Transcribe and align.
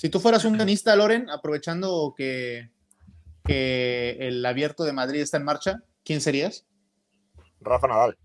Si 0.00 0.08
tú 0.08 0.18
fueras 0.18 0.46
un 0.46 0.56
tenista, 0.56 0.96
Loren, 0.96 1.28
aprovechando 1.28 2.14
que, 2.16 2.70
que 3.44 4.16
el 4.18 4.46
abierto 4.46 4.84
de 4.84 4.94
Madrid 4.94 5.20
está 5.20 5.36
en 5.36 5.44
marcha, 5.44 5.82
¿quién 6.06 6.22
serías? 6.22 6.64
Rafa 7.60 7.86
Nadal. 7.86 8.16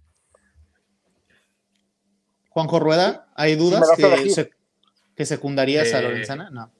Juanjo 2.48 2.80
Rueda, 2.80 3.28
¿hay 3.36 3.58
dudas 3.58 3.90
que, 5.18 5.26
secundarías 5.26 5.94
a 5.94 6.00
eh, 6.00 6.04
Lorenzana? 6.04 6.50
No. 6.50 6.72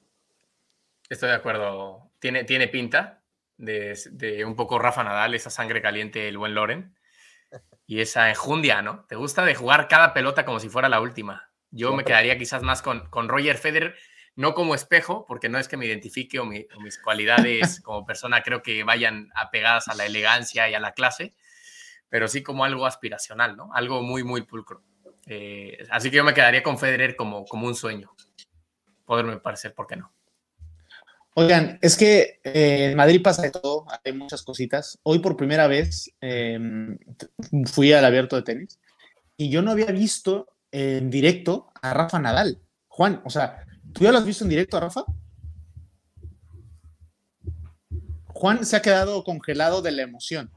Estoy 1.10 1.28
de 1.28 1.34
acuerdo. 1.34 2.10
Tiene, 2.18 2.44
tiene 2.44 2.66
pinta 2.66 3.20
de, 3.58 4.44
un 4.46 4.56
poco 4.56 4.78
Rafa 4.78 5.04
Nadal, 5.04 5.34
esa 5.34 5.50
sangre 5.50 5.82
caliente 5.82 6.26
el 6.26 6.38
buen 6.38 6.54
Loren. 6.54 6.96
Y 7.86 8.00
esa 8.00 8.30
enjundia, 8.30 8.80
¿no? 8.80 9.04
Te 9.10 9.16
gusta 9.16 9.44
de 9.44 9.54
jugar 9.54 9.88
cada 9.88 10.14
pelota 10.14 10.46
como 10.46 10.58
si 10.58 10.70
fuera 10.70 10.88
la 10.88 11.02
última. 11.02 11.50
Yo 11.70 11.94
me 11.94 12.02
quedaría 12.02 12.38
quizás 12.38 12.62
más 12.62 12.80
con, 12.80 13.10
con 13.10 13.28
Roger 13.28 13.58
Federer, 13.58 13.94
no 14.36 14.54
como 14.54 14.74
espejo, 14.74 15.24
porque 15.26 15.48
no 15.48 15.58
es 15.58 15.66
que 15.66 15.76
me 15.76 15.86
identifique 15.86 16.38
o, 16.38 16.44
mis 16.44 16.98
cualidades 17.02 17.80
como 17.82 18.06
persona 18.06 18.42
creo 18.42 18.62
que 18.62 18.84
vayan 18.84 19.30
apegadas 19.34 19.88
a 19.88 19.94
la 19.94 20.06
elegancia 20.06 20.68
y 20.70 20.74
a 20.74 20.80
la 20.80 20.92
clase, 20.92 21.34
pero 22.08 22.28
sí 22.28 22.42
como 22.42 22.64
algo 22.64 22.86
aspiracional, 22.86 23.56
¿no? 23.56 23.70
Algo 23.74 24.02
muy, 24.02 24.22
muy 24.22 24.42
pulcro. 24.42 24.82
Eh, 25.26 25.78
así 25.90 26.10
que 26.10 26.18
yo 26.18 26.24
me 26.24 26.34
quedaría 26.34 26.62
con 26.62 26.78
Federer 26.78 27.16
como, 27.16 27.44
como 27.46 27.66
un 27.66 27.74
sueño. 27.74 28.14
Poderme 29.04 29.38
parecer, 29.38 29.74
¿por 29.74 29.86
qué 29.86 29.96
no? 29.96 30.12
Oigan, 31.38 31.78
es 31.82 31.96
que 31.98 32.40
eh, 32.44 32.90
en 32.90 32.96
Madrid 32.96 33.20
pasa 33.22 33.42
de 33.42 33.50
todo, 33.50 33.86
hay 34.04 34.12
muchas 34.12 34.42
cositas. 34.42 34.98
Hoy 35.02 35.18
por 35.18 35.36
primera 35.36 35.66
vez 35.66 36.10
em, 36.20 36.96
fui 37.66 37.92
al 37.92 38.06
abierto 38.06 38.36
de 38.36 38.42
tenis 38.42 38.80
y 39.36 39.50
yo 39.50 39.60
no 39.60 39.72
había 39.72 39.92
visto 39.92 40.48
en 40.70 41.10
directo 41.10 41.72
a 41.82 41.92
Rafa 41.92 42.18
Nadal. 42.18 42.62
Juan, 42.88 43.20
o 43.24 43.28
sea, 43.28 43.65
¿tú 43.96 44.04
ya 44.04 44.12
lo 44.12 44.18
has 44.18 44.24
visto 44.24 44.44
en 44.44 44.50
directo 44.50 44.78
Rafa? 44.78 45.04
Juan 48.26 48.64
se 48.66 48.76
ha 48.76 48.82
quedado 48.82 49.24
congelado 49.24 49.82
de 49.82 49.92
la 49.92 50.02
emoción. 50.02 50.50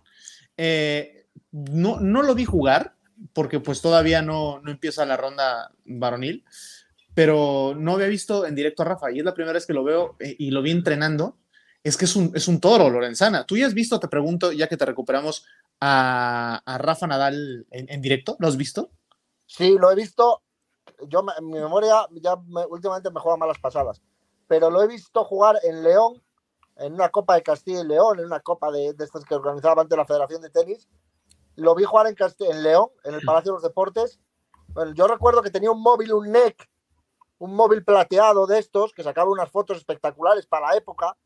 Eh, 0.58 1.26
no, 1.52 2.00
no 2.00 2.22
lo 2.22 2.36
vi 2.36 2.46
jugar 2.46 2.96
porque 3.34 3.60
pues 3.60 3.82
todavía 3.82 4.22
no, 4.22 4.60
no 4.62 4.70
empieza 4.70 5.06
la 5.06 5.18
ronda 5.18 5.72
varonil 5.86 6.46
pero 7.20 7.76
no 7.78 7.96
había 7.96 8.08
visto 8.08 8.46
en 8.46 8.56
directo 8.56 8.84
a 8.84 8.86
Rafa 8.86 9.12
y 9.12 9.20
es 9.20 9.26
la 9.26 9.34
primera 9.34 9.52
vez 9.52 9.66
que 9.66 9.74
lo 9.74 9.84
veo 9.84 10.16
eh, 10.22 10.38
y 10.40 10.52
lo 10.52 10.62
vi 10.62 10.72
entrenando. 10.72 11.38
Es 11.84 11.98
que 11.98 12.06
es 12.06 12.16
un, 12.16 12.32
es 12.34 12.48
un 12.48 12.62
toro, 12.62 12.90
Lorenzana. 12.90 13.46
¿Tú 13.46 13.58
ya 13.58 13.68
has 13.68 13.74
visto, 13.74 14.00
te 14.00 14.08
pregunto, 14.08 14.54
ya 14.54 14.68
que 14.68 14.78
te 14.78 14.86
recuperamos, 14.86 15.46
a, 15.82 16.62
a 16.66 16.78
Rafa 16.78 17.08
Nadal 17.08 17.66
en, 17.72 18.02
directo? 18.02 18.38
¿Lo 18.40 18.48
has 18.48 18.56
visto? 18.56 18.92
Sí, 19.46 19.76
lo 19.78 19.92
he 19.92 19.96
visto. 19.96 20.44
Yo, 21.08 21.24
mi 21.42 21.60
memoria 21.60 22.08
ya 22.12 22.36
últimamente 22.70 23.10
me 23.12 23.20
juega 23.20 23.38
malas 23.38 23.60
pasadas, 23.60 24.02
pero 24.48 24.70
lo 24.70 24.82
he 24.82 24.88
visto 24.88 25.24
jugar 25.24 25.60
en 25.64 25.84
León, 25.84 26.22
en 26.78 26.94
una 26.94 27.10
Copa 27.10 27.36
de 27.36 27.44
Castilla 27.44 27.82
y 27.82 27.88
León, 27.88 28.20
en 28.20 28.26
una 28.26 28.40
Copa 28.40 28.72
de, 28.72 28.94
de 28.94 29.06
estas 29.06 29.24
que 29.26 29.36
organizaba 29.36 29.82
antes 29.82 29.98
la 29.98 30.06
Federación 30.06 30.42
de 30.42 30.50
Tenis. 30.50 30.88
Lo 31.56 31.76
vi 31.76 31.84
jugar 31.84 32.08
en, 32.08 32.16
en 32.18 32.64
León, 32.64 32.90
en 33.04 33.16
el 33.16 33.22
Palacio 33.22 33.52
de 33.52 33.56
los 33.56 33.64
Deportes. 33.64 34.20
Bueno, 34.70 34.94
yo 34.94 35.08
recuerdo 35.08 35.42
que 35.42 35.52
tenía 35.52 35.72
un 35.72 35.82
móvil, 35.82 36.14
un 36.14 36.32
NEC, 36.32 36.70
un 37.40 37.56
móvil 37.56 37.84
plateado 37.84 38.48
de 38.48 38.60
estos 38.60 38.94
que 38.94 39.04
sacaba 39.04 39.30
unas 39.30 39.52
fotos 39.52 39.78
espectaculares 39.78 40.46
para 40.46 40.68
la 40.68 40.78
época, 40.78 41.18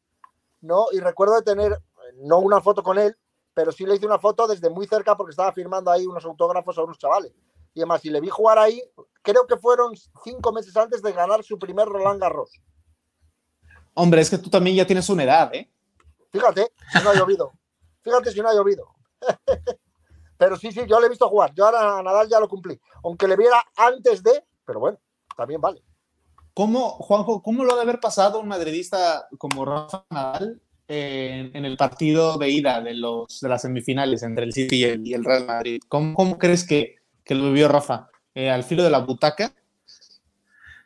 ¿no? 0.62 0.86
Y 0.92 1.00
recuerdo 1.00 1.36
de 1.36 1.42
tener, 1.42 1.82
no 2.16 2.40
una 2.40 2.62
foto 2.62 2.84
con 2.84 2.98
él, 2.98 3.18
pero 3.54 3.72
sí 3.72 3.86
le 3.86 3.96
hice 3.96 4.06
una 4.06 4.20
foto 4.20 4.48
desde 4.48 4.70
muy 4.70 4.88
cerca 4.88 5.16
porque 5.16 5.32
estaba 5.32 5.52
firmando 5.52 5.92
ahí 5.92 6.08
unos 6.08 6.26
autógrafos 6.26 6.78
a 6.78 6.84
unos 6.84 6.98
chavales. 6.98 7.34
Y 7.74 7.82
además, 7.82 8.02
si 8.02 8.10
le 8.10 8.22
vi 8.22 8.30
jugar 8.30 8.60
ahí, 8.60 8.82
creo 9.22 9.48
que 9.48 9.58
fueron 9.58 9.94
cinco 10.24 10.52
meses 10.52 10.76
antes 10.78 11.02
de 11.02 11.12
ganar 11.12 11.44
su 11.44 11.58
primer 11.58 11.88
Roland 11.88 12.22
Garros. 12.22 12.52
Hombre, 13.96 14.22
es 14.22 14.30
que 14.30 14.38
tú 14.38 14.50
también 14.50 14.76
ya 14.76 14.88
tienes 14.88 15.10
una 15.10 15.24
edad, 15.24 15.54
¿eh? 15.54 15.70
Fíjate, 16.32 16.72
si 16.92 17.04
no 17.04 17.10
ha 17.12 17.16
llovido. 17.16 17.52
Fíjate 18.02 18.32
si 18.32 18.42
no 18.42 18.50
ha 18.50 18.54
llovido. 18.54 18.88
pero 20.38 20.58
sí, 20.58 20.72
sí, 20.72 20.81
yo 20.88 21.00
le 21.00 21.06
he 21.06 21.09
visto 21.09 21.30
jugar. 21.30 21.53
Yo 21.53 21.66
ahora 21.66 22.00
a 22.00 22.03
Nadal 22.03 22.28
ya 22.28 22.40
lo 22.40 22.50
cumplí. 22.50 22.80
Aunque 23.03 23.28
le 23.28 23.38
viera 23.38 23.64
antes 23.78 24.24
de, 24.24 24.44
pero 24.66 24.80
bueno, 24.80 25.00
también 25.38 25.62
vale. 25.62 25.84
¿Cómo, 26.53 26.90
Juanjo, 26.90 27.42
cómo 27.42 27.64
lo 27.64 27.74
ha 27.74 27.76
de 27.78 27.81
haber 27.81 28.00
pasado 28.00 28.40
un 28.40 28.47
madridista 28.47 29.28
como 29.38 29.66
Rafa 29.66 30.06
Nadal 30.09 30.62
en, 30.88 31.66
el 31.66 31.78
partido 31.78 32.38
de 32.38 32.50
ida 32.50 32.81
de, 32.81 32.94
los, 32.94 33.40
de 33.42 33.50
las 33.50 33.62
semifinales 33.64 34.22
entre 34.22 34.46
el 34.46 34.53
City 34.53 34.86
y 35.03 35.14
el, 35.14 35.24
Real 35.24 35.46
Madrid? 35.46 35.81
¿Cómo, 35.88 36.38
crees 36.38 36.68
que, 36.68 36.97
lo 37.29 37.45
vivió 37.45 37.67
Rafa? 37.67 38.09
Eh, 38.35 38.50
¿Al 38.50 38.63
filo 38.63 38.84
de 38.84 38.89
la 38.89 39.00
butaca? 39.00 39.53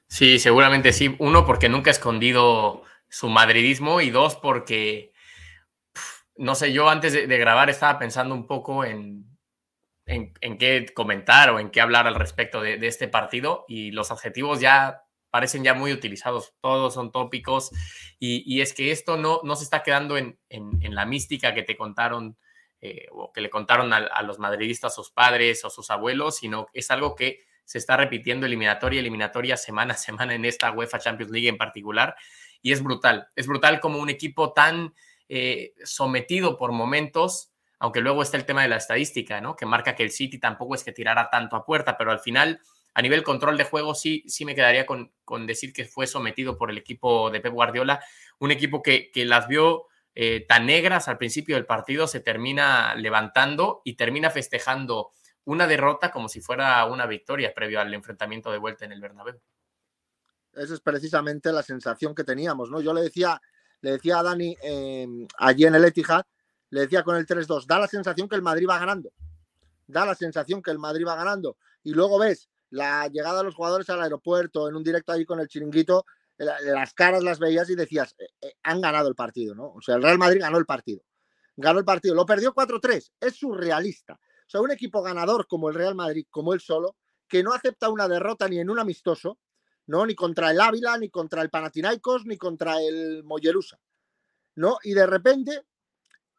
Sí, 0.07 0.39
seguramente 0.39 0.93
sí. 0.93 1.15
Uno, 1.19 1.45
porque 1.45 1.69
nunca 1.69 1.89
ha 1.89 1.91
escondido 1.91 2.83
su 3.09 3.29
madridismo 3.29 4.01
y 4.01 4.09
dos, 4.09 4.35
porque, 4.35 5.13
no 6.35 6.55
sé, 6.55 6.73
yo 6.73 6.89
antes 6.89 7.13
de, 7.13 7.37
grabar 7.37 7.69
estaba 7.69 7.99
pensando 7.99 8.35
un 8.35 8.47
poco 8.47 8.85
en, 8.85 9.25
en, 10.05 10.57
qué 10.57 10.85
comentar 10.93 11.49
o 11.49 11.59
en 11.59 11.69
qué 11.69 11.81
hablar 11.81 12.07
al 12.07 12.15
respecto 12.15 12.61
de, 12.61 12.85
este 12.87 13.07
partido 13.07 13.65
y 13.67 13.91
los 13.91 14.11
adjetivos 14.11 14.59
ya 14.59 15.03
parecen 15.29 15.63
ya 15.63 15.73
muy 15.73 15.91
utilizados, 15.91 16.53
todos 16.61 16.93
son 16.93 17.11
tópicos, 17.11 17.71
y, 18.17 18.61
es 18.61 18.73
que 18.73 18.91
esto 18.91 19.17
no, 19.17 19.41
no 19.43 19.55
se 19.55 19.65
está 19.65 19.83
quedando 19.83 20.17
en, 20.17 20.39
la 20.49 21.05
mística 21.05 21.53
que 21.53 21.63
te 21.63 21.77
contaron 21.77 22.37
eh, 22.81 23.07
o 23.11 23.31
que 23.31 23.41
le 23.41 23.49
contaron 23.49 23.91
a, 23.93 24.21
los 24.21 24.39
madridistas, 24.39 24.93
sus 24.93 25.11
padres 25.11 25.63
o 25.65 25.69
sus 25.69 25.89
abuelos, 25.89 26.37
sino 26.37 26.67
es 26.73 26.91
algo 26.91 27.15
que 27.15 27.45
se 27.65 27.77
está 27.77 27.97
repitiendo 27.97 28.45
eliminatoria, 28.45 28.99
eliminatoria, 28.99 29.57
semana 29.57 29.93
a 29.93 29.97
semana 29.97 30.35
en 30.35 30.45
esta 30.45 30.71
UEFA 30.71 30.99
Champions 30.99 31.31
League 31.31 31.49
en 31.49 31.57
particular, 31.57 32.15
y 32.61 32.71
es 32.71 32.83
brutal, 32.83 33.27
es 33.35 33.47
brutal 33.47 33.79
como 33.79 33.99
un 33.99 34.09
equipo 34.09 34.53
tan 34.53 34.93
eh, 35.29 35.73
sometido 35.83 36.57
por 36.57 36.71
momentos, 36.71 37.51
aunque 37.79 38.01
luego 38.01 38.23
está 38.23 38.37
el 38.37 38.45
tema 38.45 38.61
de 38.61 38.69
la 38.69 38.77
estadística, 38.77 39.41
¿no? 39.41 39.55
Que 39.55 39.65
marca 39.65 39.95
que 39.95 40.03
el 40.03 40.11
City 40.11 40.39
tampoco 40.39 40.75
es 40.75 40.83
que 40.83 40.91
tirara 40.91 41.29
tanto 41.29 41.55
a 41.55 41.65
puerta, 41.65 41.97
pero 41.97 42.11
al 42.11 42.19
final 42.19 42.61
a 42.97 43.01
nivel 43.03 43.21
control 43.21 43.57
de 43.57 43.63
juego, 43.63 43.93
sí, 43.93 44.23
sí 44.25 44.43
me 44.43 44.55
quedaría 44.55 44.87
con, 44.87 45.11
decir 45.45 45.71
que 45.71 45.85
fue 45.85 46.07
sometido 46.07 46.57
por 46.57 46.71
el 46.71 46.79
equipo 46.79 47.29
de 47.29 47.39
Pep 47.39 47.53
Guardiola, 47.53 48.03
un 48.39 48.49
equipo 48.49 48.81
que, 48.81 49.11
las 49.13 49.47
vio 49.47 49.85
eh, 50.19 50.47
tan 50.47 50.65
negras 50.65 51.07
al 51.09 51.19
principio 51.19 51.57
del 51.57 51.67
partido, 51.67 52.07
se 52.07 52.19
termina 52.19 52.95
levantando 52.95 53.83
y 53.85 53.93
termina 53.93 54.31
festejando 54.31 55.11
una 55.43 55.67
derrota 55.67 56.09
como 56.09 56.27
si 56.27 56.41
fuera 56.41 56.83
una 56.85 57.05
victoria 57.05 57.53
previo 57.53 57.79
al 57.79 57.93
enfrentamiento 57.93 58.51
de 58.51 58.57
vuelta 58.57 58.83
en 58.83 58.93
el 58.93 58.99
Bernabéu. 58.99 59.39
Esa 60.53 60.73
es 60.73 60.81
precisamente 60.81 61.51
la 61.51 61.61
sensación 61.61 62.15
que 62.15 62.23
teníamos, 62.23 62.71
¿no? 62.71 62.81
Yo 62.81 62.95
le 62.95 63.01
decía, 63.01 63.39
le 63.81 63.91
decía 63.91 64.17
a 64.17 64.23
Dani 64.23 64.57
em, 64.63 65.27
allí 65.37 65.65
en 65.65 65.75
el 65.75 65.85
Etihad, 65.85 66.25
le 66.71 66.81
decía 66.81 67.03
con 67.03 67.15
el 67.15 67.27
3-2, 67.27 67.67
da 67.67 67.77
la 67.77 67.87
sensación 67.87 68.27
que 68.27 68.37
el 68.37 68.41
Madrid 68.41 68.65
va 68.67 68.79
ganando, 68.79 69.11
da 69.85 70.03
la 70.03 70.15
sensación 70.15 70.63
que 70.63 70.71
el 70.71 70.79
Madrid 70.79 71.05
va 71.05 71.15
ganando, 71.15 71.57
y 71.83 71.91
luego 71.91 72.17
ves 72.17 72.49
la 72.71 73.07
llegada 73.07 73.37
de 73.37 73.43
los 73.43 73.53
jugadores 73.53 73.87
al 73.91 74.01
aeropuerto, 74.01 74.67
en 74.67 74.75
un 74.75 74.83
directo 74.83 75.11
ahí 75.11 75.25
con 75.25 75.39
el 75.39 75.47
chiringuito, 75.47 76.07
las 76.37 76.93
caras 76.93 77.23
las 77.23 77.39
veías 77.39 77.69
y 77.69 77.75
decías, 77.75 78.15
eh, 78.19 78.27
eh, 78.41 78.53
han 78.63 78.81
ganado 78.81 79.07
el 79.09 79.15
partido, 79.15 79.55
¿no? 79.55 79.73
O 79.73 79.81
sea, 79.81 79.95
el 79.95 80.03
Real 80.03 80.17
Madrid 80.17 80.41
ganó 80.41 80.57
el 80.57 80.65
partido. 80.65 81.01
Ganó 81.55 81.79
el 81.79 81.85
partido, 81.85 82.13
lo 82.13 82.25
perdió 82.25 82.53
4-3, 82.53 83.11
es 83.19 83.35
surrealista. 83.35 84.13
O 84.13 84.49
sea, 84.49 84.61
un 84.61 84.71
equipo 84.71 85.01
ganador 85.01 85.47
como 85.47 85.69
el 85.69 85.75
Real 85.75 85.95
Madrid, 85.95 86.27
como 86.29 86.53
él 86.53 86.61
solo, 86.61 86.95
que 87.27 87.41
no 87.41 87.53
acepta 87.53 87.89
una 87.89 88.07
derrota 88.07 88.47
ni 88.47 88.59
en 88.59 88.69
un 88.69 88.79
amistoso, 88.79 89.39
¿no? 89.87 90.05
Ni 90.05 90.13
contra 90.13 90.51
el 90.51 90.61
Ávila, 90.61 90.97
ni 90.97 91.09
contra 91.09 91.41
el 91.41 91.49
Panathinaikos, 91.49 92.25
ni 92.25 92.37
contra 92.37 92.79
el 92.79 93.23
Mollerusa, 93.23 93.79
¿no? 94.55 94.77
Y 94.83 94.93
de 94.93 95.07
repente 95.07 95.63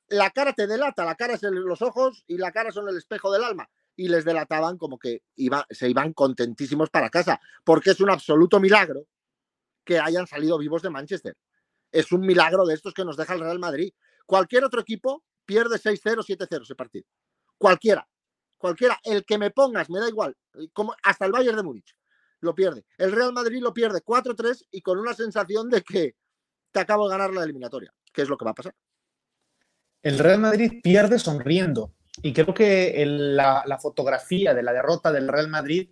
la 0.08 0.30
cara 0.30 0.52
te 0.52 0.66
delata, 0.66 1.04
la 1.04 1.16
cara 1.16 1.34
es 1.34 1.42
los 1.42 1.82
ojos 1.82 2.24
y 2.26 2.38
la 2.38 2.52
cara 2.52 2.70
son 2.70 2.88
el 2.88 2.96
espejo 2.96 3.30
del 3.32 3.44
alma 3.44 3.68
y 3.96 4.08
les 4.08 4.24
delataban 4.24 4.78
como 4.78 4.98
que 4.98 5.22
iba, 5.34 5.66
se 5.68 5.90
iban 5.90 6.12
contentísimos 6.12 6.88
para 6.88 7.10
casa, 7.10 7.40
porque 7.64 7.90
es 7.90 8.00
un 8.00 8.10
absoluto 8.10 8.60
milagro 8.60 9.06
que 9.88 9.98
hayan 9.98 10.26
salido 10.26 10.58
vivos 10.58 10.82
de 10.82 10.90
Manchester. 10.90 11.34
Es 11.90 12.12
un 12.12 12.20
milagro 12.20 12.66
de 12.66 12.74
estos 12.74 12.92
que 12.92 13.06
nos 13.06 13.16
deja 13.16 13.32
el 13.32 13.40
Real 13.40 13.58
Madrid. 13.58 13.90
Cualquier 14.26 14.62
otro 14.64 14.82
equipo 14.82 15.24
pierde 15.46 15.78
6-0, 15.78 16.22
7-0 16.26 16.62
ese 16.62 16.74
partido. 16.74 17.06
Cualquiera. 17.56 18.06
Cualquiera. 18.58 19.00
El 19.02 19.24
que 19.24 19.38
me 19.38 19.50
pongas, 19.50 19.88
me 19.88 19.98
da 19.98 20.06
igual. 20.06 20.36
Como 20.74 20.94
hasta 21.02 21.24
el 21.24 21.32
Bayern 21.32 21.56
de 21.56 21.62
Múnich 21.62 21.96
lo 22.40 22.54
pierde. 22.54 22.84
El 22.98 23.12
Real 23.12 23.32
Madrid 23.32 23.62
lo 23.62 23.72
pierde 23.72 24.02
4-3 24.02 24.66
y 24.70 24.82
con 24.82 24.98
una 24.98 25.14
sensación 25.14 25.70
de 25.70 25.80
que 25.80 26.16
te 26.70 26.80
acabo 26.80 27.08
de 27.08 27.16
ganar 27.16 27.32
la 27.32 27.44
eliminatoria, 27.44 27.90
que 28.12 28.20
es 28.20 28.28
lo 28.28 28.36
que 28.36 28.44
va 28.44 28.50
a 28.50 28.54
pasar. 28.54 28.74
El 30.02 30.18
Real 30.18 30.38
Madrid 30.38 30.82
pierde 30.82 31.18
sonriendo. 31.18 31.94
Y 32.22 32.34
creo 32.34 32.52
que 32.52 33.02
la, 33.06 33.78
fotografía 33.80 34.52
de 34.52 34.62
la 34.62 34.74
derrota 34.74 35.10
del 35.12 35.28
Real 35.28 35.48
Madrid 35.48 35.88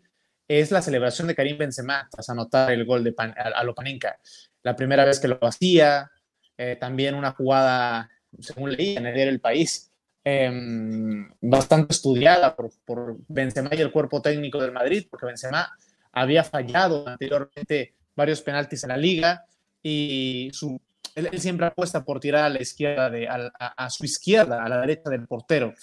es 0.49 0.71
la 0.71 0.83
celebración 0.83 1.29
de 1.29 1.35
Karim 1.35 1.59
Benzema 1.59 2.09
tras 2.11 2.29
anotar 2.29 2.73
el 2.73 2.85
gol 2.85 3.05
de 3.05 3.15
a, 3.17 3.65
Lopanenka. 3.65 4.19
La 4.63 4.77
primera 4.77 5.05
vez 5.05 5.21
que 5.21 5.29
lo 5.29 5.39
hacía, 5.43 6.11
eh, 6.57 6.77
también 6.79 7.15
una 7.15 7.33
jugada, 7.33 8.09
según 8.39 8.73
leí 8.73 8.97
en 8.97 9.07
el 9.07 9.41
País, 9.41 9.91
em, 10.25 11.31
bastante 11.41 11.93
estudiada 11.93 12.55
por, 12.55 12.71
por 12.85 13.17
Benzema 13.29 13.71
y 13.73 13.81
el 13.81 13.93
cuerpo 13.93 14.21
técnico 14.23 14.61
del 14.61 14.73
Madrid, 14.73 15.07
porque 15.11 15.27
Benzema 15.27 15.71
había 16.13 16.43
fallado 16.43 17.07
anteriormente 17.07 17.95
varios 18.15 18.41
penaltis 18.41 18.83
en 18.85 18.89
la 18.89 18.97
liga 18.97 19.45
y 19.83 20.51
su, 20.53 20.81
él, 21.15 21.31
siempre 21.39 21.67
apuesta 21.67 22.05
por 22.05 22.21
tirar 22.21 22.45
a 22.45 22.49
la 22.51 22.61
izquierda, 22.61 23.11
de, 23.11 23.27
a, 23.29 23.91
su 23.91 24.05
izquierda, 24.05 24.63
a 24.63 24.69
la 24.69 24.81
derecha 24.81 25.11
del 25.11 25.27
portero. 25.27 25.75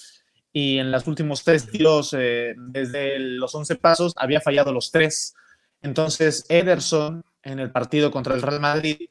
Y 0.53 0.77
en 0.77 0.91
los 0.91 1.07
últimos 1.07 1.43
tres 1.43 1.69
tiros, 1.69 2.15
eh, 2.17 2.53
desde 2.55 3.19
los 3.19 3.53
11 3.53 3.75
pasos, 3.75 4.13
había 4.15 4.39
fallado 4.39 4.71
los 4.71 4.91
tres. 4.91 5.33
Entonces, 5.81 6.45
Ederson, 6.47 7.25
en 7.41 7.59
el 7.59 7.71
partido 7.71 8.11
contra 8.11 8.35
el 8.35 8.41
Real 8.41 8.61
Madrid, 8.61 9.09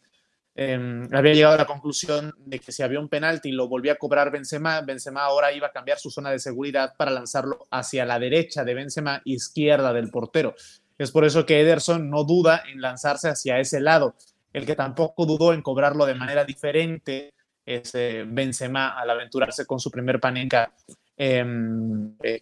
Em, 0.54 1.08
había 1.14 1.32
llegado 1.32 1.54
a 1.54 1.58
la 1.58 1.66
conclusión 1.66 2.34
de 2.36 2.58
que 2.58 2.72
si 2.72 2.82
había 2.82 3.00
un 3.00 3.08
penalti 3.08 3.48
y 3.48 3.52
lo 3.52 3.68
volvía 3.68 3.92
a 3.92 3.96
cobrar 3.96 4.30
Benzema, 4.30 4.82
Benzema 4.82 5.22
ahora 5.22 5.50
iba 5.52 5.68
a 5.68 5.72
cambiar 5.72 5.98
su 5.98 6.10
zona 6.10 6.30
de 6.30 6.38
seguridad 6.38 6.92
para 6.98 7.10
lanzarlo 7.10 7.66
hacia 7.70 8.04
la 8.04 8.18
derecha 8.18 8.62
de 8.62 8.74
Benzema, 8.74 9.22
izquierda 9.24 9.94
del 9.94 10.10
portero. 10.10 10.54
Es 10.98 11.10
por 11.10 11.24
eso 11.24 11.46
que 11.46 11.60
Ederson 11.60 12.10
no 12.10 12.24
duda 12.24 12.64
en 12.70 12.82
lanzarse 12.82 13.30
hacia 13.30 13.60
ese 13.60 13.80
lado. 13.80 14.14
El 14.52 14.66
que 14.66 14.76
tampoco 14.76 15.24
dudó 15.24 15.54
en 15.54 15.62
cobrarlo 15.62 16.04
de 16.04 16.14
manera 16.14 16.44
diferente 16.44 17.32
es 17.64 17.94
eh, 17.94 18.24
Benzema 18.26 19.00
al 19.00 19.08
aventurarse 19.08 19.64
con 19.64 19.80
su 19.80 19.90
primer 19.90 20.20
panenca 20.20 20.70
eh, 21.16 21.44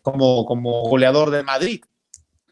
como, 0.03 0.45
como 0.45 0.83
goleador 0.89 1.31
de 1.31 1.43
Madrid. 1.43 1.83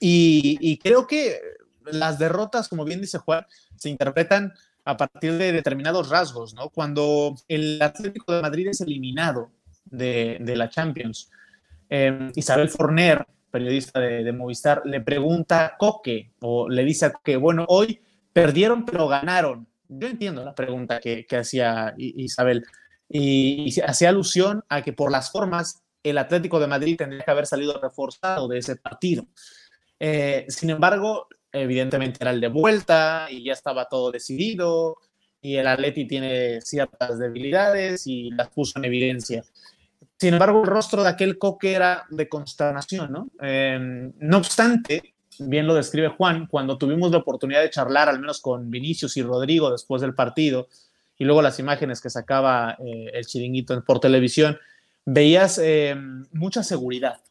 y 0.00 0.79
creo 0.79 1.06
que 1.06 1.41
las 1.85 2.19
derrotas, 2.19 2.69
como 2.69 2.85
bien 2.85 3.00
dice 3.00 3.19
Juan, 3.19 3.47
se 3.76 3.88
interpretan 3.88 4.53
a 4.88 4.97
partir 4.97 5.37
de 5.37 5.53
determinados 5.53 6.09
rasgos, 6.09 6.55
¿no? 6.55 6.70
Cuando 6.70 7.35
el 7.47 7.81
Atlético 7.82 8.32
de 8.32 8.41
Madrid 8.41 8.69
es 8.69 8.81
eliminado 8.81 9.50
de, 9.85 10.38
la 10.56 10.70
Champions, 10.70 11.31
eh, 11.91 12.31
Isabel 12.35 12.71
Forner, 12.71 13.26
periodista 13.50 14.00
de, 14.00 14.32
Movistar, 14.32 14.81
le 14.87 15.03
pregunta 15.03 15.67
a 15.67 15.76
Coque, 15.76 16.31
o 16.41 16.71
le 16.71 16.85
dice 16.85 17.12
que, 17.23 17.37
bueno, 17.37 17.67
hoy 17.69 18.00
perdieron 18.32 18.87
pero 18.87 19.09
ganaron. 19.09 19.67
Yo 19.88 20.09
entiendo 20.09 20.43
la 20.43 20.55
pregunta 20.55 21.00
que, 21.00 21.26
hacía 21.37 21.94
Isabel, 21.99 22.64
y, 23.11 23.79
hacía 23.82 24.09
alusión 24.09 24.64
a 24.71 24.81
que 24.81 24.94
por 24.94 25.11
las 25.11 25.31
formas 25.31 25.82
el 26.09 26.19
Atlético 26.19 26.61
de 26.61 26.67
Madrid 26.67 26.97
tendría 26.97 27.25
que 27.25 27.31
haber 27.31 27.47
salido 27.47 27.81
reforzado 27.81 28.49
de 28.49 28.59
ese 28.59 28.77
partido. 28.77 29.27
Eh, 30.01 30.47
sin 30.49 30.71
embargo, 30.71 31.29
evidentemente 31.53 32.19
era 32.21 32.31
el 32.31 32.41
de 32.41 32.49
vuelta 32.49 33.27
y 33.31 33.45
ya 33.45 33.53
estaba 33.53 33.87
todo 33.87 34.11
decidido 34.11 34.97
y 35.41 35.57
el 35.57 35.67
Atleti 35.67 36.07
tiene 36.07 36.61
ciertas 36.61 37.19
debilidades 37.19 38.07
y 38.07 38.31
las 38.31 38.49
puso 38.49 38.79
en 38.79 38.85
evidencia. 38.85 39.45
Sin 40.17 40.35
embargo, 40.35 40.63
el 40.63 40.67
rostro 40.67 41.03
de 41.03 41.11
aquel 41.11 41.39
coque 41.39 41.73
era 41.73 42.05
de 42.11 42.29
consternación, 42.29 43.13
¿no? 43.13 43.31
Em, 43.41 44.13
no 44.19 44.39
obstante, 44.39 45.15
bien 45.39 45.67
lo 45.67 45.75
describe 45.75 46.09
Juan, 46.09 46.47
cuando 46.49 46.77
tuvimos 46.77 47.13
la 47.13 47.19
oportunidad 47.19 47.63
de 47.63 47.71
charlar 47.71 48.09
al 48.09 48.19
menos 48.19 48.41
con 48.41 48.71
Vinicius 48.71 49.17
y 49.17 49.23
Rodrigo 49.23 49.71
después 49.71 50.03
del 50.03 50.15
partido 50.15 50.69
y 51.17 51.25
luego 51.25 51.43
las 51.43 51.59
imágenes 51.59 52.01
que 52.01 52.11
sacaba 52.11 52.77
eh, 52.79 53.11
el 53.13 53.27
chiringuito 53.27 53.81
por 53.85 54.01
televisión, 54.01 54.59
veías 55.11 55.59
em, 55.59 56.27
mucha 56.33 56.63
seguridad, 56.63 57.23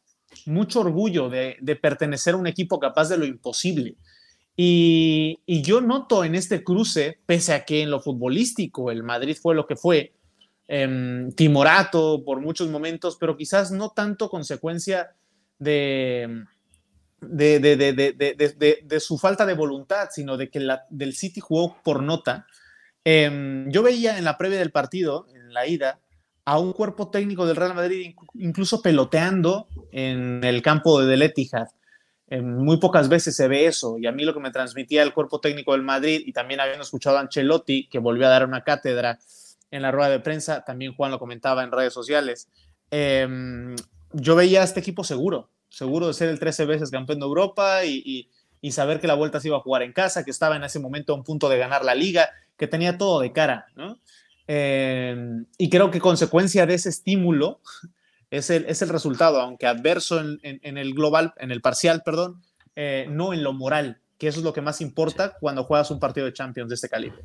mucho 0.47 0.79
orgullo 0.79 1.29
de, 1.29 1.79
pertenecer 1.79 2.33
a 2.33 2.37
un 2.37 2.47
equipo 2.47 2.79
capaz 2.79 3.09
de 3.09 3.17
lo 3.17 3.25
imposible. 3.25 3.95
Y, 4.55 5.39
yo 5.45 5.79
noto 5.81 6.23
en 6.23 6.33
este 6.33 6.63
cruce, 6.63 7.19
pese 7.27 7.53
a 7.53 7.65
que 7.65 7.83
en 7.83 7.91
lo 7.91 7.99
futbolístico 7.99 8.89
el 8.89 9.03
Madrid 9.03 9.37
fue 9.39 9.53
lo 9.53 9.67
que 9.67 9.75
fue, 9.75 10.13
em, 10.67 11.31
timorato 11.33 12.23
por 12.25 12.41
muchos 12.41 12.67
momentos, 12.69 13.15
pero 13.19 13.37
quizás 13.37 13.71
no 13.71 13.91
tanto 13.91 14.27
consecuencia 14.29 15.11
de, 15.59 16.45
su 18.99 19.17
falta 19.19 19.45
de 19.45 19.53
voluntad, 19.53 20.09
sino 20.11 20.35
de 20.35 20.49
que 20.49 20.59
la, 20.59 20.85
del 20.89 21.13
City 21.13 21.39
jugó 21.41 21.77
por 21.83 22.01
nota. 22.01 22.47
Em, 23.03 23.69
yo 23.69 23.83
veía 23.83 24.17
en 24.17 24.23
la 24.23 24.35
previa 24.37 24.57
del 24.57 24.71
partido, 24.71 25.27
en 25.35 25.53
la 25.53 25.67
ida, 25.67 25.99
a 26.47 26.57
un 26.59 26.71
cuerpo 26.71 27.09
técnico 27.09 27.45
del 27.45 27.57
Real 27.57 27.75
Madrid 27.75 28.15
incluso 28.35 28.81
peloteando 28.81 29.67
en 29.91 30.41
el 30.45 30.61
campo 30.61 31.01
de 31.01 31.25
Etihad. 31.25 31.67
muy 32.41 32.77
pocas 32.77 33.09
veces 33.09 33.35
se 33.35 33.49
ve 33.49 33.65
eso 33.65 33.97
y 33.99 34.07
a 34.07 34.13
mí 34.13 34.23
lo 34.23 34.33
que 34.33 34.39
me 34.39 34.49
transmitía 34.51 35.03
el 35.03 35.13
cuerpo 35.13 35.41
técnico 35.41 35.73
del 35.73 35.81
Madrid 35.81 36.21
y 36.25 36.31
también 36.31 36.61
habiendo 36.61 36.83
escuchado 36.83 37.17
a 37.17 37.19
Ancelotti 37.19 37.89
que 37.89 37.99
volvió 37.99 38.27
a 38.27 38.29
dar 38.29 38.45
una 38.45 38.63
cátedra 38.63 39.19
en 39.71 39.81
la 39.81 39.91
rueda 39.91 40.09
de 40.09 40.21
prensa, 40.21 40.63
también 40.63 40.95
Juan 40.95 41.11
lo 41.11 41.19
comentaba 41.19 41.65
en 41.65 41.71
redes 41.73 41.91
sociales, 41.91 42.47
em, 42.91 43.75
yo 44.13 44.37
veía 44.37 44.61
a 44.61 44.63
este 44.63 44.79
equipo 44.79 45.03
seguro, 45.03 45.49
seguro 45.67 46.07
de 46.07 46.13
ser 46.13 46.29
el 46.29 46.39
13 46.39 46.65
veces 46.65 46.91
campeón 46.91 47.19
de 47.19 47.25
Europa 47.25 47.83
y, 47.83 48.29
y, 48.61 48.71
saber 48.71 49.01
que 49.01 49.07
la 49.07 49.15
vuelta 49.15 49.41
se 49.41 49.49
iba 49.49 49.57
a 49.57 49.61
jugar 49.61 49.81
en 49.81 49.91
casa, 49.91 50.23
que 50.23 50.31
estaba 50.31 50.55
en 50.55 50.63
ese 50.63 50.79
momento 50.79 51.11
a 51.11 51.17
un 51.17 51.25
punto 51.25 51.49
de 51.49 51.57
ganar 51.57 51.83
la 51.83 51.93
liga, 51.93 52.29
que 52.57 52.67
tenía 52.67 52.97
todo 52.97 53.19
de 53.19 53.33
cara, 53.33 53.67
¿no? 53.75 53.99
Em, 54.47 55.45
y 55.57 55.69
creo 55.69 55.91
que 55.91 55.99
consecuencia 55.99 56.65
de 56.65 56.75
ese 56.75 56.89
estímulo 56.89 57.59
es 58.31 58.49
el, 58.49 58.65
es 58.65 58.81
el 58.81 58.89
resultado, 58.89 59.41
aunque 59.41 59.67
adverso 59.67 60.19
en, 60.19 60.39
en, 60.41 60.77
el 60.77 60.93
global, 60.93 61.33
en 61.37 61.51
el 61.51 61.61
parcial, 61.61 62.01
perdón, 62.03 62.41
eh, 62.75 63.07
no 63.09 63.33
en 63.33 63.43
lo 63.43 63.53
moral, 63.53 64.01
que 64.17 64.27
eso 64.29 64.39
es 64.39 64.45
lo 64.45 64.53
que 64.53 64.61
más 64.61 64.79
importa 64.81 65.37
cuando 65.39 65.65
juegas 65.65 65.91
un 65.91 65.99
partido 65.99 66.25
de 66.25 66.33
Champions 66.33 66.69
de 66.69 66.75
este 66.75 66.89
calibre. 66.89 67.23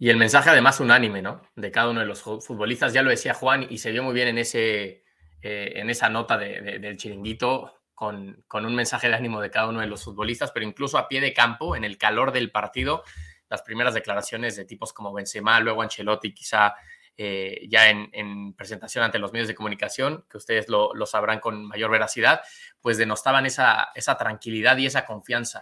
Y 0.00 0.10
el 0.10 0.16
mensaje 0.16 0.50
además 0.50 0.78
unánime, 0.80 1.22
¿no? 1.22 1.42
De 1.56 1.70
cada 1.70 1.90
uno 1.90 2.00
de 2.00 2.06
los 2.06 2.22
futbolistas, 2.22 2.92
ya 2.92 3.02
lo 3.02 3.10
decía 3.10 3.34
Juan 3.34 3.66
y 3.68 3.78
se 3.78 3.90
vio 3.90 4.02
muy 4.04 4.14
bien 4.14 4.28
en, 4.28 4.38
ese, 4.38 5.04
eh, 5.42 5.72
en 5.74 5.90
esa 5.90 6.08
nota 6.08 6.38
del 6.38 6.96
chiringuito 6.96 7.74
con, 7.94 8.44
con 8.46 8.64
un 8.64 8.76
mensaje 8.76 9.08
de 9.08 9.14
ánimo 9.14 9.40
de 9.40 9.50
cada 9.50 9.68
uno 9.68 9.80
de 9.80 9.88
los 9.88 10.04
futbolistas, 10.04 10.52
pero 10.52 10.64
incluso 10.66 10.98
a 10.98 11.08
pie 11.08 11.20
de 11.20 11.32
campo, 11.32 11.74
en 11.74 11.82
el 11.82 11.98
calor 11.98 12.30
del 12.30 12.52
partido, 12.52 13.02
las 13.48 13.62
primeras 13.62 13.94
declaraciones 13.94 14.56
de 14.56 14.64
tipos 14.64 14.92
como 14.92 15.12
Benzema, 15.12 15.60
luego 15.60 15.82
Ancelotti, 15.82 16.32
quizá 16.34 16.74
eh, 17.16 17.66
ya 17.68 17.90
en, 17.90 18.54
presentación 18.54 19.02
ante 19.02 19.18
los 19.18 19.32
medios 19.32 19.48
de 19.48 19.54
comunicación, 19.54 20.24
que 20.30 20.36
ustedes 20.36 20.68
lo, 20.68 20.94
sabrán 21.06 21.40
con 21.40 21.66
mayor 21.66 21.90
veracidad, 21.90 22.40
pues 22.80 22.96
denostaban 22.96 23.44
esa, 23.44 23.88
esa 23.94 24.16
tranquilidad 24.16 24.76
y 24.76 24.86
esa 24.86 25.04
confianza. 25.04 25.60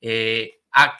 Eh, 0.00 0.60
a, 0.72 0.96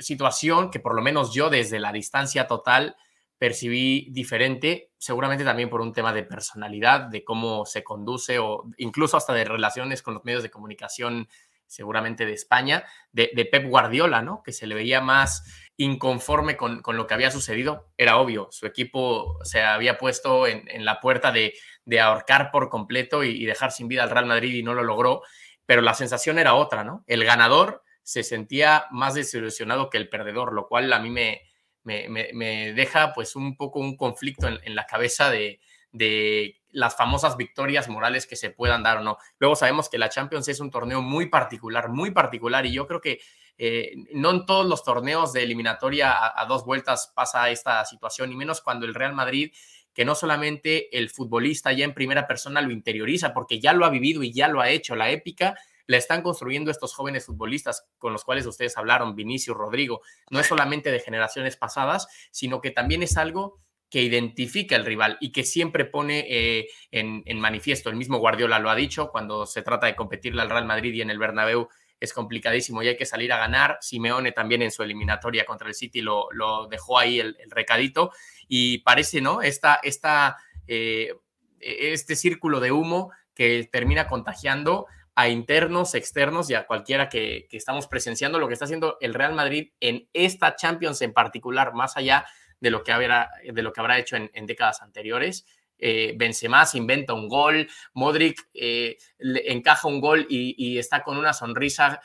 situación 0.00 0.70
que 0.70 0.80
por 0.80 0.94
lo 0.94 1.02
menos 1.02 1.32
yo 1.32 1.50
desde 1.50 1.80
la 1.80 1.92
distancia 1.92 2.46
total 2.46 2.96
percibí 3.38 4.08
diferente, 4.10 4.92
seguramente 4.98 5.44
también 5.44 5.68
por 5.68 5.80
un 5.80 5.92
tema 5.92 6.12
de 6.12 6.22
personalidad, 6.22 7.02
de 7.02 7.24
cómo 7.24 7.66
se 7.66 7.84
conduce 7.84 8.38
o 8.38 8.64
incluso 8.78 9.16
hasta 9.16 9.34
de 9.34 9.44
relaciones 9.44 10.02
con 10.02 10.14
los 10.14 10.24
medios 10.24 10.42
de 10.42 10.50
comunicación, 10.50 11.28
seguramente 11.66 12.24
de 12.24 12.32
España, 12.32 12.84
de, 13.12 13.30
de 13.34 13.44
Pep 13.44 13.68
Guardiola, 13.68 14.22
¿no? 14.22 14.42
Que 14.42 14.52
se 14.52 14.66
le 14.66 14.74
veía 14.74 15.00
más 15.00 15.44
inconforme 15.78 16.56
con, 16.56 16.82
lo 16.86 17.06
que 17.06 17.14
había 17.14 17.30
sucedido. 17.30 17.88
Era 17.96 18.16
obvio, 18.18 18.48
su 18.50 18.66
equipo 18.66 19.38
se 19.44 19.62
había 19.62 19.98
puesto 19.98 20.46
en, 20.46 20.84
la 20.84 21.00
puerta 21.00 21.32
de, 21.32 21.54
ahorcar 22.00 22.50
por 22.50 22.68
completo 22.68 23.24
y, 23.24 23.44
dejar 23.44 23.72
sin 23.72 23.88
vida 23.88 24.02
al 24.02 24.10
Real 24.10 24.26
Madrid 24.26 24.54
y 24.54 24.62
no 24.62 24.74
lo 24.74 24.82
logró, 24.82 25.22
pero 25.66 25.82
la 25.82 25.94
sensación 25.94 26.38
era 26.38 26.54
otra, 26.54 26.84
¿no? 26.84 27.04
El 27.06 27.24
ganador 27.24 27.82
se 28.02 28.22
sentía 28.22 28.86
más 28.90 29.14
desilusionado 29.14 29.90
que 29.90 29.98
el 29.98 30.08
perdedor, 30.08 30.52
lo 30.52 30.66
cual 30.68 30.92
a 30.92 31.00
mí 31.00 31.10
me, 31.10 31.42
me, 31.84 32.72
deja 32.72 33.12
pues 33.12 33.36
un 33.36 33.56
poco 33.56 33.80
un 33.80 33.96
conflicto 33.96 34.46
en, 34.48 34.74
la 34.74 34.86
cabeza 34.86 35.30
de, 35.30 35.60
de 35.92 36.60
las 36.70 36.96
famosas 36.96 37.36
victorias 37.36 37.88
morales 37.88 38.26
que 38.26 38.36
se 38.36 38.50
puedan 38.50 38.82
dar 38.82 38.98
o 38.98 39.02
no. 39.02 39.18
Luego 39.38 39.56
sabemos 39.56 39.88
que 39.88 39.98
la 39.98 40.08
Champions 40.08 40.48
es 40.48 40.60
un 40.60 40.70
torneo 40.70 41.02
muy 41.02 41.26
particular, 41.26 41.88
muy 41.88 42.12
particular, 42.12 42.64
y 42.64 42.72
yo 42.72 42.86
creo 42.86 43.00
que 43.00 43.20
eh, 43.58 43.94
no 44.12 44.30
en 44.30 44.46
todos 44.46 44.66
los 44.66 44.84
torneos 44.84 45.32
de 45.32 45.42
eliminatoria 45.42 46.14
a, 46.14 46.44
dos 46.46 46.64
vueltas 46.64 47.12
pasa 47.14 47.50
esta 47.50 47.84
situación, 47.84 48.32
y 48.32 48.36
menos 48.36 48.60
cuando 48.60 48.86
el 48.86 48.94
Real 48.94 49.14
Madrid, 49.14 49.52
que 49.94 50.04
no 50.04 50.14
solamente 50.14 50.96
el 50.96 51.08
futbolista 51.08 51.72
ya 51.72 51.84
en 51.84 51.94
primera 51.94 52.26
persona 52.26 52.60
lo 52.60 52.72
interioriza, 52.72 53.32
porque 53.32 53.60
ya 53.60 53.72
lo 53.72 53.86
ha 53.86 53.90
vivido 53.90 54.22
y 54.22 54.32
ya 54.32 54.48
lo 54.48 54.60
ha 54.60 54.68
hecho, 54.68 54.94
la 54.94 55.10
épica 55.10 55.54
la 55.86 55.96
están 55.96 56.22
construyendo 56.22 56.70
estos 56.70 56.94
jóvenes 56.94 57.26
futbolistas 57.26 57.86
con 57.98 58.12
los 58.12 58.24
cuales 58.24 58.44
ustedes 58.46 58.76
hablaron, 58.76 59.14
Vinicius, 59.14 59.56
Rodrigo, 59.56 60.02
no 60.30 60.40
es 60.40 60.46
solamente 60.46 60.90
de 60.90 61.00
generaciones 61.00 61.56
pasadas, 61.56 62.08
sino 62.30 62.60
que 62.60 62.72
también 62.72 63.02
es 63.02 63.16
algo 63.16 63.60
que 63.88 64.02
identifica 64.02 64.74
el 64.74 64.84
rival 64.84 65.16
y 65.20 65.30
que 65.30 65.44
siempre 65.44 65.84
pone 65.84 66.26
eh, 66.28 66.66
en, 66.90 67.22
en, 67.24 67.38
manifiesto. 67.38 67.88
El 67.88 67.94
mismo 67.94 68.18
Guardiola 68.18 68.58
lo 68.58 68.68
ha 68.68 68.74
dicho 68.74 69.10
cuando 69.10 69.46
se 69.46 69.62
trata 69.62 69.86
de 69.86 69.94
competirle 69.94 70.42
al 70.42 70.50
Real 70.50 70.66
Madrid 70.66 70.92
y 70.92 71.02
en 71.02 71.10
el 71.10 71.20
Bernabéu 71.20 71.68
es 72.00 72.12
complicadísimo 72.12 72.82
y 72.82 72.88
hay 72.88 72.96
que 72.96 73.06
salir 73.06 73.32
a 73.32 73.38
ganar. 73.38 73.78
Simeone 73.80 74.32
también 74.32 74.62
en 74.62 74.70
su 74.70 74.82
eliminatoria 74.82 75.44
contra 75.44 75.68
el 75.68 75.74
City 75.74 76.00
lo, 76.00 76.28
dejó 76.70 76.98
ahí 76.98 77.20
el, 77.20 77.36
recadito 77.50 78.12
y 78.48 78.78
parece, 78.78 79.20
¿no? 79.20 79.42
Esta, 79.42 79.80
esta, 79.82 80.36
eh, 80.66 81.14
este 81.60 82.16
círculo 82.16 82.60
de 82.60 82.72
humo 82.72 83.12
que 83.34 83.68
termina 83.70 84.08
contagiando 84.08 84.86
a 85.14 85.28
internos, 85.28 85.94
externos 85.94 86.50
y 86.50 86.54
a 86.54 86.66
cualquiera 86.66 87.08
que, 87.08 87.48
estamos 87.50 87.86
presenciando 87.86 88.38
lo 88.38 88.48
que 88.48 88.54
está 88.54 88.66
haciendo 88.66 88.98
el 89.00 89.14
Real 89.14 89.34
Madrid 89.34 89.70
en 89.80 90.08
esta 90.12 90.56
Champions 90.56 91.00
en 91.00 91.14
particular, 91.14 91.72
más 91.72 91.96
allá 91.96 92.26
de 92.60 92.70
lo 92.70 92.82
que 92.82 92.92
habrá, 92.92 93.30
de 93.42 93.62
lo 93.62 93.72
que 93.72 93.80
habrá 93.80 93.98
hecho 93.98 94.16
en 94.16 94.46
décadas 94.46 94.82
anteriores 94.82 95.46
eh, 95.78 96.14
Benzema 96.16 96.64
se 96.66 96.78
inventa 96.78 97.14
un 97.14 97.28
gol, 97.28 97.68
Modric 97.94 98.48
eh, 98.54 98.96
encaja 99.18 99.88
un 99.88 100.00
gol 100.00 100.26
y, 100.28 100.78
está 100.78 101.02
con 101.02 101.16
una 101.16 101.32
sonrisa 101.32 102.00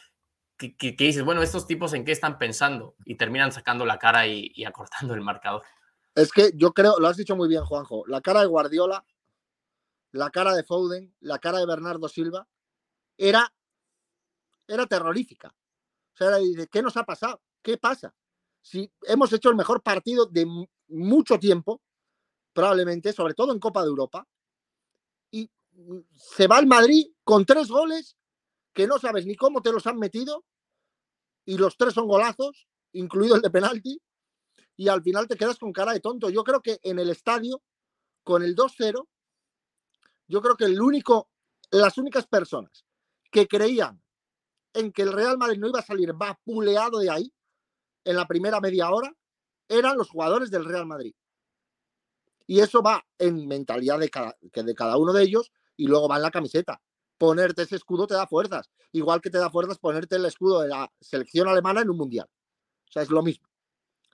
que, 0.57 0.95
dices, 0.97 1.23
bueno, 1.23 1.41
estos 1.41 1.65
tipos 1.65 1.93
en 1.93 2.05
qué 2.05 2.11
están 2.11 2.37
pensando 2.37 2.95
y 3.05 3.15
terminan 3.15 3.51
sacando 3.51 3.85
la 3.85 3.97
cara 3.97 4.27
y, 4.27 4.63
acortando 4.65 5.13
el 5.13 5.21
marcador. 5.21 5.63
Es 6.13 6.31
que 6.31 6.51
yo 6.55 6.73
creo, 6.73 6.99
lo 6.99 7.07
has 7.07 7.17
dicho 7.17 7.35
muy 7.35 7.47
bien, 7.47 7.63
Juanjo, 7.63 8.03
la 8.07 8.21
cara 8.21 8.41
de 8.41 8.47
Guardiola, 8.47 9.03
la 10.11 10.29
cara 10.29 10.53
de 10.53 10.63
Foden, 10.63 11.15
la 11.21 11.39
cara 11.39 11.59
de 11.59 11.65
Bernardo 11.65 12.07
Silva, 12.09 12.47
era, 13.17 13.51
era 14.67 14.85
terrorífica. 14.85 15.47
O 16.13 16.17
sea, 16.17 16.37
era 16.37 16.65
¿qué 16.67 16.81
nos 16.81 16.97
ha 16.97 17.03
pasado? 17.03 17.41
¿Qué 17.61 17.77
pasa? 17.77 18.13
Si 18.61 18.91
hemos 19.03 19.31
hecho 19.33 19.49
el 19.49 19.55
mejor 19.55 19.81
partido 19.81 20.25
de 20.25 20.45
mucho 20.89 21.39
tiempo, 21.39 21.81
probablemente, 22.53 23.13
sobre 23.13 23.33
todo 23.33 23.51
en 23.53 23.59
Copa 23.59 23.81
de 23.81 23.87
Europa, 23.87 24.27
y 25.31 25.49
se 26.13 26.47
va 26.47 26.57
al 26.57 26.67
Madrid 26.67 27.07
con 27.23 27.45
tres 27.45 27.67
goles 27.69 28.17
que 28.73 28.87
no 28.87 28.99
sabes 28.99 29.25
ni 29.25 29.35
cómo 29.35 29.61
te 29.61 29.71
los 29.71 29.87
han 29.87 29.97
metido, 29.97 30.45
y 31.45 31.57
los 31.57 31.77
tres 31.77 31.93
son 31.93 32.07
golazos, 32.07 32.67
incluido 32.93 33.35
el 33.35 33.41
de 33.41 33.49
penalti, 33.49 34.01
y 34.77 34.87
al 34.87 35.03
final 35.03 35.27
te 35.27 35.35
quedas 35.35 35.57
con 35.57 35.73
cara 35.73 35.93
de 35.93 35.99
tonto. 35.99 36.29
Yo 36.29 36.43
creo 36.43 36.61
que 36.61 36.79
en 36.83 36.99
el 36.99 37.09
estadio, 37.09 37.61
con 38.23 38.43
el 38.43 38.55
2-0, 38.55 39.07
yo 40.27 40.41
creo 40.41 40.55
que 40.55 40.65
el 40.65 40.81
único, 40.81 41.29
las 41.71 41.97
únicas 41.97 42.27
personas 42.27 42.85
que 43.31 43.47
creían 43.47 44.01
en 44.73 44.91
que 44.91 45.01
el 45.01 45.11
Real 45.11 45.37
Madrid 45.37 45.59
no 45.59 45.67
iba 45.67 45.79
a 45.79 45.85
salir 45.85 46.13
vapuleado 46.13 46.99
de 46.99 47.09
ahí 47.09 47.33
en 48.05 48.15
la 48.15 48.27
primera 48.27 48.59
media 48.59 48.89
hora 48.89 49.13
eran 49.67 49.97
los 49.97 50.09
jugadores 50.09 50.49
del 50.51 50.65
Real 50.65 50.85
Madrid. 50.85 51.13
Y 52.51 52.59
eso 52.59 52.81
va 52.81 53.01
en 53.17 53.47
mentalidad 53.47 53.97
de 53.97 54.09
cada, 54.09 54.35
de 54.41 54.75
cada 54.75 54.97
uno 54.97 55.13
de 55.13 55.23
ellos 55.23 55.53
y 55.77 55.87
luego 55.87 56.09
va 56.09 56.17
en 56.17 56.23
la 56.23 56.31
camiseta 56.31 56.81
ponerte 57.17 57.61
ese 57.61 57.77
escudo 57.77 58.07
te 58.07 58.13
da 58.13 58.27
fuerzas. 58.27 58.69
Igual 58.91 59.21
que 59.21 59.29
te 59.29 59.37
da 59.37 59.49
fuerzas 59.49 59.79
ponerte 59.79 60.17
el 60.17 60.25
escudo 60.25 60.59
de 60.59 60.67
la 60.67 60.91
selección 60.99 61.47
alemana 61.47 61.79
en 61.79 61.89
un 61.89 61.95
mundial. 61.95 62.27
O 62.27 62.91
sea, 62.91 63.03
es 63.03 63.09
lo 63.09 63.23
mismo. 63.23 63.47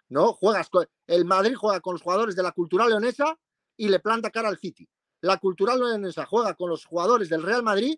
¿No? 0.10 0.34
Juegas 0.34 0.70
el 1.08 1.26
Madrid 1.26 1.56
juega 1.56 1.80
con 1.80 1.96
los 1.96 2.04
jugadores 2.04 2.36
de 2.36 2.44
la 2.44 2.52
cultura 2.52 2.88
leonesa 2.88 3.40
y 3.76 3.90
le 3.90 4.00
planta 4.02 4.30
cara 4.30 4.50
al 4.50 4.60
City. 4.60 4.88
La 5.22 5.38
cultural 5.38 5.80
leonesa 5.80 6.28
juega 6.28 6.54
con 6.54 6.70
los 6.70 6.86
jugadores 6.86 7.30
del 7.30 7.42
Real 7.42 7.64
Madrid 7.64 7.98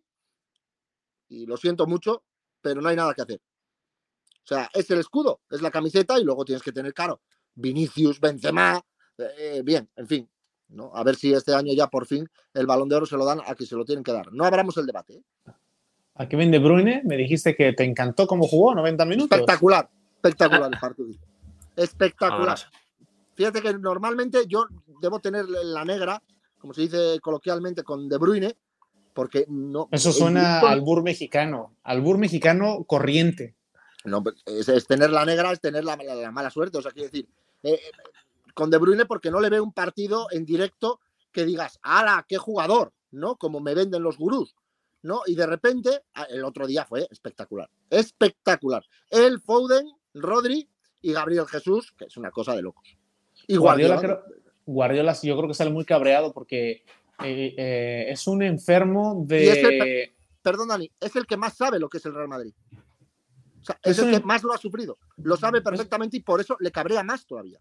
y 1.27 1.47
lo 1.47 1.57
siento 1.57 1.85
mucho, 1.85 2.23
pero 2.61 2.79
no 2.79 2.87
hay 2.87 2.95
nada 2.95 3.13
que 3.13 3.23
hacer. 3.23 3.41
O 4.37 4.47
sea, 4.47 4.69
es 4.73 4.89
el 4.89 4.99
escudo, 4.99 5.41
es 5.49 5.61
la 5.61 5.69
camiseta 5.69 6.17
y 6.17 6.23
luego 6.23 6.45
tienes 6.45 6.63
que 6.63 6.71
tener 6.71 6.93
caro. 6.93 7.23
Vinicius, 7.55 8.21
Benzema, 8.21 8.81
eh, 9.37 9.61
bien, 9.63 9.89
en 9.95 10.07
fin, 10.07 10.29
a 10.93 11.03
ver 11.03 11.15
si 11.15 11.33
este 11.33 11.53
año 11.53 11.73
ya 11.73 11.87
por 11.87 12.05
fin 12.05 12.29
el 12.53 12.67
balón 12.67 12.89
de 12.89 12.95
oro 12.95 13.05
se 13.05 13.17
lo 13.17 13.25
dan 13.25 13.39
a 13.45 13.55
quien 13.55 13.67
se 13.67 13.75
lo 13.75 13.85
tienen 13.85 14.03
que 14.03 14.11
dar. 14.11 14.31
No 14.31 14.45
abramos 14.45 14.77
el 14.77 14.85
debate. 14.85 15.13
¿eh? 15.15 15.51
A 16.15 16.27
Kevin 16.27 16.51
De 16.51 16.59
Bruyne 16.59 17.01
me 17.05 17.17
dijiste 17.17 17.55
que 17.55 17.73
te 17.73 17.83
encantó 17.83 18.27
cómo 18.27 18.47
jugó 18.47 18.75
90 18.75 19.05
minutos. 19.05 19.37
Espectacular, 19.37 19.89
espectacular 20.15 20.71
el 20.71 20.79
partido. 20.79 21.09
Espectacular. 21.75 22.59
Fíjate 23.35 23.61
que 23.61 23.73
normalmente 23.73 24.39
yo 24.47 24.65
debo 25.01 25.19
tener 25.19 25.45
la 25.47 25.85
negra, 25.85 26.21
como 26.59 26.73
se 26.73 26.81
dice 26.81 27.19
coloquialmente, 27.21 27.83
con 27.83 28.09
De 28.09 28.17
Bruyne, 28.17 28.57
porque 29.13 29.45
no. 29.47 29.87
Eso 29.91 30.11
suena 30.11 30.59
al 30.59 30.81
bur 30.81 31.03
mexicano, 31.03 31.75
al 31.83 32.01
bur 32.01 32.17
mexicano 32.17 32.83
corriente. 32.83 33.55
No, 34.03 34.23
pues, 34.23 34.35
es, 34.45 34.87
tener 34.87 35.09
la 35.09 35.25
negra, 35.25 35.51
es 35.51 35.61
tener 35.61 35.85
la, 35.85 35.97
mala 36.31 36.49
suerte. 36.49 36.77
O 36.77 36.81
sea, 36.81 36.91
quiero 36.91 37.09
decir, 37.09 37.29
eh, 37.63 37.79
con 38.59 38.69
De 38.69 38.77
Bruyne 38.77 39.05
porque 39.05 39.31
no 39.31 39.39
le 39.39 39.49
veo 39.49 39.63
un 39.63 39.71
partido 39.71 40.27
en 40.31 40.45
directo 40.45 40.99
que 41.31 41.45
digas, 41.45 41.79
¡ala, 41.81 42.25
qué 42.27 42.37
jugador! 42.37 42.91
¿No? 43.09 43.37
Como 43.37 43.61
me 43.61 43.73
venden 43.73 44.03
los 44.03 44.17
gurús. 44.17 44.53
¿No? 45.01 45.21
Y 45.27 45.35
de 45.35 45.45
repente, 45.45 46.01
ah, 46.15 46.27
el 46.29 46.43
otro 46.43 46.67
día 46.67 46.83
fue 46.83 47.07
espectacular. 47.09 47.69
Espectacular. 47.89 48.83
El 49.09 49.39
Foden, 49.39 49.89
Rodri 50.13 50.67
y 51.01 51.13
Gabriel 51.13 51.47
Jesús, 51.47 51.93
que 51.97 52.03
es 52.03 52.17
una 52.17 52.31
cosa 52.31 52.53
de 52.53 52.63
locos. 52.63 52.97
Y 53.47 53.55
Guardiola, 53.55 54.25
Guardiola, 54.65 55.13
yo 55.23 55.37
creo 55.37 55.47
que 55.47 55.53
sale 55.53 55.71
muy 55.71 55.85
cabreado 55.85 56.33
porque 56.33 56.83
eh, 57.23 57.55
eh, 57.57 58.07
es 58.09 58.27
un 58.27 58.43
enfermo 58.43 59.23
de. 59.25 60.13
perdón, 60.41 60.67
Dani, 60.67 60.91
es 60.99 61.15
el 61.15 61.25
que 61.25 61.37
más 61.37 61.55
sabe 61.55 61.79
lo 61.79 61.87
que 61.87 61.99
es 61.99 62.05
el 62.05 62.13
Real 62.13 62.27
Madrid. 62.27 62.53
O 63.61 63.63
sea, 63.63 63.79
es, 63.83 63.99
el 63.99 64.19
que 64.19 64.25
más 64.25 64.43
lo 64.43 64.53
ha 64.53 64.57
sufrido. 64.57 64.97
Lo 65.15 65.37
sabe 65.37 65.61
perfectamente 65.61 66.17
y 66.17 66.19
por 66.19 66.41
eso 66.41 66.57
le 66.59 66.73
cabrea 66.73 67.03
más 67.03 67.25
todavía. 67.25 67.59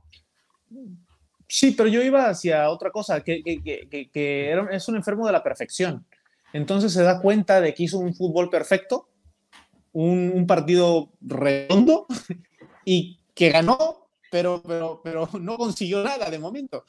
Sí, 1.48 1.72
pero 1.72 1.88
yo 1.88 2.02
iba 2.02 2.28
hacia 2.28 2.70
otra 2.70 2.90
cosa, 2.90 3.22
que, 3.22 3.42
es 4.70 4.88
un 4.88 4.96
enfermo 4.96 5.26
de 5.26 5.32
la 5.32 5.42
perfección. 5.42 6.04
Entonces 6.52 6.92
se 6.92 7.02
da 7.02 7.20
cuenta 7.20 7.60
de 7.60 7.74
que 7.74 7.84
hizo 7.84 7.98
un 7.98 8.14
fútbol 8.14 8.50
perfecto, 8.50 9.08
un, 9.92 10.46
partido 10.46 11.10
redondo 11.20 12.06
y 12.84 13.18
que 13.34 13.50
ganó, 13.50 14.08
pero, 14.30 14.62
pero, 14.66 15.00
pero 15.02 15.28
no 15.40 15.56
consiguió 15.56 16.02
nada 16.02 16.30
de 16.30 16.38
momento. 16.38 16.84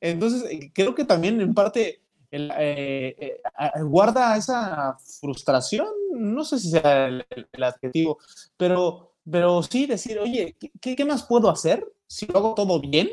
Entonces 0.00 0.50
eh, 0.50 0.70
creo 0.74 0.94
que 0.94 1.04
también 1.04 1.40
en 1.40 1.54
parte 1.54 2.02
eh, 2.34 3.14
eh, 3.18 3.40
guarda 3.82 4.36
esa 4.38 4.96
frustración, 5.20 5.88
no 6.14 6.44
sé 6.44 6.58
si 6.58 6.70
sea 6.70 7.06
el, 7.06 7.26
adjetivo, 7.62 8.18
pero, 8.56 9.12
pero 9.30 9.62
sí 9.62 9.86
decir, 9.86 10.18
oye, 10.18 10.56
¿qué, 10.80 10.96
¿qué, 10.96 11.04
más 11.04 11.24
puedo 11.24 11.50
hacer 11.50 11.86
si 12.12 12.26
lo 12.26 12.38
hago 12.38 12.54
todo 12.54 12.80
bien? 12.80 13.08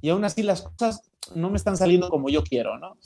y 0.00 0.08
aún 0.08 0.24
así 0.24 0.42
las 0.42 0.62
cosas 0.62 1.02
no 1.34 1.50
me 1.50 1.56
están 1.56 1.76
saliendo 1.76 2.08
como 2.08 2.28
yo 2.28 2.42
quiero, 2.42 2.78
¿no? 2.78 2.96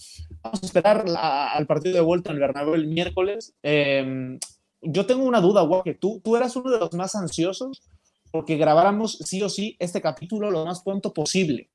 Vamos 0.42 0.62
a 0.62 0.66
esperar 0.66 1.04
al 1.06 1.66
partido 1.66 1.94
de 1.94 2.00
vuelta 2.00 2.30
en 2.30 2.36
el 2.36 2.40
Bernabéu 2.40 2.74
el 2.74 2.86
miércoles. 2.86 3.54
Em, 3.62 4.38
yo 4.80 5.06
tengo 5.06 5.24
una 5.24 5.40
duda, 5.40 5.66
que 5.82 5.94
tú, 5.94 6.20
tú 6.22 6.36
eras 6.36 6.54
uno 6.56 6.70
de 6.70 6.78
los 6.78 6.92
más 6.94 7.14
ansiosos 7.14 7.82
porque 8.30 8.56
grabáramos 8.56 9.18
sí 9.24 9.42
o 9.42 9.48
sí 9.48 9.76
este 9.78 10.00
capítulo 10.00 10.50
lo 10.50 10.64
más 10.64 10.82
pronto 10.82 11.12
posible. 11.12 11.70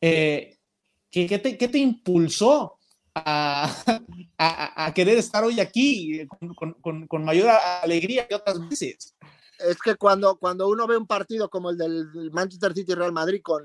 Eh, 0.00 0.56
¿qué, 1.10 1.26
qué, 1.26 1.38
te, 1.38 1.56
¿qué, 1.56 1.68
te, 1.68 1.78
impulsó 1.78 2.78
a, 3.14 3.74
a, 4.38 4.86
a, 4.86 4.94
querer 4.94 5.18
estar 5.18 5.44
hoy 5.44 5.60
aquí 5.60 6.26
con, 6.26 6.74
con, 6.80 7.06
con, 7.06 7.24
mayor 7.24 7.50
alegría 7.82 8.26
que 8.26 8.34
otras 8.34 8.68
veces? 8.68 9.14
Es 9.68 9.78
que 9.78 9.96
cuando, 9.96 10.36
cuando 10.36 10.68
uno 10.68 10.86
ve 10.86 10.96
un 10.96 11.06
partido 11.06 11.48
como 11.48 11.70
el 11.70 11.78
del 11.78 12.30
Manchester 12.32 12.74
City 12.74 12.94
Real 12.94 13.12
Madrid 13.12 13.40
con 13.42 13.64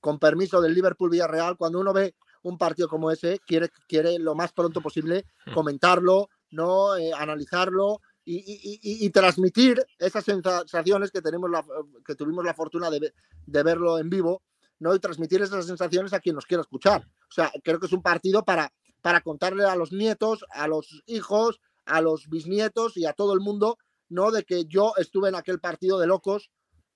con 0.00 0.18
permiso 0.18 0.60
del 0.60 0.74
Liverpool 0.74 1.10
Villarreal, 1.10 1.56
cuando 1.56 1.78
uno 1.78 1.92
ve 1.92 2.14
un 2.42 2.58
partido 2.58 2.88
como 2.88 3.10
ese, 3.10 3.38
quiere, 3.46 3.68
quiere 3.86 4.18
lo 4.18 4.34
más 4.34 4.52
pronto 4.52 4.80
posible 4.80 5.26
hmm. 5.46 5.52
comentarlo, 5.52 6.30
¿no? 6.50 6.96
Eh, 6.96 7.12
analizarlo 7.12 8.00
y, 8.24 9.10
transmitir 9.10 9.84
esas 9.98 10.24
sensaciones 10.24 11.10
que, 11.10 11.20
tenemos 11.20 11.50
la, 11.50 11.64
que 12.06 12.14
tuvimos 12.14 12.44
la 12.44 12.54
fortuna 12.54 12.88
de, 12.88 13.12
verlo 13.46 13.98
en 13.98 14.08
vivo, 14.08 14.42
¿no? 14.78 14.94
Y 14.94 15.00
transmitir 15.00 15.42
esas 15.42 15.66
sensaciones 15.66 16.12
a 16.12 16.20
quien 16.20 16.36
nos 16.36 16.46
quiera 16.46 16.60
escuchar. 16.60 17.08
O 17.28 17.32
sea, 17.32 17.50
creo 17.64 17.80
que 17.80 17.86
es 17.86 17.92
un 17.92 18.02
partido 18.02 18.44
para, 18.44 18.72
para 19.02 19.20
contarle 19.20 19.64
a 19.64 19.74
los 19.74 19.90
nietos, 19.90 20.44
a 20.50 20.68
los 20.68 21.02
hijos, 21.06 21.60
a 21.86 22.00
los 22.00 22.28
bisnietos 22.28 22.96
y 22.96 23.04
a 23.04 23.14
todo 23.14 23.34
el 23.34 23.40
mundo, 23.40 23.78
¿no? 24.10 24.30
De 24.30 24.44
que 24.44 24.66
yo 24.66 24.92
estuve 24.96 25.30
en 25.30 25.34
aquel 25.34 25.58
partido 25.58 25.98
de 25.98 26.06
locos 26.06 26.50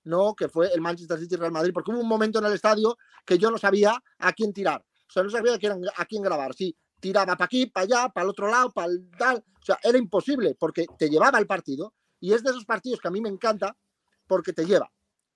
¿no? 0.05 0.35
Que 0.35 0.47
fue 0.47 0.71
el 0.73 0.81
Manchester 0.81 1.19
City 1.19 1.35
Real 1.35 1.51
Madrid, 1.51 1.71
porque 1.73 1.91
hubo 1.91 1.99
un 1.99 2.07
momento 2.07 2.39
en 2.39 2.45
el 2.45 2.53
estadio 2.53 2.97
que 3.25 3.37
yo 3.37 3.51
no 3.51 3.57
sabía 3.57 4.01
a 4.19 4.33
quién 4.33 4.53
tirar. 4.53 4.79
O 4.81 5.11
sea, 5.11 5.23
no 5.23 5.29
sabía 5.29 5.55
a 5.55 5.57
quién, 5.57 5.73
a 5.97 6.05
quién 6.05 6.21
grabar. 6.21 6.53
Sí, 6.53 6.75
tiraba 6.99 7.35
para 7.35 7.45
aquí, 7.45 7.65
para 7.65 7.83
allá, 7.85 8.09
para 8.09 8.23
el 8.23 8.29
otro 8.29 8.49
lado, 8.49 8.71
para 8.71 8.87
el 8.87 9.09
tal. 9.17 9.37
O 9.37 9.65
sea, 9.65 9.77
era 9.83 9.97
imposible 9.97 10.55
porque 10.57 10.85
te 10.97 11.09
llevaba 11.09 11.39
el 11.39 11.47
partido. 11.47 11.93
Y 12.19 12.33
es 12.33 12.43
de 12.43 12.51
esos 12.51 12.65
partidos 12.65 13.01
que 13.01 13.07
a 13.07 13.11
mí 13.11 13.19
me 13.19 13.29
encanta 13.29 13.75
porque 14.27 14.53
te 14.53 14.65
lleva. 14.65 14.91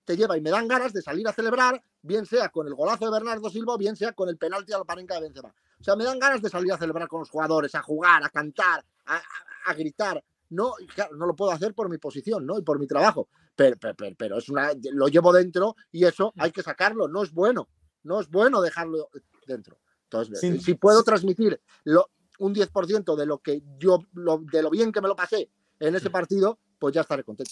Te 0.06 0.16
lleva 0.16 0.38
y 0.38 0.42
me 0.42 0.50
dan 0.50 0.68
ganas 0.68 0.94
de 0.94 1.02
salir 1.02 1.28
a 1.28 1.34
celebrar, 1.34 1.84
bien 2.02 2.26
sea 2.26 2.50
con 2.50 2.66
el 2.66 2.74
golazo 2.74 3.06
de 3.06 3.12
Bernardo 3.12 3.50
Silva, 3.50 3.78
bien 3.78 3.96
sea 3.96 4.14
con 4.14 4.30
el 4.30 4.38
penalti 4.38 4.74
a 4.74 4.80
la 4.80 4.86
parenca 4.86 5.16
de 5.16 5.22
Benzema. 5.22 5.54
O 5.80 5.84
sea, 5.84 5.96
me 5.96 6.04
dan 6.04 6.18
ganas 6.18 6.42
de 6.42 6.50
salir 6.50 6.74
a 6.74 6.78
celebrar 6.78 7.08
con 7.08 7.20
los 7.20 7.30
jugadores, 7.30 7.76
a 7.76 7.82
jugar, 7.82 8.24
a 8.24 8.30
cantar, 8.30 8.84
a, 9.06 9.74
gritar. 9.74 10.24
No, 10.50 10.74
claro, 10.94 11.16
no 11.16 11.26
lo 11.26 11.36
puedo 11.36 11.52
hacer 11.52 11.74
por 11.74 11.90
mi 11.90 11.98
posición, 11.98 12.46
¿no? 12.46 12.58
Y 12.58 12.64
por 12.64 12.80
mi 12.80 12.88
trabajo 12.88 13.30
pero, 14.18 14.38
es 14.38 14.50
una, 14.50 14.72
lo 14.92 15.08
llevo 15.08 15.34
dentro 15.34 15.76
y 15.92 16.06
eso 16.06 16.34
hay 16.38 16.52
que 16.52 16.64
sacarlo, 16.64 17.08
no 17.08 17.24
es 17.24 17.34
bueno, 17.34 17.68
no 18.04 18.22
es 18.22 18.30
bueno 18.30 18.62
dejarlo 18.62 19.10
dentro. 19.46 19.80
Entonces, 20.04 20.64
si 20.64 20.74
puedo 20.76 21.04
transmitir 21.04 21.60
lo, 21.84 22.10
un 22.40 22.56
10% 22.56 23.16
de 23.16 23.26
lo 23.26 23.40
que 23.40 23.62
yo, 23.78 24.00
de 24.14 24.62
lo 24.64 24.70
bien 24.70 24.92
que 24.92 25.02
me 25.02 25.08
lo 25.08 25.16
pasé 25.16 25.50
en 25.80 25.96
ese 25.96 26.10
partido, 26.10 26.58
pues 26.80 26.96
ya 26.96 27.02
estaré 27.02 27.24
contento. 27.24 27.52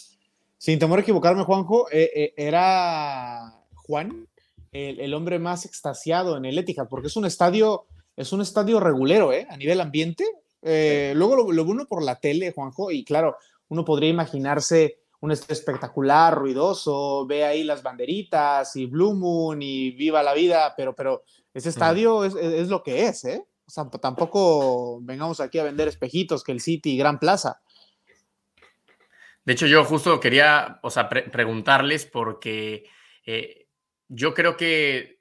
Sin 0.57 0.79
temor 0.79 0.99
a 0.99 1.01
equivocarme, 1.01 1.43
Juanjo, 1.43 1.87
eh, 1.91 2.09
eh, 2.15 2.33
era 2.37 3.53
Juan 3.75 4.27
el, 4.71 5.13
hombre 5.13 5.39
más 5.39 5.65
extasiado 5.65 6.37
en 6.37 6.45
el 6.45 6.57
Etihad, 6.57 6.87
porque 6.87 7.07
es 7.07 7.15
un 7.15 7.25
estadio, 7.25 7.85
es 8.15 8.31
un 8.31 8.41
estadio 8.41 8.79
regulero, 8.79 9.33
¿eh? 9.33 9.45
A 9.49 9.57
nivel 9.57 9.81
ambiente. 9.81 10.23
Eh, 10.69 11.13
luego 11.15 11.35
lo, 11.35 11.51
lo 11.51 11.63
uno 11.63 11.85
por 11.85 12.03
la 12.03 12.19
tele, 12.19 12.51
Juanjo, 12.51 12.91
y 12.91 13.05
claro, 13.05 13.37
uno 13.69 13.85
podría 13.85 14.09
imaginarse 14.09 14.99
un 15.19 15.31
espectacular, 15.31 16.35
ruidoso, 16.35 17.25
ve 17.25 17.43
ahí 17.43 17.63
las 17.63 17.81
banderitas 17.81 18.75
y 18.75 18.85
Blue 18.85 19.15
Moon 19.15 19.61
y 19.61 19.91
viva 19.91 20.21
la 20.21 20.33
vida, 20.33 20.73
pero, 20.77 20.93
pero 20.93 21.23
ese 21.53 21.69
estadio 21.69 22.23
es, 22.23 22.67
lo 22.67 22.83
que 22.83 23.07
es, 23.07 23.25
¿eh? 23.25 23.43
O 23.65 23.69
sea, 23.69 23.89
tampoco 23.89 24.99
vengamos 25.01 25.39
aquí 25.39 25.57
a 25.57 25.63
vender 25.63 25.87
espejitos 25.87 26.43
que 26.43 26.51
el 26.51 26.61
City 26.61 26.97
Gran 26.97 27.19
Plaza. 27.19 27.61
De 29.43 29.53
hecho, 29.53 29.65
yo 29.65 29.83
justo 29.85 30.19
quería, 30.19 30.79
o 30.83 30.89
sea, 30.89 31.09
preguntarles 31.09 32.05
porque 32.05 32.85
eh, 33.25 33.67
yo 34.07 34.33
creo 34.33 34.55
que 34.55 35.16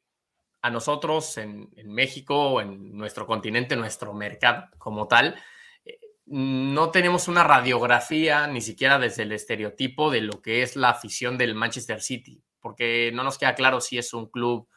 a 0.66 0.70
nosotros 0.70 1.38
en, 1.38 1.70
México, 1.84 2.60
en 2.60 2.96
nuestro 2.96 3.24
continente, 3.24 3.76
nuestro 3.76 4.12
mercado 4.12 4.66
como 4.78 5.06
tal, 5.06 5.36
eh, 5.84 6.00
no 6.26 6.90
tenemos 6.90 7.28
una 7.28 7.44
radiografía 7.44 8.48
ni 8.48 8.60
siquiera 8.60 8.98
desde 8.98 9.22
el 9.22 9.30
estereotipo 9.32 10.10
de 10.10 10.22
lo 10.22 10.42
que 10.42 10.62
es 10.62 10.74
la 10.74 10.90
afición 10.90 11.38
del 11.38 11.54
Manchester 11.54 12.02
City, 12.02 12.42
porque 12.60 13.12
no 13.14 13.22
nos 13.22 13.38
queda 13.38 13.54
claro 13.54 13.80
si 13.80 13.96
es 13.96 14.12
un 14.12 14.26
club 14.26 14.68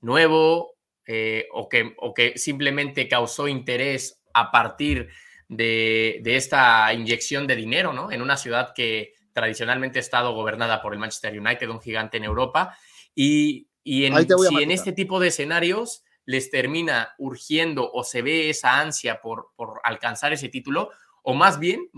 nuevo 0.00 0.74
eh, 1.06 1.46
o, 1.52 1.68
que, 1.68 1.94
o 1.98 2.14
que 2.14 2.38
simplemente 2.38 3.06
causó 3.06 3.46
interés 3.46 4.22
a 4.32 4.50
partir 4.50 5.10
de, 5.48 6.22
esta 6.24 6.92
inyección 6.94 7.46
de 7.46 7.56
dinero, 7.56 7.92
¿no? 7.92 8.10
En 8.10 8.22
una 8.22 8.38
ciudad 8.38 8.72
que 8.74 9.12
tradicionalmente 9.34 9.98
ha 9.98 10.00
estado 10.00 10.32
gobernada 10.32 10.80
por 10.80 10.94
el 10.94 10.98
Manchester 10.98 11.38
United, 11.38 11.68
un 11.68 11.80
gigante 11.80 12.16
en 12.16 12.24
Europa, 12.24 12.74
y, 13.14 13.65
en, 13.86 14.14
si 14.26 14.62
en 14.62 14.70
este 14.70 14.92
tipo 14.92 15.20
de 15.20 15.28
escenarios 15.28 16.04
les 16.24 16.50
termina 16.50 17.14
urgiendo 17.18 17.90
o 17.92 18.02
se 18.02 18.20
ve 18.20 18.50
esa 18.50 18.80
ansia 18.80 19.20
por, 19.20 19.50
por 19.56 19.80
alcanzar 19.84 20.32
ese 20.32 20.48
título, 20.48 20.90
o 21.22 21.34
más 21.34 21.58
bien 21.58 21.88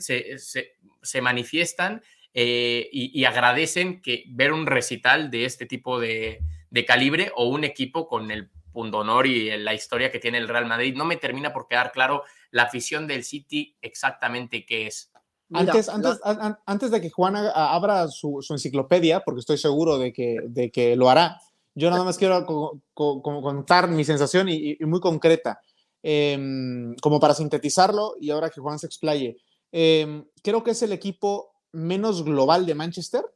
se, 0.00 1.20
manifiestan 1.20 2.02
eh, 2.32 2.88
y, 2.92 3.24
agradecen 3.24 4.00
que 4.00 4.24
ver 4.28 4.52
un 4.52 4.66
recital 4.66 5.30
de 5.30 5.44
este 5.44 5.66
tipo 5.66 5.98
de, 5.98 6.40
de 6.70 6.84
calibre 6.84 7.32
o 7.34 7.48
un 7.48 7.64
equipo 7.64 8.06
con 8.06 8.30
el 8.30 8.50
pundonor 8.72 9.26
y 9.26 9.56
la 9.56 9.74
historia 9.74 10.12
que 10.12 10.18
tiene 10.18 10.38
el 10.38 10.48
Real 10.48 10.66
Madrid. 10.66 10.94
No 10.94 11.04
me 11.04 11.16
termina 11.16 11.52
por 11.52 11.66
quedar 11.66 11.92
claro 11.92 12.24
la 12.50 12.64
afición 12.64 13.06
del 13.06 13.24
City 13.24 13.76
exactamente 13.80 14.66
qué 14.66 14.86
es. 14.86 15.10
Antes, 15.52 15.88
antes, 15.88 16.20
antes, 16.66 16.90
de 16.90 17.00
que 17.00 17.10
Juan 17.10 17.36
abra 17.36 18.08
su, 18.08 18.44
enciclopedia, 18.50 19.20
porque 19.20 19.40
estoy 19.40 19.58
seguro 19.58 19.98
de 19.98 20.12
que, 20.12 20.38
de 20.44 20.70
que 20.70 20.96
lo 20.96 21.08
hará, 21.08 21.40
yo 21.76 21.90
nada 21.90 22.04
más 22.04 22.16
quiero 22.16 22.46
contar 22.94 23.88
mi 23.88 24.02
sensación 24.02 24.48
y, 24.48 24.78
muy 24.80 24.98
concreta, 24.98 25.60
em, 26.02 26.96
como 27.02 27.20
para 27.20 27.34
sintetizarlo 27.34 28.14
y 28.18 28.30
ahora 28.30 28.48
que 28.48 28.62
Juan 28.62 28.78
se 28.78 28.86
explaye. 28.86 29.36
Em, 29.70 30.24
creo 30.42 30.64
que 30.64 30.70
es 30.70 30.82
el 30.82 30.92
equipo 30.92 31.52
menos 31.72 32.24
global 32.24 32.64
de 32.64 32.74
Manchester, 32.74 33.26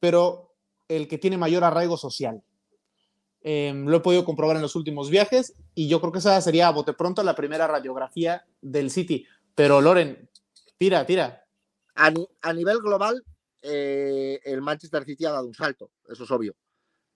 pero 0.00 0.54
el 0.88 1.06
que 1.06 1.18
tiene 1.18 1.36
mayor 1.36 1.64
arraigo 1.64 1.98
social. 1.98 2.42
Em, 3.42 3.86
lo 3.86 3.98
he 3.98 4.00
podido 4.00 4.24
comprobar 4.24 4.56
en 4.56 4.62
los 4.62 4.74
últimos 4.74 5.10
viajes 5.10 5.54
y 5.74 5.88
yo 5.88 6.00
creo 6.00 6.12
que 6.12 6.20
esa 6.20 6.40
sería 6.40 6.68
a 6.68 6.72
bote 6.72 6.94
pronto 6.94 7.22
la 7.22 7.34
primera 7.34 7.66
radiografía 7.66 8.46
del 8.62 8.90
City. 8.90 9.26
Pero 9.54 9.82
Loren, 9.82 10.30
tira, 10.78 11.04
tira. 11.04 11.41
A, 11.94 12.52
nivel 12.52 12.78
global, 12.78 13.24
eh, 13.60 14.40
el 14.44 14.62
Manchester 14.62 15.04
City 15.04 15.26
ha 15.26 15.32
dado 15.32 15.46
un 15.46 15.54
salto, 15.54 15.90
eso 16.08 16.24
es 16.24 16.30
obvio. 16.30 16.56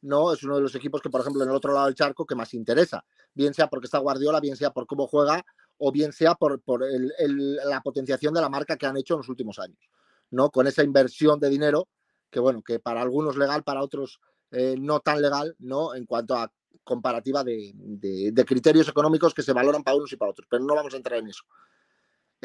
No, 0.02 0.33
es 0.33 0.42
uno 0.42 0.56
de 0.56 0.62
los 0.62 0.75
equipos 0.75 1.00
que, 1.00 1.11
por 1.11 1.23
ejemplo, 1.23 1.42
en 1.42 1.49
el 1.49 1.56
otro 1.56 1.73
lado 1.73 1.87
del 1.87 1.95
charco 1.95 2.26
que 2.26 2.35
más 2.35 2.54
interesa, 2.54 3.04
bien 3.35 3.54
sea 3.54 3.68
porque 3.68 3.87
está 3.87 3.99
Guardiola, 3.99 4.40
bien 4.40 4.56
sea 4.56 4.71
por 4.71 4.87
cómo 4.87 5.06
juega 5.06 5.45
o 5.78 5.92
bien 5.92 6.12
sea 6.12 6.35
por, 6.35 6.62
la 6.66 7.80
potenciación 7.83 8.35
de 8.35 8.40
la 8.40 8.49
marca 8.49 8.76
que 8.76 8.87
han 8.87 8.97
hecho 8.97 9.14
en 9.14 9.18
los 9.18 9.28
últimos 9.28 9.59
años, 9.59 9.90
¿no? 10.30 10.50
Con 10.50 10.66
esa 10.66 10.83
inversión 10.83 11.40
de 11.40 11.49
dinero 11.49 11.88
que, 12.30 12.40
bueno, 12.40 12.62
que 12.62 12.78
para 12.78 13.02
algunos 13.02 13.37
legal, 13.37 13.62
para 13.62 13.83
otros 13.83 14.21
eh, 14.50 14.76
no 14.78 15.00
tan 15.00 15.21
legal, 15.21 15.54
¿no? 15.59 15.95
En 15.95 16.06
cuanto 16.06 16.35
a 16.35 16.50
comparativa 16.85 17.42
de, 17.42 18.45
criterios 18.47 18.88
económicos 18.88 19.35
que 19.35 19.42
se 19.42 19.52
valoran 19.52 19.83
para 19.83 19.97
unos 19.97 20.12
y 20.12 20.16
para 20.16 20.30
otros, 20.30 20.47
pero 20.49 20.62
no 20.62 20.75
vamos 20.75 20.95
a 20.95 20.97
entrar 20.97 21.18
en 21.18 21.28
eso. 21.28 21.42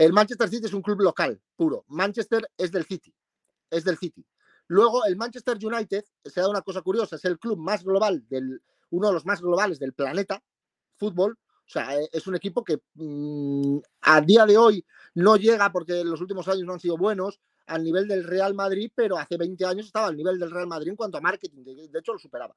El 0.02 0.14
Manchester 0.14 0.50
City 0.50 0.66
es 0.66 0.74
un 0.74 0.82
club 0.82 1.02
local, 1.02 1.40
puro. 1.56 1.86
Manchester 1.90 2.50
es 2.58 2.72
del 2.72 2.86
City, 2.86 3.14
es 3.70 3.84
del 3.84 4.00
City. 4.00 4.26
Luego, 4.66 5.06
el 5.06 5.16
Manchester 5.16 5.60
United, 5.62 6.04
se 6.26 6.42
da 6.42 6.50
una 6.50 6.64
cosa 6.64 6.82
curiosa, 6.82 7.18
es 7.18 7.26
el 7.26 7.38
club 7.38 7.60
más 7.60 7.84
global, 7.84 8.26
del, 8.28 8.64
uno 8.90 9.10
de 9.10 9.14
los 9.14 9.28
más 9.28 9.42
globales 9.42 9.78
del 9.78 9.94
planeta, 9.94 10.42
fútbol. 10.96 11.38
O 11.68 11.70
sea, 11.70 12.02
eh, 12.02 12.10
es 12.12 12.26
un 12.26 12.34
equipo 12.34 12.64
que 12.64 12.80
mm, 12.96 13.78
a 14.02 14.22
día 14.22 14.48
de 14.48 14.58
hoy 14.58 14.84
no 15.14 15.36
llega 15.36 15.72
porque 15.72 16.04
los 16.04 16.20
últimos 16.20 16.48
años 16.48 16.64
no 16.64 16.74
han 16.74 16.80
sido 16.80 16.98
buenos, 16.98 17.40
al 17.68 17.84
nivel 17.84 18.08
del 18.08 18.24
Real 18.24 18.56
Madrid, 18.56 18.92
pero 18.96 19.20
hace 19.20 19.38
20 19.38 19.64
años 19.66 19.86
estaba 19.86 20.08
al 20.08 20.18
nivel 20.18 20.40
del 20.40 20.50
Real 20.50 20.66
Madrid 20.66 20.90
en 20.90 20.96
cuanto 20.96 21.20
a 21.20 21.22
marketing. 21.22 21.64
De, 21.64 22.00
hecho, 22.00 22.14
lo 22.14 22.18
superaba. 22.18 22.56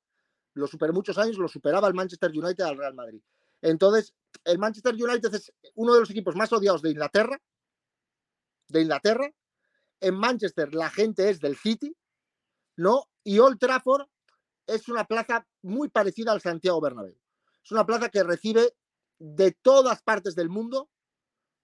Lo 0.54 0.66
superó 0.66 0.94
muchos 0.94 1.18
años, 1.18 1.36
lo 1.36 1.48
superaba 1.48 1.88
el 1.88 1.94
Manchester 1.94 2.30
United 2.30 2.64
al 2.64 2.78
Real 2.78 2.94
Madrid. 2.94 3.20
Entonces, 3.64 4.14
el 4.44 4.58
Manchester 4.58 4.94
United 4.94 5.34
es 5.34 5.50
uno 5.74 5.94
de 5.94 6.00
los 6.00 6.10
equipos 6.10 6.36
más 6.36 6.52
odiados 6.52 6.82
de 6.82 6.90
Inglaterra. 6.90 7.40
De 8.68 8.82
Inglaterra. 8.82 9.30
En 10.00 10.14
Manchester 10.16 10.74
la 10.74 10.90
gente 10.90 11.30
es 11.30 11.40
del 11.40 11.56
City, 11.56 11.96
¿no? 12.76 13.08
Y 13.22 13.38
Old 13.38 13.58
Trafford 13.58 14.06
es 14.66 14.88
una 14.88 15.06
plaza 15.06 15.46
muy 15.62 15.88
parecida 15.88 16.32
al 16.32 16.42
Santiago 16.42 16.80
Bernabéu. 16.82 17.16
Es 17.64 17.72
una 17.72 17.86
plaza 17.86 18.10
que 18.10 18.22
recibe 18.22 18.74
de 19.18 19.52
todas 19.52 20.02
partes 20.02 20.34
del 20.34 20.50
mundo 20.50 20.90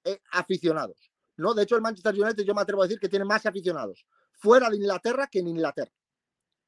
eh, 0.04 0.20
aficionados. 0.32 1.12
¿no? 1.36 1.52
De 1.52 1.64
hecho, 1.64 1.76
el 1.76 1.82
Manchester 1.82 2.14
United 2.14 2.44
yo 2.44 2.54
me 2.54 2.62
atrevo 2.62 2.82
a 2.82 2.86
decir 2.86 2.98
que 2.98 3.10
tiene 3.10 3.26
más 3.26 3.44
aficionados 3.44 4.06
fuera 4.32 4.70
de 4.70 4.76
Inglaterra 4.76 5.26
que 5.30 5.40
en 5.40 5.48
Inglaterra, 5.48 5.92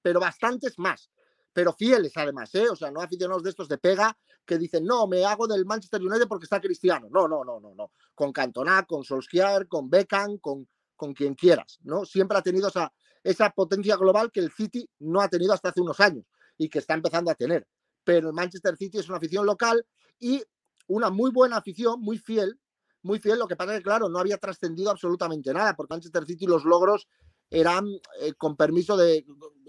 pero 0.03 0.21
bastantes 0.21 0.79
más, 0.79 1.11
pero 1.55 1.73
fieles 1.73 2.13
además, 2.17 2.55
¿eh? 2.55 2.69
O 2.69 2.77
sea, 2.77 2.91
no 2.91 3.01
aficionados 3.01 3.43
de 3.43 3.51
estos 3.51 3.69
de 3.69 3.79
pega 3.79 4.15
que 4.45 4.59
dicen, 4.59 4.85
no, 4.85 5.07
me 5.07 5.25
hago 5.25 5.47
del 5.47 5.65
Manchester 5.65 6.01
United 6.03 6.27
porque 6.29 6.45
está 6.45 6.61
Cristiano. 6.61 7.09
No, 7.11 7.29
no, 7.29 7.45
no, 7.45 7.61
no, 7.61 7.75
no. 7.75 7.93
Con 8.15 8.33
Cantona, 8.33 8.85
con 8.85 9.05
Solskjaer, 9.05 9.69
con 9.69 9.89
Beckham, 9.89 10.39
con, 10.39 10.69
con 10.97 11.15
quien 11.15 11.35
quieras, 11.35 11.79
¿no? 11.83 12.05
Siempre 12.05 12.39
ha 12.39 12.43
tenido 12.43 12.69
esa, 12.69 12.93
esa 13.23 13.51
potencia 13.51 13.97
global 13.97 14.31
que 14.31 14.41
el 14.41 14.51
City 14.53 14.89
no 15.01 15.21
ha 15.21 15.29
tenido 15.29 15.53
hasta 15.53 15.71
hace 15.71 15.81
unos 15.81 16.01
años 16.01 16.25
y 16.59 16.69
que 16.69 16.79
está 16.79 16.95
empezando 16.95 17.31
a 17.31 17.35
tener. 17.35 17.67
Pero 18.05 18.29
el 18.29 18.35
Manchester 18.35 18.77
City 18.77 18.99
es 18.99 19.09
una 19.09 19.19
afición 19.19 19.47
local 19.47 19.85
y 20.19 20.43
una 20.89 21.11
muy 21.11 21.31
buena 21.31 21.57
afición, 21.57 22.01
muy 22.01 22.19
fiel, 22.19 22.59
muy 23.03 23.19
fiel. 23.19 23.39
Lo 23.39 23.49
que 23.49 23.57
pasa 23.57 23.73
es 23.73 23.79
que, 23.79 23.85
claro, 23.85 24.09
no 24.09 24.19
había 24.19 24.39
trascendido 24.39 24.91
absolutamente 24.91 25.53
nada, 25.53 25.75
porque 25.75 25.95
Manchester 25.95 26.25
City 26.27 26.47
los 26.47 26.65
logros 26.65 27.09
eran, 27.51 27.87
eh, 28.21 28.33
con 28.35 28.57
permiso 28.57 28.97
de, 28.97 29.27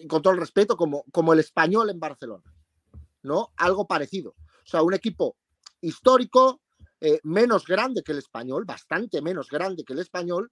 con 0.08 0.22
todo 0.22 0.34
el 0.34 0.40
respeto, 0.40 0.78
como, 0.78 1.04
como 1.12 1.34
el 1.34 1.40
español 1.40 1.90
en 1.90 2.00
Barcelona, 2.00 2.44
¿no? 3.22 3.52
Algo 3.58 3.88
parecido. 3.88 4.36
O 4.65 4.67
sea, 4.67 4.82
un 4.82 4.93
equipo 4.93 5.38
histórico, 5.82 6.62
eh, 6.99 7.19
menos 7.23 7.65
grande 7.65 8.04
que 8.04 8.13
el 8.13 8.19
español, 8.19 8.65
bastante 8.65 9.21
menos 9.21 9.49
grande 9.49 9.84
que 9.84 9.93
el 9.93 9.99
español, 9.99 10.52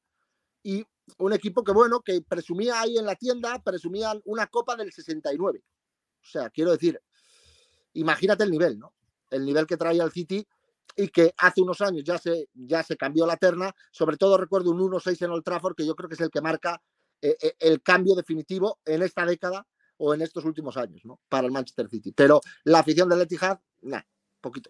y 0.64 0.86
un 1.18 1.34
equipo 1.34 1.64
que, 1.64 1.72
bueno, 1.72 2.02
que 2.02 2.22
presumía 2.22 2.82
ahí 2.82 2.98
en 2.98 3.06
la 3.06 3.16
tienda, 3.16 3.62
presumían 3.64 4.22
una 4.26 4.48
copa 4.48 4.76
del 4.76 4.92
69. 4.92 5.64
O 6.22 6.26
sea, 6.26 6.50
quiero 6.50 6.72
decir, 6.72 7.02
imagínate 7.94 8.44
el 8.44 8.52
nivel, 8.52 8.80
¿no? 8.80 8.94
El 9.30 9.46
nivel 9.46 9.66
que 9.66 9.78
traía 9.78 10.04
el 10.04 10.12
City 10.12 10.46
y 10.96 11.08
que 11.08 11.34
hace 11.38 11.62
unos 11.62 11.82
años 11.82 12.04
ya 12.04 12.18
se, 12.18 12.50
ya 12.54 12.84
se 12.84 12.98
cambió 12.98 13.26
la 13.26 13.38
terna. 13.38 13.74
Sobre 13.92 14.18
todo 14.18 14.38
recuerdo 14.38 14.72
un 14.72 14.80
1-6 14.80 15.24
en 15.24 15.32
Old 15.32 15.44
Trafford, 15.44 15.76
que 15.76 15.86
yo 15.86 15.96
creo 15.96 16.10
que 16.10 16.16
es 16.16 16.22
el 16.22 16.30
que 16.30 16.42
marca 16.42 16.82
eh, 17.22 17.38
eh, 17.42 17.56
el 17.60 17.82
cambio 17.82 18.16
definitivo 18.16 18.80
en 18.86 19.02
esta 19.04 19.26
década 19.26 19.66
o 19.98 20.14
en 20.14 20.22
estos 20.22 20.46
últimos 20.46 20.78
años, 20.78 21.02
¿no? 21.06 21.20
Para 21.30 21.46
el 21.46 21.54
Manchester 21.54 21.88
City. 21.88 22.12
Pero 22.12 22.42
la 22.64 22.80
afición 22.80 23.08
del 23.08 23.22
Etihad, 23.22 23.60
nada, 23.82 24.06
poquito. 24.40 24.70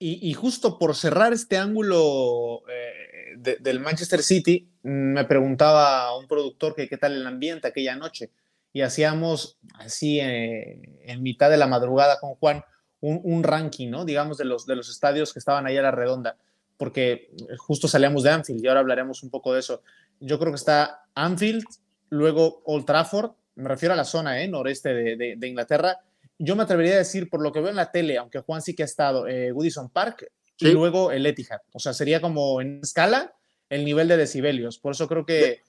Y, 0.00 0.32
justo 0.34 0.78
por 0.78 0.94
cerrar 0.94 1.32
este 1.32 1.56
ángulo 1.56 2.62
eh, 2.68 3.34
del 3.36 3.80
Manchester 3.80 4.22
City, 4.22 4.68
me 4.82 5.24
preguntaba 5.24 6.16
un 6.16 6.28
productor 6.28 6.76
que 6.76 6.88
qué 6.88 6.96
tal 6.96 7.14
el 7.14 7.26
ambiente 7.26 7.66
aquella 7.66 7.96
noche. 7.96 8.30
Y 8.72 8.82
hacíamos 8.82 9.58
así 9.74 10.20
en 10.20 11.22
mitad 11.22 11.50
de 11.50 11.56
la 11.56 11.66
madrugada 11.66 12.20
con 12.20 12.36
Juan 12.36 12.62
un, 13.00 13.42
ranking, 13.42 13.90
¿no? 13.90 14.04
Digamos, 14.04 14.38
de 14.38 14.44
los, 14.44 14.66
de 14.66 14.76
los 14.76 14.88
estadios 14.88 15.32
que 15.32 15.38
estaban 15.38 15.66
ahí 15.66 15.76
a 15.76 15.82
la 15.82 15.90
redonda, 15.90 16.36
porque 16.76 17.30
justo 17.58 17.88
salíamos 17.88 18.22
de 18.22 18.30
Anfield 18.30 18.64
y 18.64 18.68
ahora 18.68 18.80
hablaremos 18.80 19.22
un 19.22 19.30
poco 19.30 19.52
de 19.52 19.60
eso. 19.60 19.82
Yo 20.20 20.38
creo 20.38 20.52
que 20.52 20.56
está 20.56 21.04
Anfield, 21.14 21.64
luego 22.10 22.62
Old 22.64 22.86
Trafford, 22.86 23.32
me 23.54 23.68
refiero 23.68 23.92
a 23.92 23.96
la 23.96 24.04
zona 24.04 24.40
¿eh? 24.40 24.48
noreste 24.48 24.94
de, 24.94 25.48
Inglaterra. 25.48 25.98
Yo 26.38 26.56
me 26.56 26.62
atrevería 26.62 26.94
a 26.94 26.98
decir, 26.98 27.28
por 27.28 27.42
lo 27.42 27.52
que 27.52 27.60
veo 27.60 27.70
en 27.70 27.76
la 27.76 27.90
tele, 27.90 28.16
aunque 28.16 28.40
Juan 28.40 28.62
sí 28.62 28.74
que 28.74 28.82
ha 28.82 28.86
estado, 28.86 29.26
eh, 29.26 29.52
Woodison 29.52 29.90
Park 29.90 30.30
y 30.58 30.70
luego 30.70 31.10
el 31.10 31.26
Etihad. 31.26 31.60
O 31.72 31.78
sea, 31.78 31.92
sería 31.92 32.20
como 32.20 32.60
en 32.60 32.80
escala 32.82 33.34
el 33.68 33.84
nivel 33.84 34.08
de 34.08 34.16
decibelios. 34.16 34.78
Por 34.78 34.92
eso 34.92 35.08
creo 35.08 35.24
que, 35.24 35.62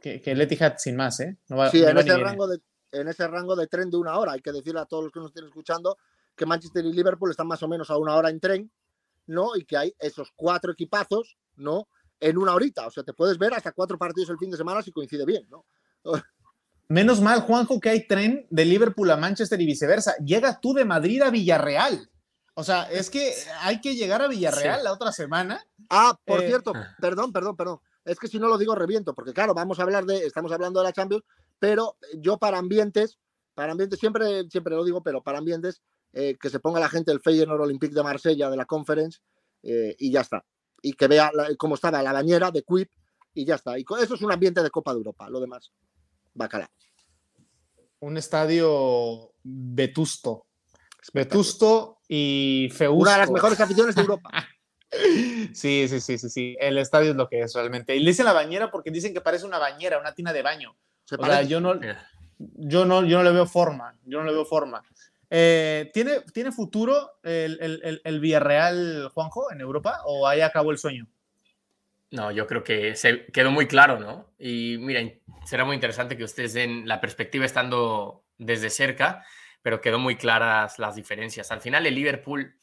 que, 0.00 0.20
el 0.24 0.40
Etihad 0.40 0.74
sin 0.78 0.96
más, 0.96 1.20
¿eh? 1.20 1.36
sí, 1.70 1.82
en, 1.82 1.98
ese 1.98 2.16
rango 2.18 2.46
de, 2.46 2.60
en 2.92 3.08
ese 3.08 3.26
rango 3.26 3.56
de 3.56 3.66
tren 3.66 3.90
de 3.90 3.96
una 3.96 4.18
hora. 4.18 4.32
Hay 4.32 4.40
que 4.40 4.52
decirle 4.52 4.80
a 4.80 4.86
todos 4.86 5.04
los 5.04 5.12
que 5.12 5.20
nos 5.20 5.30
estén 5.30 5.46
escuchando 5.46 5.96
que 6.36 6.46
Manchester 6.46 6.84
y 6.84 6.92
Liverpool 6.92 7.30
están 7.30 7.46
más 7.46 7.62
o 7.62 7.68
menos 7.68 7.90
a 7.90 7.96
una 7.96 8.14
hora 8.14 8.30
en 8.30 8.40
tren, 8.40 8.70
¿no? 9.26 9.56
Y 9.56 9.64
que 9.64 9.76
hay 9.76 9.94
esos 9.98 10.32
cuatro 10.34 10.72
equipazos, 10.72 11.36
¿no? 11.56 11.88
En 12.20 12.38
una 12.38 12.54
horita. 12.54 12.86
O 12.86 12.90
sea, 12.90 13.02
te 13.02 13.12
puedes 13.12 13.38
ver 13.38 13.54
hasta 13.54 13.72
cuatro 13.72 13.98
partidos 13.98 14.30
el 14.30 14.38
fin 14.38 14.50
de 14.50 14.56
semana 14.56 14.82
si 14.82 14.92
coincide 14.92 15.24
bien, 15.24 15.46
¿no? 15.50 15.64
Menos 16.88 17.20
mal, 17.20 17.42
Juanjo, 17.42 17.80
que 17.80 17.90
hay 17.90 18.06
tren 18.06 18.46
de 18.48 18.64
Liverpool 18.64 19.10
a 19.10 19.16
Manchester 19.18 19.60
y 19.60 19.66
viceversa. 19.66 20.16
Llega 20.24 20.58
tú 20.58 20.72
de 20.72 20.86
Madrid 20.86 21.20
a 21.20 21.30
Villarreal. 21.30 22.08
O 22.54 22.64
sea, 22.64 22.90
es 22.90 23.10
que 23.10 23.34
hay 23.60 23.80
que 23.80 23.94
llegar 23.94 24.22
a 24.22 24.26
Villarreal 24.26 24.82
la 24.82 24.92
otra 24.92 25.12
semana. 25.12 25.62
Ah, 25.90 26.18
por 26.24 26.42
eh, 26.42 26.48
cierto, 26.48 26.72
perdón, 26.98 27.30
perdón, 27.30 27.56
perdón. 27.56 27.78
es 28.04 28.18
que 28.18 28.26
si 28.26 28.38
no 28.38 28.48
lo 28.48 28.56
digo 28.56 28.74
reviento, 28.74 29.14
porque 29.14 29.34
claro, 29.34 29.54
vamos 29.54 29.78
a 29.78 29.82
hablar 29.82 30.06
de, 30.06 30.24
estamos 30.26 30.50
hablando 30.50 30.80
de 30.80 30.84
la 30.84 30.92
Champions, 30.92 31.24
pero 31.58 31.98
yo 32.16 32.38
para 32.38 32.58
ambientes, 32.58 33.18
para 33.54 33.72
ambientes, 33.72 34.00
siempre, 34.00 34.48
siempre 34.50 34.74
lo 34.74 34.84
digo, 34.84 35.02
pero 35.02 35.22
para 35.22 35.38
ambientes, 35.38 35.82
eh, 36.14 36.36
que 36.40 36.48
se 36.48 36.58
ponga 36.58 36.80
la 36.80 36.88
gente 36.88 37.12
el 37.12 37.20
Feyenoord 37.20 37.60
Olympique 37.60 37.94
de 37.94 38.02
Marsella 38.02 38.48
de 38.48 38.56
la 38.56 38.64
Conference 38.64 39.20
eh, 39.62 39.94
y 39.98 40.10
ya 40.10 40.22
está. 40.22 40.44
Y 40.80 40.94
que 40.94 41.06
vea 41.06 41.30
cómo 41.58 41.74
estaba 41.74 42.02
la 42.02 42.12
bañera 42.12 42.50
de 42.50 42.62
Quip 42.62 42.90
y 43.34 43.44
ya 43.44 43.56
está. 43.56 43.78
Y 43.78 43.84
eso 44.00 44.14
es 44.14 44.22
un 44.22 44.32
ambiente 44.32 44.62
de 44.62 44.70
Copa 44.70 44.92
de 44.92 44.98
Europa, 44.98 45.28
lo 45.28 45.38
demás, 45.38 45.70
bacala. 46.38 46.70
Un 48.00 48.16
estadio 48.16 49.32
vetusto. 49.42 50.46
Vetusto 51.12 51.98
y 52.08 52.68
Feusto. 52.72 52.94
Una 52.94 53.12
de 53.12 53.18
las 53.18 53.30
mejores 53.30 53.60
aficiones 53.60 53.94
de 53.94 54.02
Europa. 54.02 54.30
Sí, 55.52 55.86
sí, 55.86 56.00
sí, 56.00 56.16
sí, 56.16 56.30
sí. 56.30 56.56
El 56.58 56.78
estadio 56.78 57.10
es 57.10 57.16
lo 57.16 57.28
que 57.28 57.40
es 57.40 57.52
realmente. 57.52 57.94
Y 57.94 58.00
le 58.00 58.08
dicen 58.08 58.24
la 58.24 58.32
bañera 58.32 58.70
porque 58.70 58.90
dicen 58.90 59.12
que 59.12 59.20
parece 59.20 59.44
una 59.44 59.58
bañera, 59.58 59.98
una 59.98 60.14
tina 60.14 60.32
de 60.32 60.40
baño. 60.40 60.74
o 61.10 61.26
sea, 61.26 61.42
yo 61.42 61.60
no, 61.60 61.78
yo 62.38 62.86
no, 62.86 63.04
yo 63.04 63.18
no 63.18 63.22
le 63.22 63.32
veo 63.32 63.44
forma. 63.44 63.98
Yo 64.06 64.20
no 64.20 64.24
le 64.24 64.32
veo 64.32 64.46
forma. 64.46 64.82
Eh, 65.28 65.90
¿tiene, 65.92 66.22
¿Tiene 66.32 66.52
futuro 66.52 67.18
el, 67.22 67.58
el, 67.60 68.00
el, 68.02 68.20
Villarreal, 68.20 69.10
Juanjo, 69.12 69.52
en 69.52 69.60
Europa? 69.60 70.00
¿O 70.06 70.26
ahí 70.26 70.40
acabó 70.40 70.70
el 70.70 70.78
sueño? 70.78 71.06
No, 72.10 72.30
yo 72.30 72.46
creo 72.46 72.64
que 72.64 72.94
se 72.94 73.26
quedó 73.26 73.50
muy 73.50 73.66
claro, 73.66 74.00
¿no? 74.00 74.32
Y 74.38 74.78
miren, 74.78 75.20
será 75.44 75.64
muy 75.64 75.74
interesante 75.74 76.16
que 76.16 76.24
ustedes 76.24 76.54
den 76.54 76.88
la 76.88 77.00
perspectiva 77.00 77.44
estando 77.44 78.24
desde 78.38 78.70
cerca, 78.70 79.24
pero 79.62 79.80
quedó 79.80 79.98
muy 79.98 80.16
claras 80.16 80.78
las 80.78 80.94
diferencias. 80.94 81.50
Al 81.50 81.60
final, 81.60 81.86
el 81.86 81.94
Liverpool 81.94 82.56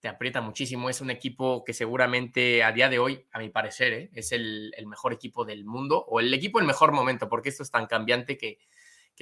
te 0.00 0.08
aprieta 0.08 0.40
muchísimo. 0.40 0.90
Es 0.90 1.00
un 1.00 1.10
equipo 1.10 1.64
que 1.64 1.72
seguramente 1.72 2.62
a 2.64 2.72
día 2.72 2.88
de 2.88 2.98
hoy, 2.98 3.26
a 3.32 3.38
mi 3.38 3.50
parecer, 3.50 3.92
¿eh? 3.92 4.10
es 4.14 4.32
el, 4.32 4.72
mejor 4.86 5.12
equipo 5.12 5.44
del 5.44 5.64
mundo 5.64 6.04
o 6.08 6.20
el 6.20 6.32
equipo 6.32 6.58
en 6.60 6.66
mejor 6.66 6.92
momento, 6.92 7.28
porque 7.28 7.50
esto 7.50 7.62
es 7.62 7.70
tan 7.70 7.86
cambiante 7.86 8.36
que, 8.36 8.58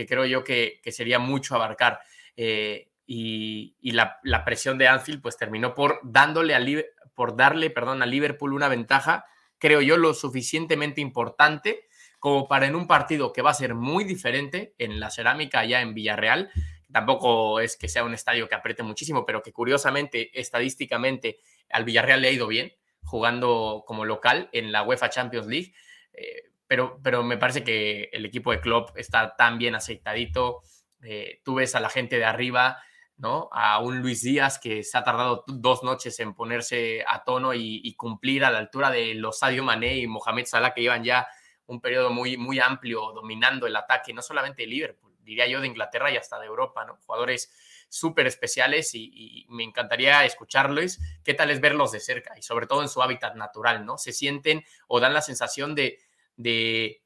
creo 0.06 0.24
yo 0.24 0.44
que, 0.44 0.80
sería 0.86 1.18
mucho 1.18 1.54
abarcar. 1.54 2.00
Eh, 2.36 2.90
y, 3.06 3.74
la, 3.92 4.44
presión 4.44 4.78
de 4.78 4.88
Anfield 4.88 5.20
pues 5.20 5.36
terminó 5.36 5.74
por, 5.74 6.00
dándole 6.04 6.86
por 7.14 7.36
darle 7.36 7.70
perdón, 7.70 8.02
a 8.02 8.06
Liverpool 8.06 8.52
una 8.52 8.68
ventaja, 8.68 9.26
creo 9.58 9.80
yo, 9.80 9.96
lo 9.96 10.14
suficientemente 10.14 11.00
importante 11.00 11.86
como 12.18 12.48
para 12.48 12.66
en 12.66 12.74
un 12.74 12.86
partido 12.88 13.32
que 13.32 13.42
va 13.42 13.50
a 13.50 13.54
ser 13.54 13.74
muy 13.74 14.04
diferente 14.04 14.74
en 14.78 14.98
la 14.98 15.10
cerámica 15.10 15.60
allá 15.60 15.82
en 15.82 15.94
Villarreal, 15.94 16.50
Tampoco 16.90 17.60
es 17.60 17.76
que 17.76 17.88
sea 17.88 18.04
un 18.04 18.14
estadio 18.14 18.48
que 18.48 18.54
apriete 18.54 18.82
muchísimo, 18.82 19.26
pero 19.26 19.42
que 19.42 19.52
curiosamente, 19.52 20.30
estadísticamente, 20.38 21.38
al 21.68 21.84
Villarreal 21.84 22.22
le 22.22 22.28
ha 22.28 22.32
ido 22.32 22.46
bien 22.46 22.72
jugando 23.02 23.84
como 23.86 24.04
local 24.04 24.48
en 24.52 24.72
la 24.72 24.82
UEFA 24.82 25.10
Champions 25.10 25.46
League. 25.46 25.74
Eh, 26.14 26.44
pero, 26.66 26.98
pero 27.02 27.22
me 27.22 27.36
parece 27.36 27.62
que 27.62 28.08
el 28.12 28.24
equipo 28.24 28.52
de 28.52 28.60
Klopp 28.60 28.96
está 28.96 29.36
tan 29.36 29.58
bien 29.58 29.74
aceitadito. 29.74 30.62
Eh, 31.02 31.40
tú 31.44 31.56
ves 31.56 31.74
a 31.74 31.80
la 31.80 31.90
gente 31.90 32.16
de 32.16 32.24
arriba, 32.24 32.78
¿no? 33.18 33.48
A 33.52 33.78
un 33.80 34.00
Luis 34.00 34.22
Díaz 34.22 34.58
que 34.58 34.82
se 34.82 34.96
ha 34.96 35.04
tardado 35.04 35.44
dos 35.46 35.82
noches 35.82 36.18
en 36.20 36.34
ponerse 36.34 37.04
a 37.06 37.24
tono 37.24 37.52
y, 37.54 37.94
cumplir 37.94 38.44
a 38.44 38.50
la 38.50 38.58
altura 38.58 38.90
de 38.90 39.14
los 39.14 39.38
Sadio 39.38 39.62
Mané 39.62 39.98
y 39.98 40.06
Mohamed 40.06 40.46
Salah, 40.46 40.72
que 40.72 40.82
llevan 40.82 41.04
ya 41.04 41.28
un 41.66 41.80
periodo 41.80 42.10
muy, 42.10 42.36
muy 42.36 42.60
amplio 42.60 43.12
dominando 43.12 43.66
el 43.66 43.76
ataque, 43.76 44.14
no 44.14 44.22
solamente 44.22 44.62
de 44.62 44.68
Liverpool 44.68 45.08
diría 45.28 45.46
yo, 45.46 45.60
de 45.60 45.66
Inglaterra 45.66 46.10
y 46.10 46.16
hasta 46.16 46.40
de 46.40 46.46
Europa, 46.46 46.84
¿no? 46.84 46.96
Jugadores 47.06 47.52
súper 47.88 48.26
especiales 48.26 48.94
y, 48.94 49.46
me 49.50 49.62
encantaría 49.62 50.24
escucharles 50.24 51.00
qué 51.22 51.34
tal 51.34 51.50
es 51.50 51.60
verlos 51.60 51.92
de 51.92 52.00
cerca 52.00 52.36
y 52.36 52.42
sobre 52.42 52.66
todo 52.66 52.82
en 52.82 52.88
su 52.88 53.02
hábitat 53.02 53.36
natural, 53.36 53.84
¿no? 53.84 53.98
Se 53.98 54.12
sienten 54.12 54.64
o 54.88 55.00
dan 55.00 55.14
la 55.14 55.22
sensación 55.22 55.74
de, 55.74 55.98
de, 56.36 57.00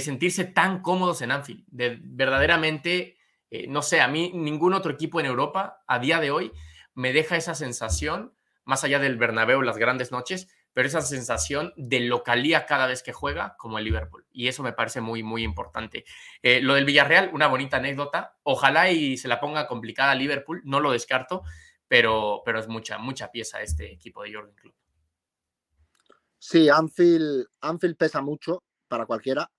sentirse 0.00 0.44
tan 0.44 0.80
cómodos 0.82 1.22
en 1.22 1.32
Anfield, 1.32 1.64
de 1.68 1.98
verdaderamente, 2.00 3.17
eh, 3.50 3.66
no 3.68 3.82
sé, 3.82 4.00
a 4.00 4.08
mí 4.08 4.30
ningún 4.34 4.74
otro 4.74 4.92
equipo 4.92 5.20
en 5.20 5.26
Europa 5.26 5.82
a 5.86 5.98
día 5.98 6.20
de 6.20 6.30
hoy 6.30 6.52
me 6.94 7.12
deja 7.12 7.36
esa 7.36 7.54
sensación, 7.54 8.34
más 8.64 8.84
allá 8.84 8.98
del 8.98 9.16
Bernabéu, 9.16 9.62
las 9.62 9.78
grandes 9.78 10.10
noches, 10.10 10.48
pero 10.74 10.86
esa 10.86 11.00
sensación 11.00 11.72
de 11.76 12.00
localía 12.00 12.66
cada 12.66 12.86
vez 12.86 13.02
que 13.02 13.12
juega 13.12 13.56
como 13.56 13.78
el 13.78 13.84
Liverpool. 13.84 14.26
Y 14.30 14.48
eso 14.48 14.62
me 14.62 14.72
parece 14.72 15.00
muy, 15.00 15.22
muy 15.22 15.42
importante. 15.42 16.04
Eh, 16.42 16.60
lo 16.60 16.74
del 16.74 16.84
Villarreal, 16.84 17.30
una 17.32 17.48
bonita 17.48 17.78
anécdota. 17.78 18.36
Ojalá 18.42 18.90
y 18.90 19.16
se 19.16 19.28
la 19.28 19.40
ponga 19.40 19.66
complicada 19.66 20.12
a 20.12 20.14
Liverpool, 20.14 20.62
no 20.64 20.80
lo 20.80 20.92
descarto, 20.92 21.42
pero, 21.88 22.42
pero 22.44 22.60
es 22.60 22.68
mucha, 22.68 22.98
mucha 22.98 23.30
pieza 23.30 23.60
este 23.60 23.92
equipo 23.92 24.22
de 24.22 24.34
Jordan 24.34 24.54
Club. 24.54 24.74
Sí, 26.38 26.68
Anfield, 26.68 27.46
Anfield 27.60 27.96
pesa 27.96 28.22
mucho 28.22 28.62
para 28.86 29.06
cualquiera. 29.06 29.50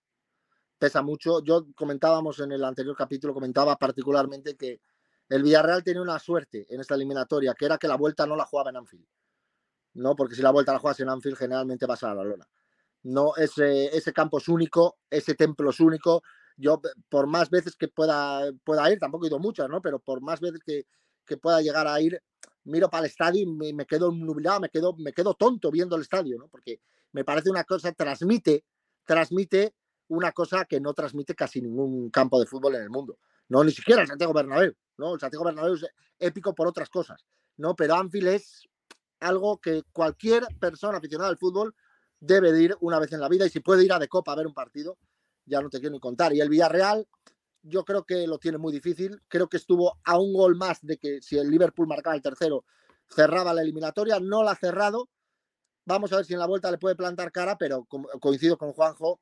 Pesa 0.79 1.03
mucho. 1.03 1.43
Yo 1.43 1.67
comentábamos 1.75 2.39
en 2.39 2.51
el 2.51 2.63
anterior 2.63 2.95
capítulo, 2.95 3.33
comentaba 3.33 3.75
particularmente 3.75 4.57
que 4.57 4.81
el 5.29 5.43
Villarreal 5.43 5.83
tenía 5.83 6.01
una 6.01 6.17
suerte 6.17 6.65
en 6.69 6.81
esta 6.81 6.95
eliminatoria, 6.95 7.53
que 7.53 7.65
era 7.65 7.77
que 7.77 7.87
la 7.87 7.95
vuelta 7.95 8.25
no 8.25 8.35
la 8.35 8.45
jugaba 8.45 8.71
en 8.71 8.77
Anfield. 8.77 9.05
¿no? 9.93 10.15
Porque 10.15 10.35
si 10.35 10.41
la 10.41 10.51
vuelta 10.51 10.73
la 10.73 10.79
juegas 10.79 10.99
en 10.99 11.09
Anfield, 11.09 11.37
generalmente 11.37 11.85
vas 11.85 12.03
a 12.03 12.15
la 12.15 12.23
lona. 12.23 12.47
No, 13.03 13.35
ese, 13.35 13.95
ese 13.95 14.11
campo 14.13 14.39
es 14.39 14.47
único, 14.47 14.97
ese 15.09 15.35
templo 15.35 15.69
es 15.69 15.79
único. 15.79 16.23
Yo, 16.57 16.81
por 17.07 17.27
más 17.27 17.49
veces 17.49 17.75
que 17.75 17.87
pueda, 17.87 18.51
pueda 18.63 18.91
ir, 18.91 18.99
tampoco 18.99 19.25
he 19.25 19.27
ido 19.29 19.39
muchas, 19.39 19.69
¿no? 19.69 19.81
Pero 19.81 19.99
por 19.99 20.21
más 20.21 20.39
veces 20.39 20.59
que, 20.65 20.85
que 21.25 21.37
pueda 21.37 21.61
llegar 21.61 21.87
a 21.87 21.99
ir, 22.01 22.21
miro 22.65 22.89
para 22.89 23.05
el 23.05 23.09
estadio 23.09 23.41
y 23.41 23.73
me, 23.73 23.85
quedo 23.85 24.11
nublado, 24.11 24.59
me 24.59 24.69
quedo, 24.69 24.93
me 24.97 25.13
quedo 25.13 25.33
tonto 25.33 25.71
viendo 25.71 25.95
el 25.95 26.01
estadio, 26.01 26.37
¿no? 26.37 26.47
Porque 26.49 26.81
me 27.13 27.23
parece 27.23 27.49
una 27.49 27.63
cosa, 27.63 27.91
transmite, 27.93 28.65
transmite 29.05 29.73
una 30.09 30.31
cosa 30.31 30.65
que 30.65 30.79
no 30.79 30.93
transmite 30.93 31.35
casi 31.35 31.61
ningún 31.61 32.09
campo 32.09 32.39
de 32.39 32.45
fútbol 32.45 32.75
en 32.75 32.83
el 32.83 32.89
mundo. 32.89 33.17
No, 33.47 33.63
ni 33.63 33.71
siquiera 33.71 34.01
el 34.01 34.07
Santiago 34.07 34.33
Bernabéu, 34.33 34.73
¿no? 34.97 35.13
El 35.13 35.19
Santiago 35.19 35.45
Bernabéu 35.45 35.75
es 35.75 35.85
épico 36.19 36.53
por 36.53 36.67
otras 36.67 36.89
cosas, 36.89 37.25
¿no? 37.57 37.75
Pero 37.75 37.95
Anfield 37.95 38.27
es 38.27 38.67
algo 39.19 39.59
que 39.59 39.83
cualquier 39.91 40.45
persona 40.59 40.97
aficionada 40.97 41.29
al 41.29 41.37
fútbol 41.37 41.75
debe 42.19 42.51
de 42.51 42.63
ir 42.63 42.77
una 42.81 42.99
vez 42.99 43.11
en 43.13 43.21
la 43.21 43.29
vida 43.29 43.45
y 43.45 43.49
si 43.49 43.59
puede 43.59 43.83
ir 43.83 43.93
a 43.93 43.99
de 43.99 44.07
copa 44.07 44.33
a 44.33 44.35
ver 44.35 44.47
un 44.47 44.53
partido, 44.53 44.97
ya 45.45 45.61
no 45.61 45.69
te 45.69 45.79
quiero 45.79 45.93
ni 45.93 45.99
contar. 45.99 46.33
Y 46.33 46.41
el 46.41 46.49
Villarreal, 46.49 47.07
yo 47.61 47.83
creo 47.83 48.03
que 48.03 48.27
lo 48.27 48.37
tiene 48.37 48.57
muy 48.57 48.71
difícil. 48.71 49.21
Creo 49.27 49.47
que 49.47 49.57
estuvo 49.57 49.99
a 50.03 50.17
un 50.17 50.33
gol 50.33 50.55
más 50.55 50.79
de 50.81 50.97
que 50.97 51.21
si 51.21 51.37
el 51.37 51.49
Liverpool 51.49 51.87
marcaba 51.87 52.15
el 52.15 52.21
tercero, 52.21 52.65
cerraba 53.09 53.53
la 53.53 53.61
eliminatoria. 53.61 54.19
No 54.19 54.43
la 54.43 54.51
ha 54.51 54.55
cerrado. 54.55 55.09
Vamos 55.85 56.13
a 56.13 56.17
ver 56.17 56.25
si 56.25 56.33
en 56.33 56.39
la 56.39 56.45
vuelta 56.45 56.69
le 56.69 56.77
puede 56.77 56.95
plantar 56.95 57.31
cara, 57.31 57.57
pero 57.57 57.87
coincido 58.19 58.57
con 58.57 58.73
Juanjo, 58.73 59.19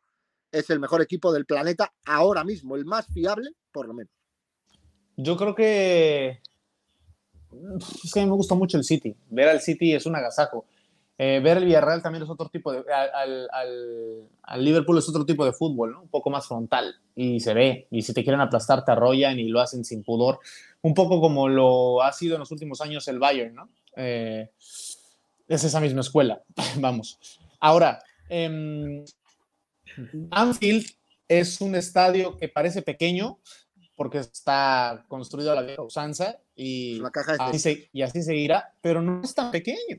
es 0.51 0.69
el 0.69 0.79
mejor 0.79 1.01
equipo 1.01 1.31
del 1.31 1.45
planeta 1.45 1.93
ahora 2.05 2.43
mismo, 2.43 2.75
el 2.75 2.86
más 2.86 3.07
fiable, 3.07 3.51
por 3.71 3.88
lo 3.88 3.93
menos. 3.93 4.12
Yo 5.15 5.36
creo 5.36 5.55
que 5.55 6.41
es 8.03 8.13
que 8.13 8.19
a 8.19 8.23
mí 8.23 8.29
me 8.29 8.36
gusta 8.36 8.55
mucho 8.55 8.77
el 8.77 8.83
City. 8.83 9.15
Ver 9.29 9.49
al 9.49 9.62
City 9.62 9.93
es 9.93 10.05
un 10.05 10.15
agasajo. 10.15 10.65
Eh, 11.19 11.39
ver 11.43 11.57
el 11.57 11.65
Villarreal 11.65 12.03
también 12.03 12.23
es 12.23 12.29
otro 12.29 12.49
tipo 12.49 12.71
de. 12.71 12.83
Al, 12.91 13.47
al, 14.43 14.63
Liverpool 14.63 14.97
es 14.99 15.10
otro 15.10 15.25
tipo 15.25 15.45
de 15.45 15.53
fútbol, 15.53 15.93
¿no? 15.93 16.01
Un 16.03 16.10
poco 16.10 16.29
más 16.29 16.47
frontal. 16.47 16.95
Y 17.15 17.39
se 17.39 17.53
ve. 17.53 17.88
Y 17.89 18.03
si 18.03 18.13
te 18.13 18.23
quieren 18.23 18.41
aplastar, 18.41 18.86
te 18.86 18.91
arrollan 18.91 19.39
y 19.39 19.47
lo 19.47 19.60
hacen 19.60 19.83
sin 19.83 20.03
pudor. 20.03 20.39
Un 20.81 20.93
poco 20.93 21.19
como 21.19 21.49
lo 21.49 22.03
ha 22.03 22.13
sido 22.13 22.36
en 22.36 22.39
los 22.39 22.51
últimos 22.51 22.81
años 22.81 23.07
el 23.07 23.19
Bayern, 23.19 23.55
¿no? 23.55 23.69
Eh, 23.95 24.51
es 25.47 25.63
esa 25.63 25.79
misma 25.79 26.01
escuela. 26.01 26.41
Vamos. 26.79 27.19
Ahora, 27.60 27.99
eh, 28.29 29.03
Anfield 30.31 30.86
es 31.27 31.62
un 31.62 31.75
estadio 31.75 32.38
que 32.38 32.49
parece 32.49 32.81
pequeño, 32.81 33.39
porque 33.95 34.19
está 34.19 35.05
construido 35.07 35.51
a 35.51 35.55
la 35.55 35.63
vieja 35.63 35.81
usanza 35.81 36.39
y, 36.55 37.01
así 37.39 37.89
y 37.91 38.03
así 38.03 38.21
seguirá, 38.21 38.73
pero 38.81 39.01
no 39.01 39.21
es 39.23 39.33
tan 39.33 39.51
pequeño. 39.51 39.97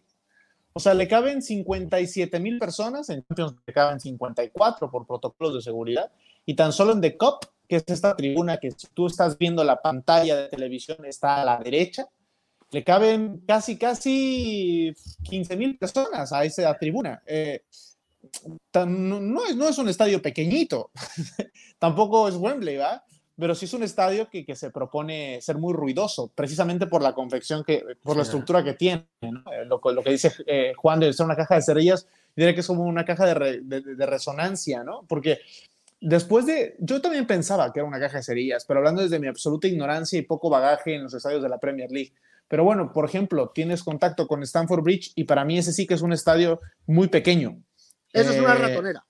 O 0.72 0.80
sea, 0.80 0.94
le 0.94 1.08
caben 1.08 1.42
57 1.42 2.38
mil 2.38 2.58
personas, 2.58 3.10
en 3.10 3.24
Champions 3.24 3.56
le 3.66 3.72
caben 3.72 3.98
54 3.98 4.90
por 4.90 5.06
protocolos 5.06 5.54
de 5.54 5.62
seguridad, 5.62 6.12
y 6.46 6.54
tan 6.54 6.72
solo 6.72 6.92
en 6.92 7.00
The 7.00 7.16
Cup, 7.16 7.40
que 7.68 7.76
es 7.76 7.84
esta 7.88 8.14
tribuna 8.14 8.58
que 8.58 8.72
tú 8.94 9.08
estás 9.08 9.36
viendo 9.36 9.64
la 9.64 9.82
pantalla 9.82 10.36
de 10.36 10.48
televisión, 10.48 11.04
está 11.04 11.42
a 11.42 11.44
la 11.44 11.58
derecha, 11.58 12.08
le 12.70 12.84
caben 12.84 13.42
casi, 13.46 13.76
casi 13.76 14.94
15 15.24 15.56
mil 15.56 15.78
personas 15.78 16.32
a 16.32 16.44
esa 16.44 16.72
tribuna. 16.78 17.22
Eh, 17.26 17.62
no, 18.86 19.46
es, 19.46 19.56
no 19.56 19.68
es 19.68 19.78
un 19.78 19.88
estadio 19.88 20.20
pequeñito, 20.20 20.90
tampoco 21.78 22.28
es 22.28 22.36
Wembley, 22.36 22.76
¿va? 22.76 23.04
pero 23.38 23.54
sí 23.54 23.66
es 23.66 23.72
un 23.72 23.84
estadio 23.84 24.28
que, 24.28 24.44
que, 24.44 24.56
se 24.56 24.70
propone 24.70 25.40
ser 25.40 25.58
muy 25.58 25.72
ruidoso, 25.72 26.32
precisamente 26.34 26.88
por 26.88 27.02
la 27.02 27.14
confección, 27.14 27.62
que, 27.62 27.84
por 28.02 28.16
la 28.16 28.24
estructura 28.24 28.64
que 28.64 28.74
tiene. 28.74 29.06
Eh, 29.20 29.64
lo, 29.64 29.80
lo, 29.92 30.02
que 30.02 30.10
dice 30.10 30.32
eh, 30.46 30.72
Juan 30.76 30.98
de 30.98 31.12
ser 31.12 31.24
una 31.24 31.36
caja 31.36 31.54
de 31.54 31.62
cerillas, 31.62 32.08
diría 32.34 32.52
que 32.52 32.60
es 32.60 32.66
como 32.66 32.82
una 32.82 33.04
caja 33.04 33.26
de, 33.26 33.60
de, 33.62 34.06
resonancia, 34.06 34.82
¿no? 34.82 35.04
Porque 35.08 35.38
después 36.00 36.46
de, 36.46 36.74
yo 36.80 37.00
también 37.00 37.28
pensaba 37.28 37.72
que 37.72 37.78
era 37.78 37.88
una 37.88 38.00
caja 38.00 38.18
de 38.18 38.24
cerillas, 38.24 38.64
pero 38.64 38.80
hablando 38.80 39.02
desde 39.02 39.20
mi 39.20 39.28
absoluta 39.28 39.68
ignorancia 39.68 40.18
y 40.18 40.22
poco 40.22 40.50
bagaje 40.50 40.96
en 40.96 41.04
los 41.04 41.14
estadios 41.14 41.42
de 41.42 41.48
la 41.48 41.58
Premier 41.58 41.92
League. 41.92 42.12
Pero 42.48 42.64
bueno, 42.64 42.92
por 42.92 43.04
ejemplo, 43.04 43.50
tienes 43.50 43.84
contacto 43.84 44.26
con 44.26 44.42
Stamford 44.42 44.82
Bridge 44.82 45.12
y 45.14 45.24
para 45.24 45.44
mí 45.44 45.58
ese 45.58 45.72
sí 45.72 45.86
que 45.86 45.94
es 45.94 46.02
un 46.02 46.12
estadio 46.12 46.60
muy 46.86 47.06
pequeño. 47.06 47.62
Eso 48.12 48.30
es 48.30 48.38
una 48.38 48.54
ratonera. 48.54 49.04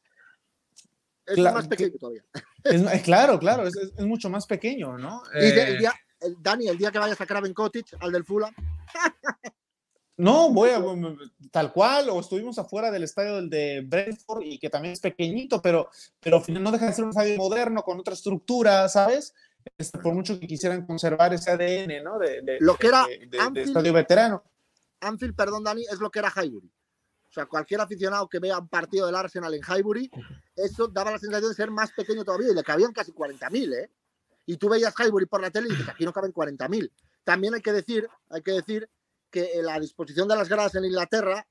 Es 1.27 1.39
más 1.39 1.69
pequeño 1.69 1.99
todavía. 1.99 2.25
Es, 2.65 2.83
claro, 3.03 3.39
claro, 3.39 3.67
es, 3.67 3.77
es, 3.77 4.07
mucho 4.07 4.31
más 4.31 4.47
pequeño, 4.47 4.97
¿no? 4.97 5.23
Y 5.35 5.47
el 5.47 5.79
día, 5.79 5.93
Dani, 6.41 6.69
el 6.69 6.79
día 6.79 6.91
que 6.91 6.99
vayas 6.99 7.21
a 7.21 7.27
Craven 7.27 7.55
Cottage, 7.55 7.97
al 8.01 8.13
del 8.13 8.25
Fulham. 8.25 8.55
No, 10.19 10.51
voy 10.51 10.71
a, 10.71 10.83
tal 11.53 11.73
cual, 11.73 12.11
o 12.11 12.19
estuvimos 12.19 12.59
afuera 12.59 12.91
del 12.91 13.05
estadio 13.05 13.37
del 13.37 13.49
de 13.49 13.85
Brentford 13.87 14.43
y 14.43 14.59
que 14.59 14.69
también 14.69 14.93
es 14.93 14.99
pequeñito, 14.99 15.63
pero, 15.63 15.91
pero 16.19 16.39
al 16.39 16.43
final 16.43 16.65
no 16.65 16.73
deja 16.73 16.87
de 16.87 16.93
ser 16.93 17.05
un 17.05 17.11
estadio 17.11 17.37
moderno 17.37 17.85
con 17.85 18.01
otra 18.01 18.15
estructura, 18.15 18.89
¿sabes? 18.89 19.33
Este, 19.77 19.97
por 20.01 20.15
mucho 20.15 20.39
que 20.41 20.49
quisieran 20.49 20.85
conservar 20.85 21.35
ese 21.35 21.53
ADN, 21.53 22.03
¿no? 22.03 22.19
De, 22.19 22.59
lo 22.59 22.75
que 22.75 22.89
era 22.89 23.07
de, 23.07 23.63
estadio 23.63 23.93
veterano. 23.93 24.43
Anfield, 24.99 25.37
perdón, 25.37 25.63
Dani, 25.63 25.85
es 25.85 26.01
lo 26.01 26.11
que 26.11 26.19
era 26.19 26.33
Highbury. 26.35 26.69
O 27.31 27.33
sea, 27.33 27.47
cualquier 27.47 27.81
aficionado 27.81 28.29
que 28.29 28.39
vea 28.39 28.59
un 28.59 28.69
partido 28.69 29.07
del 29.07 29.15
Arsenal 29.15 29.53
en 29.55 29.63
Highbury, 29.63 30.11
eso 30.57 30.89
daba 30.89 31.11
la 31.11 31.19
sensación 31.19 31.51
de 31.51 31.55
ser 31.55 31.71
más 31.71 31.93
pequeño 31.93 32.25
todavía 32.25 32.51
y 32.51 32.55
le 32.55 32.63
cabían 32.63 32.93
casi 32.93 33.13
40.000, 33.13 33.75
¿eh? 33.75 33.91
Y 34.47 34.57
tú 34.57 34.71
veías 34.71 34.95
Highbury 34.99 35.27
por 35.27 35.43
la 35.43 35.51
tele 35.51 35.69
y 35.69 35.73
dices, 35.73 35.89
aquí 35.91 36.07
no 36.07 36.13
caben 36.13 36.33
40.000. 36.33 36.91
También 37.23 37.55
hay 37.55 37.61
que 37.61 37.73
decir, 37.73 38.09
hay 38.31 38.43
que 38.43 38.53
decir 38.53 38.89
que 39.31 39.61
la 39.63 39.79
disposición 39.79 40.27
de 40.27 40.37
las 40.37 40.49
gradas 40.49 40.75
en 40.75 40.87
Inglaterra 40.87 41.47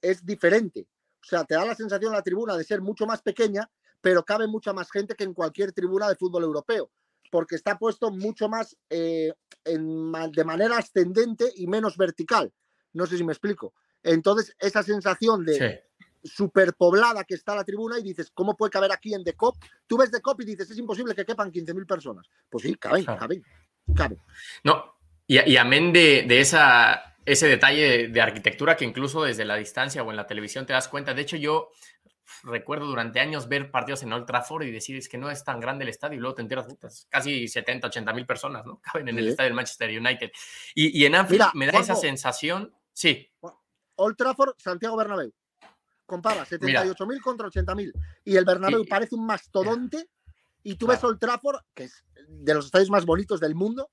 es 0.00 0.24
diferente. 0.24 0.88
O 1.22 1.28
sea, 1.28 1.44
te 1.44 1.54
da 1.54 1.66
la 1.66 1.74
sensación 1.74 2.12
la 2.12 2.22
tribuna 2.22 2.56
de 2.56 2.64
ser 2.64 2.80
mucho 2.80 3.04
más 3.04 3.20
pequeña, 3.20 3.70
pero 4.00 4.24
cabe 4.24 4.46
mucha 4.46 4.72
más 4.72 4.90
gente 4.90 5.14
que 5.14 5.24
en 5.24 5.34
cualquier 5.34 5.72
tribuna 5.72 6.08
de 6.08 6.16
fútbol 6.16 6.44
europeo, 6.44 6.90
porque 7.30 7.56
está 7.56 7.78
puesto 7.78 8.10
mucho 8.10 8.48
más 8.48 8.76
eh, 8.88 9.32
de 9.64 10.44
manera 10.44 10.78
ascendente 10.78 11.52
y 11.56 11.66
menos 11.66 11.98
vertical. 11.98 12.50
No 12.92 13.06
sé 13.06 13.18
si 13.18 13.24
me 13.24 13.32
explico. 13.32 13.74
Entonces, 14.06 14.54
esa 14.60 14.82
sensación 14.82 15.44
de 15.44 15.84
superpoblada 16.22 17.24
que 17.24 17.34
está 17.34 17.54
la 17.54 17.64
tribuna 17.64 17.98
y 17.98 18.02
dices, 18.02 18.30
¿cómo 18.32 18.56
puede 18.56 18.70
caber 18.70 18.92
aquí 18.92 19.14
en 19.14 19.24
The 19.24 19.34
Cop? 19.34 19.56
Tú 19.86 19.96
ves 19.96 20.10
The 20.10 20.20
Cop 20.20 20.40
y 20.40 20.44
dices, 20.44 20.70
es 20.70 20.78
imposible 20.78 21.14
que 21.14 21.24
quepan 21.24 21.52
15.000 21.52 21.86
personas. 21.86 22.28
Pues 22.48 22.62
sí, 22.62 22.74
caben, 22.76 23.04
caben, 23.04 23.42
caben. 23.94 24.18
No, 24.62 24.96
y, 25.26 25.56
amén 25.56 25.92
de, 25.92 26.24
esa, 26.40 27.16
ese 27.24 27.48
detalle 27.48 28.08
de, 28.08 28.20
arquitectura 28.20 28.76
que 28.76 28.84
incluso 28.84 29.24
desde 29.24 29.44
la 29.44 29.56
distancia 29.56 30.02
o 30.02 30.10
en 30.10 30.16
la 30.16 30.26
televisión 30.26 30.66
te 30.66 30.72
das 30.72 30.86
cuenta. 30.86 31.12
De 31.12 31.22
hecho, 31.22 31.36
yo 31.36 31.70
recuerdo 32.44 32.86
durante 32.86 33.18
años 33.18 33.48
ver 33.48 33.72
partidos 33.72 34.04
en 34.04 34.12
Old 34.12 34.26
Trafford 34.26 34.64
y 34.64 34.70
decir 34.70 34.96
es 34.96 35.08
que 35.08 35.18
no 35.18 35.30
es 35.30 35.42
tan 35.42 35.58
grande 35.58 35.84
el 35.84 35.88
estadio 35.88 36.16
y 36.16 36.20
luego 36.20 36.36
te 36.36 36.42
enteras, 36.42 36.66
casi 37.08 37.48
70, 37.48 37.88
80 37.88 38.12
mil 38.12 38.26
personas, 38.26 38.64
¿no? 38.64 38.80
Caben 38.92 39.08
en 39.08 39.18
el 39.18 39.28
estadio 39.28 39.48
del 39.48 39.56
Manchester 39.56 39.90
United. 39.90 40.30
Y, 40.76 41.04
en 41.04 41.16
Anfield 41.16 41.46
me 41.54 41.66
da 41.66 41.80
esa 41.80 41.96
sensación, 41.96 42.72
sí. 42.92 43.32
Old 43.96 44.16
Trafford, 44.16 44.54
Santiago 44.58 44.96
Bernabéu. 44.96 45.32
Compara, 46.04 46.44
78 46.44 47.06
mil 47.06 47.20
contra 47.20 47.48
80 47.48 47.74
mil. 47.74 47.92
Y 48.24 48.36
el 48.36 48.44
Bernabéu 48.44 48.84
parece 48.88 49.14
un 49.14 49.26
mastodonte 49.26 50.08
y 50.62 50.76
tú 50.76 50.86
ves 50.86 51.02
Old 51.02 51.18
Trafford, 51.18 51.60
que 51.74 51.84
es 51.84 52.04
de 52.28 52.54
los 52.54 52.66
estadios 52.66 52.90
más 52.90 53.04
bonitos 53.04 53.40
del 53.40 53.54
mundo, 53.54 53.90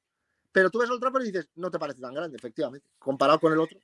pero 0.52 0.70
tú 0.70 0.80
ves 0.80 0.90
Old 0.90 1.00
Trafford 1.00 1.24
y 1.24 1.32
dices, 1.32 1.50
no 1.56 1.72
te 1.72 1.80
parece 1.80 2.02
tan 2.02 2.14
grande, 2.14 2.38
efectivamente, 2.38 2.88
comparado 3.00 3.40
con 3.40 3.54
el 3.54 3.60
otro. 3.60 3.80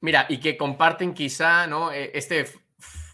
Mira, 0.00 0.26
y 0.28 0.38
que 0.38 0.56
comparten 0.56 1.14
quizá, 1.14 1.66
¿no? 1.66 1.92
E, 1.92 2.10
este, 2.14 2.46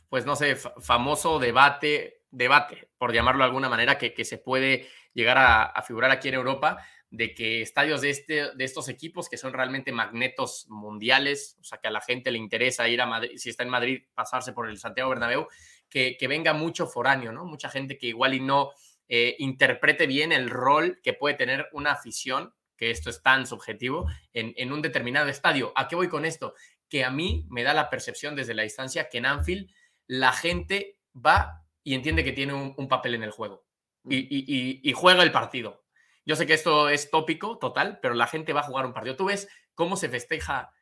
pues 0.09 0.27
no 0.27 0.37
sé, 0.37 0.57
famoso 0.57 1.39
debate, 1.39 2.25
debate, 2.31 2.91
por 2.99 3.13
llamarlo 3.13 3.41
de 3.41 3.47
alguna 3.47 3.69
manera, 3.69 3.97
que, 3.99 4.13
que 4.13 4.25
se 4.25 4.39
puede 4.39 4.89
llegar 5.15 5.39
a, 5.39 5.83
figurar 5.83 6.11
aquí 6.11 6.29
en 6.29 6.35
Europa, 6.35 6.79
de 7.13 7.33
que 7.35 7.63
estadios 7.63 8.01
de, 8.01 8.11
este, 8.11 8.55
de 8.57 8.65
estos 8.65 8.89
equipos 8.89 9.29
que 9.29 9.37
son 9.37 9.53
realmente 9.53 9.93
magnetos 9.93 10.67
mundiales, 10.69 11.57
o 11.61 11.65
sea, 11.65 11.79
que 11.79 11.87
a 11.87 11.93
la 11.93 12.01
gente 12.01 12.33
le 12.33 12.39
interesa 12.39 12.89
ir 12.89 13.01
a 13.01 13.07
Madrid, 13.07 13.37
si 13.37 13.51
está 13.51 13.63
en 13.63 13.69
Madrid, 13.69 14.03
pasarse 14.15 14.53
por 14.53 14.69
el 14.69 14.79
Santiago 14.79 15.11
Bernabéu, 15.11 15.47
que, 15.89 16.17
que 16.19 16.27
venga 16.27 16.53
mucho 16.53 16.87
foráneo, 16.87 17.31
¿no? 17.31 17.45
Mucha 17.45 17.69
gente 17.69 17.97
que 17.97 18.09
igual 18.09 18.35
y 18.35 18.41
no 18.41 18.73
eh, 19.15 19.37
interprete 19.41 20.07
bien 20.07 20.33
el 20.33 20.49
rol 20.49 21.01
que 21.03 21.13
puede 21.13 21.35
tener 21.35 21.69
una 21.73 21.93
afición 21.93 22.55
que 22.79 22.91
esto 22.91 23.11
es 23.11 23.23
tan 23.23 23.47
subjetivo, 23.47 24.09
en, 24.33 24.73
un 24.73 24.83
determinado 24.83 25.29
estadio. 25.29 25.73
¿A 25.77 25.87
qué 25.87 25.95
voy 25.95 26.09
con 26.09 26.25
esto? 26.25 26.55
Que 26.89 27.05
a 27.05 27.11
mí 27.11 27.47
me 27.49 27.63
da 27.63 27.75
la 27.75 27.91
percepción 27.91 28.35
desde 28.35 28.55
la 28.55 28.65
distancia 28.65 29.09
que 29.09 29.19
en 29.19 29.27
Anfield 29.27 29.71
la 30.09 30.33
gente 30.33 30.99
va 31.15 31.65
y 31.85 31.95
entiende 31.95 32.25
que 32.25 32.33
tiene 32.33 32.55
un, 32.55 32.89
papel 32.89 33.15
en 33.15 33.23
el 33.23 33.31
juego 33.31 33.65
y, 34.09 34.93
juega 34.97 35.23
el 35.23 35.31
partido. 35.31 35.82
Yo 36.25 36.37
sé 36.37 36.47
que 36.47 36.55
esto 36.55 36.89
es 36.89 37.11
tópico 37.11 37.59
total, 37.59 37.99
pero 38.01 38.15
la 38.15 38.27
gente 38.27 38.53
va 38.53 38.61
a 38.61 38.65
jugar 38.65 38.87
un 38.87 38.93
partido. 38.93 39.17
Tú 39.17 39.27
ves 39.27 39.49
cómo 39.75 39.97
se 39.97 40.09
festeja, 40.09 40.73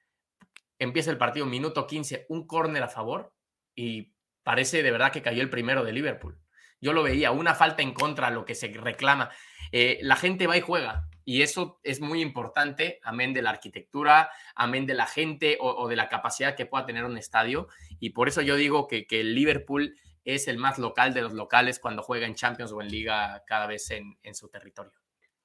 empieza 0.79 1.11
el 1.11 1.19
partido, 1.19 1.47
minuto 1.47 1.87
15, 1.87 2.27
un 2.29 2.47
córner 2.47 2.83
a 2.83 2.89
favor 2.89 3.35
y 3.75 4.15
parece 4.43 4.83
de 4.83 4.91
verdad 4.91 5.13
que 5.13 5.23
cayó 5.23 5.43
el 5.43 5.51
primero 5.51 5.85
de 5.85 5.93
Liverpool. 5.93 6.39
Yo 6.81 6.93
lo 6.93 7.03
veía, 7.03 7.31
una 7.31 7.55
falta 7.55 7.83
en 7.83 7.93
contra, 7.93 8.31
lo 8.31 8.45
que 8.45 8.55
se 8.55 8.69
reclama. 8.69 9.31
Eh, 9.73 9.99
la 10.03 10.17
gente 10.17 10.47
va 10.47 10.57
y 10.57 10.61
juega. 10.61 11.07
Y 11.25 11.43
eso 11.43 11.79
es 11.85 12.01
muy 12.01 12.23
importante, 12.23 12.99
amén 13.05 13.33
de 13.35 13.43
la 13.43 13.51
arquitectura, 13.51 14.31
amén 14.55 14.87
de 14.87 14.95
la 14.95 15.07
gente 15.07 15.59
o, 15.61 15.87
de 15.87 15.95
la 15.95 16.09
capacidad 16.09 16.57
que 16.57 16.67
pueda 16.67 16.87
tener 16.87 17.05
un 17.05 17.19
estadio. 17.19 17.69
Y 18.01 18.11
por 18.11 18.29
eso 18.29 18.41
yo 18.41 18.57
digo 18.57 18.89
que, 18.89 19.07
Liverpool 19.23 19.97
es 20.25 20.49
el 20.49 20.59
más 20.59 20.79
local 20.79 21.15
de 21.15 21.23
los 21.23 21.33
locales 21.33 21.79
cuando 21.79 22.03
juega 22.03 22.27
en 22.27 22.35
Champions 22.35 22.73
o 22.73 22.81
en 22.81 22.89
Liga 22.89 23.45
cada 23.47 23.67
vez 23.67 23.91
en, 23.91 24.35
su 24.35 24.49
territorio. 24.49 25.00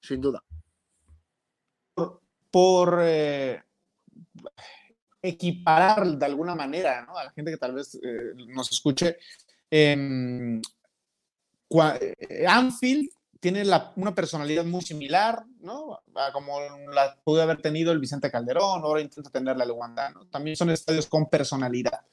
Sin 0.05 0.21
duda. 0.21 0.43
Por, 2.51 2.99
eh, 3.01 3.61
equiparar 5.21 6.05
de 6.05 6.25
alguna 6.25 6.53
manera 6.53 7.07
a 7.09 7.23
la 7.23 7.31
gente 7.31 7.51
que 7.51 7.57
tal 7.57 7.73
vez 7.73 7.95
eh, 7.95 8.33
nos 8.47 8.71
escuche, 8.71 9.17
em, 9.69 10.61
eh, 11.99 12.45
Anfield 12.47 13.09
tiene 13.39 13.63
una 13.95 14.13
personalidad 14.13 14.63
muy 14.63 14.81
similar, 14.81 15.43
¿no? 15.61 15.99
Como 16.33 16.59
la 16.93 17.17
pudo 17.23 17.41
haber 17.41 17.61
tenido 17.61 17.91
el 17.91 17.99
Vicente 17.99 18.31
Calderón, 18.31 18.83
ahora 18.83 19.01
intenta 19.01 19.31
tenerla 19.31 19.63
el 19.63 19.71
Wanda, 19.71 20.11
¿no? 20.11 20.27
También 20.27 20.55
son 20.55 20.69
estadios 20.69 21.07
con 21.07 21.27
personalidad. 21.29 22.05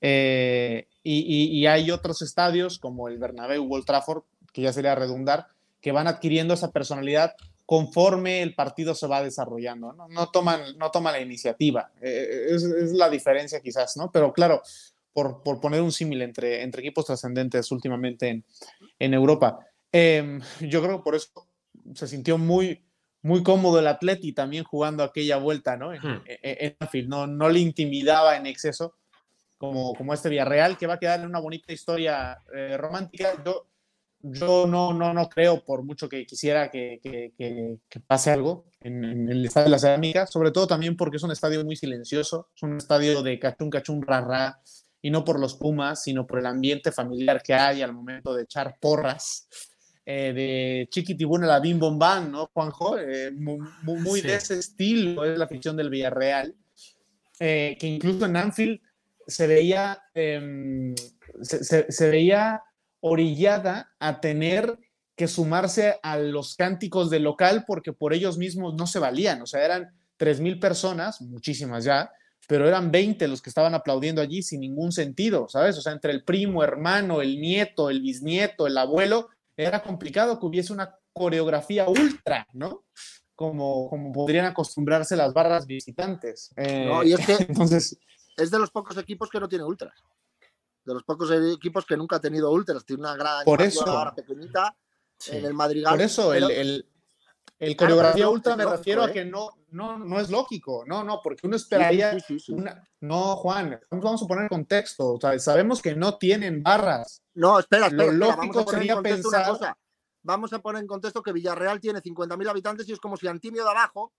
Y, 0.00 1.66
hay 1.66 1.90
otros 1.90 2.22
estadios 2.22 2.78
como 2.78 3.08
el 3.08 3.18
Bernabéu 3.18 3.72
o 3.72 3.82
Trafford, 3.82 4.22
que 4.52 4.62
ya 4.62 4.72
sería 4.72 4.94
redundar, 4.94 5.55
que 5.86 5.92
van 5.92 6.08
adquiriendo 6.08 6.52
esa 6.52 6.72
personalidad 6.72 7.36
conforme 7.64 8.42
el 8.42 8.56
partido 8.56 8.92
se 8.92 9.06
va 9.06 9.22
desarrollando, 9.22 9.92
¿no? 9.92 10.08
No 10.08 10.32
toman, 10.32 10.76
no 10.78 10.90
toman 10.90 11.12
la 11.12 11.20
iniciativa. 11.20 11.92
Eh, 12.00 12.48
es, 12.50 12.64
la 12.90 13.08
diferencia 13.08 13.60
quizás, 13.60 13.96
¿no? 13.96 14.10
Pero 14.10 14.32
claro, 14.32 14.62
por, 15.12 15.44
por 15.44 15.60
poner 15.60 15.82
un 15.82 15.92
símil 15.92 16.22
entre, 16.22 16.64
entre 16.64 16.80
equipos 16.80 17.06
trascendentes 17.06 17.70
últimamente 17.70 18.26
en, 18.26 18.44
en 18.98 19.14
Europa. 19.14 19.60
Em, 19.92 20.40
yo 20.60 20.82
creo 20.82 20.96
que 20.96 21.04
por 21.04 21.14
eso 21.14 21.28
se 21.94 22.08
sintió 22.08 22.36
muy, 22.36 22.84
muy 23.22 23.44
cómodo 23.44 23.78
el 23.78 23.86
Atleti 23.86 24.32
también 24.32 24.64
jugando 24.64 25.04
aquella 25.04 25.36
vuelta, 25.36 25.76
¿no? 25.76 25.94
En, 25.94 26.02
hmm. 26.02 26.22
e, 26.26 26.76
e, 26.80 27.02
¿no? 27.04 27.28
No 27.28 27.48
le 27.48 27.60
intimidaba 27.60 28.36
en 28.36 28.46
exceso 28.46 28.96
como, 29.56 29.94
como 29.94 30.12
este 30.12 30.30
Villarreal, 30.30 30.76
que 30.78 30.88
va 30.88 30.94
a 30.94 30.98
quedar 30.98 31.20
en 31.20 31.26
una 31.26 31.38
bonita 31.38 31.72
historia 31.72 32.42
eh, 32.52 32.76
romántica. 32.76 33.40
Yo, 33.44 33.68
yo 34.32 34.66
no, 34.66 34.92
no, 34.92 35.12
no 35.12 35.28
creo, 35.28 35.64
por 35.64 35.82
mucho 35.82 36.08
que 36.08 36.26
quisiera 36.26 36.70
que, 36.70 37.00
que, 37.02 37.32
que, 37.36 38.00
pase 38.00 38.30
algo 38.30 38.66
en, 38.80 39.28
el 39.28 39.44
Estadio 39.44 39.66
de 39.66 39.70
la 39.70 39.78
Cerámica, 39.78 40.26
sobre 40.26 40.50
todo 40.50 40.66
también 40.66 40.96
porque 40.96 41.16
es 41.16 41.22
un 41.22 41.32
estadio 41.32 41.64
muy 41.64 41.76
silencioso, 41.76 42.48
es 42.54 42.62
un 42.62 42.76
estadio 42.76 43.22
de 43.22 43.38
cachún, 43.38 43.70
cachún, 43.70 44.02
ra, 44.02 44.60
y 45.02 45.10
no 45.10 45.24
por 45.24 45.38
los 45.38 45.54
Pumas, 45.54 46.02
sino 46.02 46.26
por 46.26 46.38
el 46.38 46.46
ambiente 46.46 46.92
familiar 46.92 47.42
que 47.42 47.54
hay 47.54 47.82
al 47.82 47.92
momento 47.92 48.34
de 48.34 48.44
echar 48.44 48.76
porras 48.80 49.48
eh, 50.08 50.32
de 50.32 50.88
Chiquitibuna 50.88 51.48
la 51.48 51.58
Bim 51.58 51.80
Bombán, 51.80 52.30
¿no, 52.30 52.46
Juanjo? 52.54 52.96
Eh, 52.96 53.32
muy, 53.32 54.20
de 54.20 54.36
ese 54.36 54.58
estilo 54.58 55.24
es 55.24 55.36
la 55.36 55.48
ficción 55.48 55.76
del 55.76 55.90
Villarreal, 55.90 56.54
eh, 57.40 57.76
que 57.78 57.86
incluso 57.88 58.24
en 58.26 58.36
Anfield 58.36 58.80
se 59.26 59.48
veía, 59.48 60.00
em, 60.14 60.94
se, 61.42 62.08
veía 62.08 62.62
orillada 63.08 63.94
a 64.00 64.20
tener 64.20 64.78
que 65.14 65.28
sumarse 65.28 65.98
a 66.02 66.18
los 66.18 66.56
cánticos 66.56 67.08
del 67.08 67.22
local 67.22 67.64
porque 67.66 67.92
por 67.92 68.12
ellos 68.12 68.36
mismos 68.36 68.74
no 68.74 68.86
se 68.86 68.98
valían, 68.98 69.40
o 69.40 69.46
sea, 69.46 69.64
eran 69.64 69.92
3.000 70.18 70.60
personas, 70.60 71.22
muchísimas 71.22 71.84
ya, 71.84 72.10
pero 72.48 72.66
eran 72.66 72.90
20 72.90 73.28
los 73.28 73.40
que 73.40 73.50
estaban 73.50 73.74
aplaudiendo 73.74 74.20
allí 74.20 74.42
sin 74.42 74.60
ningún 74.60 74.92
sentido, 74.92 75.48
¿sabes? 75.48 75.78
O 75.78 75.80
sea, 75.80 75.92
entre 75.92 76.12
el 76.12 76.24
primo, 76.24 76.62
hermano, 76.62 77.22
el 77.22 77.40
nieto, 77.40 77.90
el 77.90 78.02
bisnieto, 78.02 78.66
el 78.66 78.76
abuelo, 78.76 79.28
era 79.56 79.82
complicado 79.82 80.38
que 80.38 80.46
hubiese 80.46 80.72
una 80.72 80.94
coreografía 81.12 81.88
ultra, 81.88 82.46
¿no? 82.52 82.84
Como, 83.34 83.88
como 83.88 84.12
podrían 84.12 84.46
acostumbrarse 84.46 85.16
las 85.16 85.32
barras 85.32 85.66
visitantes. 85.66 86.52
Eh, 86.56 86.86
no, 86.86 87.02
y 87.04 87.12
es 87.12 87.24
que 87.24 87.36
entonces, 87.48 87.98
es 88.36 88.50
de 88.50 88.58
los 88.58 88.70
pocos 88.70 88.96
equipos 88.98 89.30
que 89.30 89.40
no 89.40 89.48
tiene 89.48 89.64
ultras. 89.64 89.94
De 90.86 90.94
los 90.94 91.02
pocos 91.02 91.30
equipos 91.30 91.84
que 91.84 91.96
nunca 91.96 92.16
ha 92.16 92.20
tenido 92.20 92.50
ultras. 92.50 92.84
Tiene 92.86 93.02
una 93.02 93.16
gran 93.16 93.44
por 93.44 93.60
eso, 93.60 93.84
pequeñita 94.14 94.74
en 95.28 95.44
el 95.44 95.52
Madrigal. 95.52 95.92
Por 95.92 96.00
eso 96.00 96.32
el, 96.32 96.86
El 97.58 97.76
coreografía 97.76 98.28
ultra 98.28 98.56
me 98.56 98.64
refiero 98.64 99.02
a 99.02 99.10
¿eh? 99.10 99.12
que 99.12 99.24
no, 99.24 99.50
no, 99.70 99.98
no 99.98 100.20
es 100.20 100.30
lógico, 100.30 100.84
no, 100.86 101.02
no, 101.04 101.20
porque 101.22 101.46
uno 101.46 101.56
esperaría 101.56 102.16
una, 102.48 102.82
no, 103.00 103.36
Juan, 103.36 103.80
vamos 103.90 104.22
a 104.22 104.26
poner 104.26 104.48
contexto, 104.48 105.14
o 105.14 105.20
sea, 105.20 105.38
sabemos 105.38 105.82
que 105.82 105.94
no 105.94 106.18
tienen 106.18 106.62
barras. 106.62 107.22
No, 107.34 107.58
espera, 107.58 107.86
espera, 107.86 108.12
Lo 108.12 108.26
lógico 108.26 108.64
sería 108.70 109.00
pensar 109.02 109.76
vamos 110.26 110.52
a 110.52 110.58
poner 110.58 110.82
en 110.82 110.88
contexto 110.88 111.22
que 111.22 111.32
Villarreal 111.32 111.80
tiene 111.80 112.02
50.000 112.02 112.50
habitantes 112.50 112.88
y 112.88 112.92
es 112.92 112.98
como 112.98 113.16
si 113.16 113.28
Antimio 113.28 113.64
de 113.64 113.70
abajo 113.70 114.12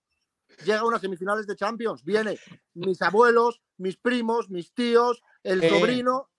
llega 0.63 0.80
a 0.80 0.86
unas 0.86 1.01
semifinales 1.01 1.45
de 1.45 1.56
Champions. 1.56 2.03
Viene 2.03 2.39
mis 2.73 3.01
abuelos, 3.01 3.62
mis 3.77 3.97
primos, 3.97 4.49
mis 4.49 4.73
tíos, 4.73 5.21
el 5.43 5.62
eh, 5.62 5.69
sobrino. 5.69 6.30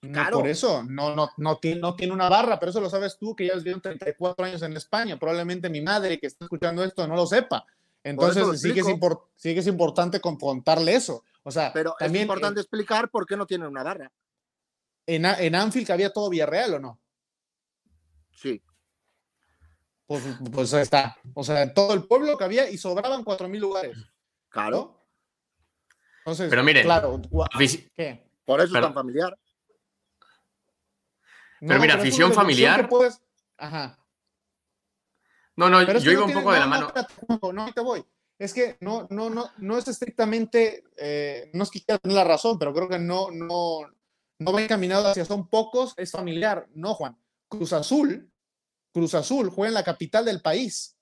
Claro. 0.00 0.38
por 0.38 0.48
eso, 0.48 0.82
no, 0.82 1.14
no, 1.14 1.30
no, 1.36 1.58
tiene, 1.58 1.80
no 1.80 1.94
tiene 1.94 2.12
una 2.12 2.28
barra, 2.28 2.58
pero 2.58 2.70
eso 2.70 2.80
lo 2.80 2.90
sabes 2.90 3.18
tú, 3.18 3.34
que 3.34 3.46
ya 3.46 3.54
has 3.54 3.62
vivido 3.62 3.80
34 3.80 4.44
años 4.44 4.62
en 4.62 4.76
España. 4.76 5.18
Probablemente 5.18 5.70
mi 5.70 5.80
madre 5.80 6.18
que 6.18 6.26
está 6.26 6.44
escuchando 6.44 6.84
esto 6.84 7.06
no 7.06 7.16
lo 7.16 7.26
sepa. 7.26 7.66
Entonces 8.04 8.60
sí 8.60 8.72
que, 8.74 8.80
es 8.80 8.86
sí 9.36 9.54
que 9.54 9.60
es 9.60 9.66
importante 9.66 10.20
contarle 10.20 10.94
eso. 10.94 11.24
O 11.44 11.50
sea, 11.50 11.72
pero 11.72 11.94
también, 11.98 12.22
es 12.22 12.28
importante 12.28 12.60
explicar 12.60 13.10
por 13.10 13.26
qué 13.26 13.36
no 13.36 13.46
tiene 13.46 13.66
una 13.66 13.82
barra. 13.82 14.10
En, 15.06 15.24
en 15.24 15.54
Anfield 15.54 15.90
había 15.90 16.12
todo 16.12 16.30
Villarreal 16.30 16.74
o 16.74 16.78
no? 16.80 17.00
Sí. 18.32 18.62
Pues, 20.06 20.22
pues 20.52 20.72
está. 20.74 21.16
O 21.34 21.42
sea, 21.42 21.72
todo 21.72 21.94
el 21.94 22.04
pueblo 22.04 22.36
que 22.36 22.44
había 22.44 22.68
y 22.68 22.76
sobraban 22.76 23.24
cuatro 23.24 23.48
mil 23.48 23.60
lugares. 23.60 23.96
Claro. 24.48 25.06
Entonces, 26.18 26.50
pero 26.50 26.62
miren, 26.62 26.84
claro, 26.84 27.20
¿qué? 27.94 28.30
Por 28.44 28.60
eso 28.60 28.76
es 28.76 28.82
tan 28.82 28.94
familiar. 28.94 29.36
Pero 31.66 31.80
mira, 31.80 31.94
afición 31.94 32.32
familiar. 32.32 32.88
Ajá. 33.56 33.98
No, 35.54 35.68
no, 35.68 35.82
yo 35.98 36.10
iba 36.10 36.24
un 36.24 36.32
poco 36.32 36.52
de 36.52 36.58
la 36.58 36.66
mano. 36.66 36.92
No, 37.52 37.72
te 37.72 37.80
voy. 37.80 38.04
Es 38.38 38.52
que 38.52 38.76
no, 38.80 39.06
no, 39.10 39.30
no, 39.30 39.50
no 39.58 39.78
es 39.78 39.86
estrictamente, 39.86 40.84
eh, 40.96 41.50
no 41.54 41.62
es 41.62 41.70
que 41.70 41.84
quiera 41.84 41.98
tener 41.98 42.16
la 42.16 42.24
razón, 42.24 42.58
pero 42.58 42.74
creo 42.74 42.88
que 42.88 42.98
no, 42.98 43.30
no, 43.30 43.80
no 44.38 44.52
va 44.52 44.62
encaminado 44.62 45.08
hacia 45.08 45.24
son 45.24 45.48
pocos, 45.48 45.94
es 45.96 46.10
familiar. 46.10 46.66
No, 46.74 46.94
Juan. 46.94 47.16
Cruz 47.48 47.72
Azul 47.72 48.32
Cruz 48.92 49.14
Azul 49.14 49.50
juega 49.50 49.68
en 49.68 49.74
la 49.74 49.84
capital 49.84 50.24
del 50.24 50.42
país 50.42 50.96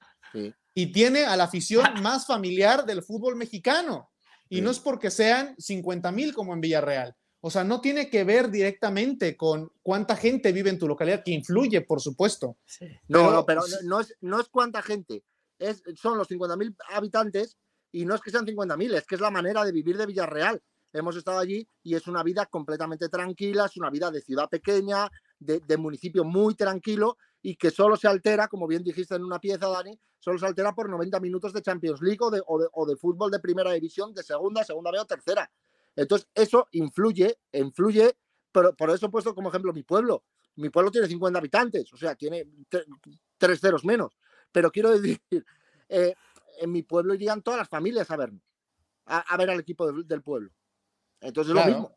y 0.74 0.86
tiene 0.86 1.24
a 1.24 1.36
la 1.36 1.44
afición 1.44 1.84
más 2.02 2.26
familiar 2.26 2.86
del 2.86 3.02
fútbol 3.02 3.36
mexicano. 3.36 4.10
Y 4.48 4.60
no 4.60 4.70
es 4.72 4.80
porque 4.80 5.12
sean 5.12 5.54
50 5.58 6.10
mil 6.10 6.34
como 6.34 6.52
en 6.52 6.60
Villarreal. 6.60 7.14
O 7.42 7.50
sea, 7.50 7.64
no 7.64 7.80
tiene 7.80 8.10
que 8.10 8.24
ver 8.24 8.50
directamente 8.50 9.36
con 9.36 9.72
cuánta 9.82 10.14
gente 10.16 10.52
vive 10.52 10.70
en 10.70 10.78
tu 10.78 10.86
localidad, 10.86 11.22
que 11.24 11.32
influye, 11.32 11.80
por 11.80 12.00
supuesto. 12.00 12.58
No, 13.08 13.30
no, 13.30 13.46
pero 13.46 13.62
no 13.84 14.00
es, 14.00 14.14
no 14.20 14.40
es 14.40 14.48
cuánta 14.48 14.82
gente, 14.82 15.24
es, 15.58 15.82
son 15.96 16.18
los 16.18 16.28
50 16.28 16.56
mil 16.56 16.76
habitantes 16.90 17.56
y 17.92 18.04
no 18.04 18.14
es 18.14 18.20
que 18.20 18.30
sean 18.30 18.46
50 18.46 18.76
mil, 18.76 18.94
es 18.94 19.06
que 19.06 19.14
es 19.14 19.20
la 19.20 19.30
manera 19.30 19.64
de 19.64 19.72
vivir 19.72 19.96
de 19.96 20.06
Villarreal. 20.06 20.62
Hemos 20.92 21.16
estado 21.16 21.38
allí 21.38 21.66
y 21.82 21.94
es 21.94 22.06
una 22.08 22.22
vida 22.22 22.46
completamente 22.46 23.08
tranquila, 23.08 23.66
es 23.66 23.76
una 23.76 23.90
vida 23.90 24.10
de 24.10 24.20
ciudad 24.20 24.48
pequeña, 24.48 25.08
de, 25.38 25.60
de 25.60 25.76
municipio 25.76 26.24
muy 26.24 26.54
tranquilo 26.54 27.16
y 27.42 27.56
que 27.56 27.70
solo 27.70 27.96
se 27.96 28.08
altera, 28.08 28.48
como 28.48 28.66
bien 28.66 28.82
dijiste 28.82 29.14
en 29.14 29.24
una 29.24 29.38
pieza, 29.38 29.68
Dani, 29.68 29.98
solo 30.18 30.38
se 30.38 30.46
altera 30.46 30.74
por 30.74 30.88
90 30.88 31.18
minutos 31.20 31.52
de 31.52 31.62
Champions 31.62 32.02
League 32.02 32.18
o 32.20 32.30
de, 32.30 32.42
o 32.44 32.86
de, 32.86 32.96
fútbol 32.96 33.30
de 33.30 33.40
primera 33.40 33.72
división, 33.72 34.12
de 34.12 34.22
segunda, 34.22 34.64
segunda 34.64 34.90
B 34.90 34.98
o 34.98 35.04
tercera. 35.06 35.50
Entonces, 36.00 36.28
eso 36.34 36.66
influye, 36.72 37.38
influye, 37.52 38.16
pero 38.50 38.74
por 38.74 38.88
eso 38.88 39.06
he 39.06 39.10
puesto 39.10 39.34
como 39.34 39.50
ejemplo 39.50 39.74
mi 39.74 39.82
pueblo. 39.82 40.24
Mi 40.56 40.70
pueblo 40.70 40.90
tiene 40.90 41.06
50 41.06 41.38
habitantes, 41.38 41.92
o 41.92 41.96
sea, 41.98 42.14
tiene 42.14 42.46
tres 43.36 43.60
ceros 43.60 43.84
menos. 43.84 44.16
Pero 44.50 44.72
quiero 44.72 44.98
decir, 44.98 45.20
eh, 45.90 46.14
en 46.58 46.72
mi 46.72 46.82
pueblo 46.82 47.12
irían 47.12 47.42
todas 47.42 47.58
las 47.58 47.68
familias 47.68 48.10
a 48.10 48.16
ver, 48.16 48.32
a, 49.04 49.36
ver 49.36 49.50
al 49.50 49.60
equipo 49.60 49.92
del 49.92 50.22
pueblo. 50.22 50.50
Entonces, 51.20 51.54
es 51.54 51.54
lo 51.54 51.66
mismo. 51.66 51.94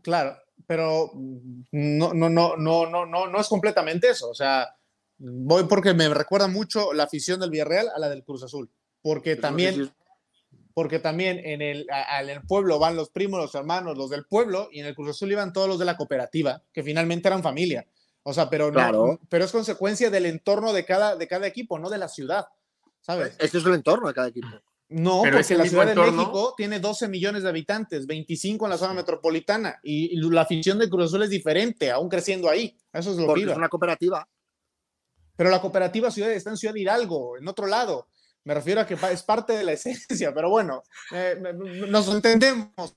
Claro, 0.00 0.38
pero 0.66 1.12
no, 1.14 2.14
no, 2.14 2.30
no, 2.30 2.56
no, 2.56 2.86
no, 2.86 3.06
no, 3.06 3.26
no 3.26 3.40
es 3.40 3.48
completamente 3.48 4.08
eso. 4.08 4.30
O 4.30 4.34
sea, 4.34 4.74
voy 5.18 5.64
porque 5.64 5.92
me 5.92 6.08
recuerda 6.08 6.48
mucho 6.48 6.94
la 6.94 7.02
afición 7.02 7.40
del 7.40 7.50
Villarreal 7.50 7.90
a 7.94 7.98
la 7.98 8.08
del 8.08 8.24
Cruz 8.24 8.42
Azul. 8.42 8.70
Porque 9.02 9.36
también, 9.36 9.92
porque 10.74 10.98
también 10.98 11.40
en 11.44 11.62
el, 11.62 11.86
el 12.28 12.42
pueblo 12.42 12.78
van 12.78 12.96
los 12.96 13.10
primos, 13.10 13.40
los 13.40 13.54
hermanos, 13.54 13.96
los 13.96 14.10
del 14.10 14.26
pueblo, 14.26 14.68
y 14.72 14.80
en 14.80 14.86
el 14.86 14.94
Cruz 14.94 15.10
Azul 15.10 15.30
iban 15.30 15.52
todos 15.52 15.68
los 15.68 15.78
de 15.78 15.84
la 15.84 15.96
cooperativa, 15.96 16.62
que 16.72 16.82
finalmente 16.82 17.28
eran 17.28 17.42
familia. 17.42 17.86
O 18.24 18.34
sea, 18.34 18.50
pero, 18.50 18.72
no, 18.72 19.20
pero 19.28 19.44
es 19.44 19.52
consecuencia 19.52 20.10
del 20.10 20.26
entorno 20.26 20.72
de 20.72 20.84
cada, 20.84 21.14
de 21.14 21.28
cada 21.28 21.46
equipo, 21.46 21.78
no 21.78 21.88
de 21.90 21.98
la 21.98 22.08
ciudad. 22.08 22.46
¿Sabes? 23.00 23.36
Este 23.38 23.58
es 23.58 23.64
el 23.64 23.74
entorno 23.74 24.08
de 24.08 24.14
cada 24.14 24.28
equipo. 24.28 24.48
No, 24.88 25.22
porque 25.22 25.56
la 25.56 25.66
Ciudad 25.66 25.86
de 25.86 25.94
México 25.94 26.54
tiene 26.56 26.78
12 26.78 27.08
millones 27.08 27.42
de 27.42 27.48
habitantes, 27.48 28.06
25 28.06 28.66
en 28.66 28.70
la 28.70 28.78
zona 28.78 28.94
metropolitana, 28.94 29.78
y, 29.82 30.16
la 30.30 30.42
afición 30.42 30.78
de 30.78 30.88
Cruz 30.88 31.06
Azul 31.06 31.22
es 31.22 31.30
diferente, 31.30 31.90
aún 31.90 32.08
creciendo 32.08 32.48
ahí. 32.48 32.76
Eso 32.92 33.10
es 33.10 33.16
lo 33.16 33.32
que 33.34 33.42
es 33.42 33.56
una 33.56 33.68
cooperativa. 33.68 34.28
Pero 35.36 35.50
la 35.50 35.60
cooperativa 35.60 36.10
ciudad 36.10 36.30
está 36.30 36.50
en 36.50 36.56
Ciudad 36.56 36.74
Hidalgo, 36.74 37.36
en 37.36 37.48
otro 37.48 37.66
lado. 37.66 38.08
Me 38.44 38.54
refiero 38.54 38.80
a 38.80 38.86
que 38.86 38.94
es 38.94 39.22
parte 39.22 39.54
de 39.54 39.64
la 39.64 39.72
esencia, 39.74 40.32
pero 40.34 40.50
bueno, 40.50 40.82
nos 41.88 42.08
entendemos. 42.08 42.96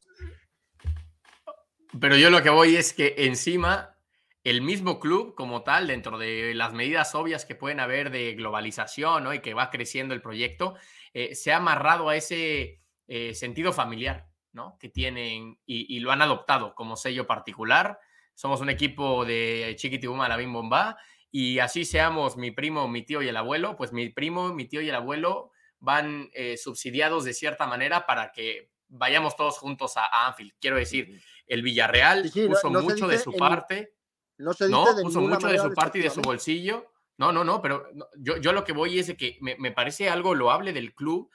Pero 1.99 2.17
yo 2.17 2.29
lo 2.29 2.43
que 2.43 2.49
voy 2.49 2.75
es 2.75 2.93
que 2.93 3.15
encima 3.17 3.97
el 4.43 4.61
mismo 4.61 4.99
club 4.99 5.35
como 5.35 5.63
tal, 5.63 5.87
dentro 5.87 6.17
de 6.17 6.53
las 6.53 6.73
medidas 6.73 7.15
obvias 7.15 7.43
que 7.43 7.55
pueden 7.55 7.81
haber 7.81 8.11
de 8.11 8.33
globalización 8.33 9.25
¿no? 9.25 9.33
y 9.33 9.39
que 9.39 9.53
va 9.53 9.69
creciendo 9.69 10.13
el 10.13 10.21
proyecto, 10.21 10.75
eh, 11.13 11.35
se 11.35 11.51
ha 11.51 11.57
amarrado 11.57 12.07
a 12.07 12.15
ese 12.15 12.81
eh, 13.07 13.33
sentido 13.33 13.73
familiar 13.73 14.29
¿no? 14.53 14.77
que 14.79 14.87
tienen 14.87 15.59
y, 15.65 15.99
lo 15.99 16.11
han 16.11 16.21
adoptado 16.21 16.75
como 16.75 16.95
sello 16.95 17.27
particular. 17.27 17.99
Somos 18.35 18.61
un 18.61 18.69
equipo 18.69 19.25
de 19.25 19.75
Chiquitibuma, 19.77 20.29
la 20.29 20.37
Bim 20.37 20.53
Bomba, 20.53 20.97
y 21.31 21.59
así 21.59 21.85
seamos 21.85 22.37
mi 22.37 22.51
primo, 22.51 22.87
mi 22.87 23.03
tío 23.03 23.21
y 23.21 23.27
el 23.27 23.37
abuelo, 23.37 23.75
pues 23.75 23.93
mi 23.93 24.09
primo, 24.09 24.53
mi 24.53 24.65
tío 24.65 24.81
y 24.81 24.89
el 24.89 24.95
abuelo 24.95 25.51
van 25.79 26.29
eh, 26.33 26.57
subsidiados 26.57 27.23
de 27.23 27.33
cierta 27.33 27.67
manera 27.67 28.05
para 28.05 28.31
que 28.31 28.71
vayamos 28.87 29.35
todos 29.35 29.57
juntos 29.57 29.97
a, 29.97 30.27
Anfield. 30.27 30.53
Quiero 30.59 30.77
decir, 30.77 31.21
el 31.45 31.61
Villarreal 31.61 32.31
puso 32.47 32.69
mucho 32.69 33.07
de 33.07 33.19
su 33.19 33.33
parte 33.33 33.97
no 34.37 34.53
se 34.53 34.67
dice 34.67 35.01
puso 35.01 35.21
mucho 35.21 35.47
de 35.47 35.57
su 35.57 35.73
parte 35.73 35.99
y 35.99 36.01
de 36.03 36.09
su 36.09 36.21
bolsillo. 36.21 36.91
No, 37.17 37.31
no, 37.31 37.43
no, 37.43 37.61
pero 37.61 37.89
yo, 38.15 38.37
yo 38.37 38.53
lo 38.53 38.63
que 38.63 38.73
voy 38.73 38.99
es 38.99 39.07
de 39.07 39.17
que 39.17 39.37
me, 39.41 39.55
me 39.57 39.71
parece 39.71 40.09
algo 40.09 40.35
loable 40.35 40.71
del 40.71 40.93
club 40.93 41.31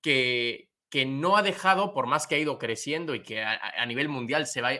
que, 0.00 0.70
que 0.88 1.06
no 1.06 1.36
ha 1.36 1.42
dejado, 1.42 1.92
por 1.92 2.06
más 2.06 2.28
que 2.28 2.36
ha 2.36 2.38
ido 2.38 2.58
creciendo 2.58 3.16
y 3.16 3.22
que 3.22 3.42
a, 3.42 3.84
nivel 3.86 4.08
mundial 4.08 4.46
se 4.46 4.60
va, 4.60 4.70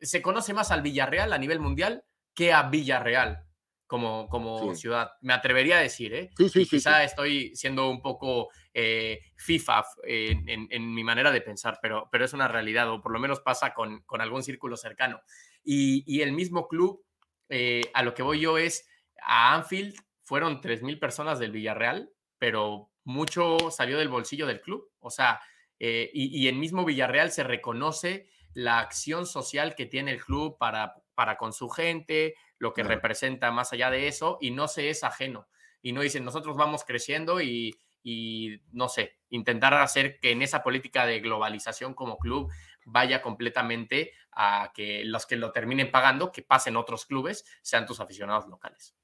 se 0.00 0.22
conoce 0.22 0.54
más 0.54 0.70
al 0.70 0.82
Villarreal 0.82 1.32
a 1.32 1.38
nivel 1.38 1.58
mundial 1.58 2.04
que 2.32 2.52
a 2.52 2.62
Villarreal 2.62 3.47
como, 3.88 4.28
como 4.28 4.72
ciudad. 4.76 5.10
Me 5.22 5.32
atrevería 5.32 5.78
a 5.78 5.82
decir, 5.82 6.14
¿eh? 6.14 6.30
Sí, 6.36 6.48
sí, 6.48 6.66
quizá 6.66 7.02
estoy 7.02 7.56
siendo 7.56 7.90
un 7.90 8.00
poco 8.00 8.50
eh, 8.72 9.20
FIFA 9.36 9.84
en, 10.04 10.68
en, 10.70 10.94
mi 10.94 11.02
manera 11.02 11.32
de 11.32 11.40
pensar, 11.40 11.80
pero, 11.82 12.08
pero 12.12 12.24
es 12.24 12.32
una 12.32 12.46
realidad, 12.46 12.88
o 12.92 13.02
por 13.02 13.10
lo 13.10 13.18
menos 13.18 13.40
pasa 13.40 13.74
con, 13.74 14.02
con 14.02 14.20
algún 14.20 14.44
círculo 14.44 14.76
cercano. 14.76 15.20
Y, 15.64 16.04
y 16.06 16.22
el 16.22 16.32
mismo 16.32 16.68
club 16.68 17.02
eh, 17.48 17.90
a 17.94 18.02
lo 18.02 18.14
que 18.14 18.22
voy 18.22 18.40
yo 18.40 18.58
es, 18.58 18.88
a 19.22 19.54
Anfield 19.54 19.94
fueron 20.22 20.60
3.000 20.60 20.98
personas 20.98 21.38
del 21.38 21.52
Villarreal, 21.52 22.10
pero 22.38 22.90
mucho 23.04 23.70
salió 23.70 23.98
del 23.98 24.08
bolsillo 24.08 24.46
del 24.46 24.60
club. 24.60 24.90
O 25.00 25.10
sea, 25.10 25.40
eh, 25.78 26.10
y, 26.12 26.44
y, 26.44 26.48
en 26.48 26.60
mismo 26.60 26.84
Villarreal 26.84 27.30
se 27.30 27.44
reconoce 27.44 28.28
la 28.52 28.80
acción 28.80 29.26
social 29.26 29.74
que 29.74 29.86
tiene 29.86 30.12
el 30.12 30.24
club 30.24 30.58
para, 30.58 30.94
para 31.14 31.36
con 31.36 31.52
su 31.52 31.68
gente, 31.68 32.34
lo 32.58 32.74
que 32.74 32.82
representa 32.82 33.50
más 33.50 33.72
allá 33.72 33.90
de 33.90 34.08
eso, 34.08 34.38
y 34.40 34.50
no 34.50 34.68
se 34.68 34.90
es 34.90 35.04
ajeno. 35.04 35.48
Y 35.82 35.92
no 35.92 36.00
dicen, 36.00 36.24
nosotros 36.24 36.56
vamos 36.56 36.84
creciendo 36.84 37.40
y, 37.40 37.78
y 38.02 38.60
no 38.72 38.88
sé, 38.88 39.18
intentar 39.30 39.74
hacer 39.74 40.18
que 40.20 40.32
en 40.32 40.42
esa 40.42 40.62
política 40.62 41.06
de 41.06 41.20
globalización 41.20 41.94
como 41.94 42.18
club 42.18 42.50
vaya 42.84 43.22
completamente 43.22 44.12
a 44.32 44.72
que 44.74 45.04
los 45.04 45.26
que 45.26 45.36
lo 45.36 45.52
terminen 45.52 45.90
pagando, 45.90 46.32
que 46.32 46.42
pasen 46.42 46.76
otros 46.76 47.06
clubes, 47.06 47.44
sean 47.62 47.86
tus 47.86 48.00
aficionados 48.00 48.46
locales. 48.48 48.94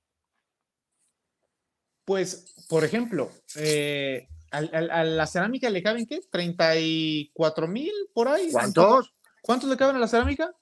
Pues, 2.04 2.66
por 2.68 2.84
ejemplo, 2.84 3.30
eh, 3.56 4.28
a, 4.50 5.04
la 5.04 5.26
cerámica 5.26 5.70
le 5.70 5.82
caben 5.82 6.06
qué? 6.06 6.20
¿34 6.20 7.68
mil 7.68 7.92
por 8.12 8.28
ahí? 8.28 8.50
¿Cuántos? 8.52 9.14
¿Cuántos 9.42 9.68
le 9.68 9.76
caben 9.76 9.96
a 9.96 9.98
la 9.98 10.08
cerámica? 10.08 10.54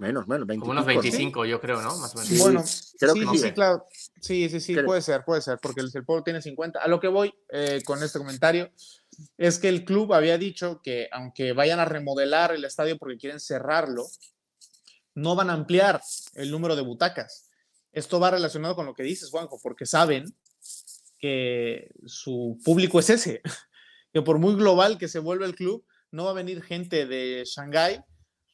Menos, 0.00 0.26
menos, 0.26 0.46
25, 0.46 0.60
Como 0.62 0.72
unos 0.72 0.86
25, 0.86 1.44
yo 1.44 1.60
creo, 1.60 1.82
¿no? 1.82 1.94
Más 1.98 2.14
o 2.14 2.18
menos. 2.20 2.38
bueno, 2.38 2.62
sí, 2.66 3.38
sí, 3.38 3.52
claro. 3.52 3.84
Sí, 4.18 4.48
sí, 4.48 4.58
sí, 4.58 4.74
puede 4.74 5.02
ser, 5.02 5.24
puede 5.26 5.42
ser, 5.42 5.58
porque 5.60 5.82
el, 5.82 5.90
el 5.92 6.04
pueblo 6.06 6.24
tiene 6.24 6.40
50. 6.40 6.78
A 6.80 6.88
lo 6.88 6.98
que 7.00 7.08
voy 7.08 7.34
eh, 7.50 7.82
con 7.84 8.02
este 8.02 8.18
comentario 8.18 8.70
es 9.36 9.58
que 9.58 9.68
el 9.68 9.84
club 9.84 10.14
había 10.14 10.38
dicho 10.38 10.80
que 10.82 11.10
aunque 11.12 11.52
vayan 11.52 11.80
a 11.80 11.84
remodelar 11.84 12.54
el 12.54 12.64
estadio 12.64 12.96
porque 12.96 13.18
quieren 13.18 13.40
cerrarlo, 13.40 14.06
no 15.14 15.34
van 15.36 15.50
a 15.50 15.52
ampliar 15.52 16.00
el 16.32 16.50
número 16.50 16.76
de 16.76 16.82
butacas. 16.82 17.50
Esto 17.92 18.18
va 18.18 18.30
relacionado 18.30 18.74
con 18.74 18.86
lo 18.86 18.94
que 18.94 19.02
dices, 19.02 19.28
Juanjo, 19.28 19.60
porque 19.62 19.84
saben 19.84 20.24
que 21.18 21.90
su 22.06 22.58
público 22.64 23.00
es 23.00 23.10
ese, 23.10 23.42
que 24.14 24.22
por 24.22 24.38
muy 24.38 24.54
global 24.54 24.96
que 24.96 25.08
se 25.08 25.18
vuelva 25.18 25.44
el 25.44 25.54
club, 25.54 25.84
no 26.10 26.24
va 26.24 26.30
a 26.30 26.34
venir 26.34 26.62
gente 26.62 27.04
de 27.04 27.44
Shanghái 27.44 28.00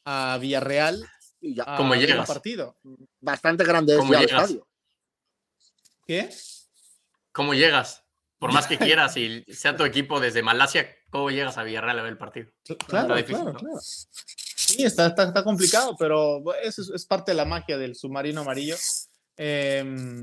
a 0.04 0.38
Villarreal 0.40 1.06
Y 1.40 1.54
ya, 1.54 1.64
¿Cómo 1.76 1.92
un 1.92 1.98
llegas? 1.98 2.26
partido. 2.26 2.76
bastante 3.20 3.64
grande 3.64 3.92
es 3.94 3.98
¿Cómo 3.98 4.12
ya 4.12 4.20
el 4.20 4.24
estadio. 4.26 4.66
¿Qué? 6.06 6.30
¿Cómo 7.32 7.54
llegas? 7.54 8.02
Por 8.38 8.52
más 8.52 8.66
que 8.66 8.78
quieras 8.78 9.16
y 9.16 9.44
sea 9.52 9.76
tu 9.76 9.84
equipo 9.84 10.20
desde 10.20 10.42
Malasia, 10.42 10.88
¿cómo 11.10 11.30
llegas 11.30 11.58
a 11.58 11.62
Villarreal 11.62 11.98
a 11.98 12.02
ver 12.02 12.12
el 12.12 12.18
partido? 12.18 12.50
Claro, 12.86 13.14
difícil, 13.16 13.36
claro, 13.42 13.52
¿no? 13.52 13.58
claro. 13.60 13.78
Sí, 13.80 14.82
está, 14.84 15.06
está, 15.08 15.24
está 15.24 15.44
complicado, 15.44 15.94
pero 15.98 16.42
eso 16.62 16.82
es, 16.82 16.88
es 16.90 17.04
parte 17.06 17.30
de 17.32 17.36
la 17.36 17.44
magia 17.44 17.76
del 17.78 17.94
submarino 17.94 18.40
amarillo. 18.40 18.76
em, 19.36 20.22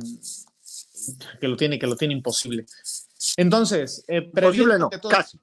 que 1.39 1.47
lo 1.47 1.55
tiene, 1.57 1.77
que 1.77 1.85
lo 1.87 1.95
tiene 1.95 2.13
imposible. 2.13 2.65
Entonces, 3.37 4.03
eh, 4.07 4.21
Posible 4.21 4.31
previendo 4.41 4.77
no, 4.79 4.89
todo- 4.89 5.11
casi. 5.11 5.39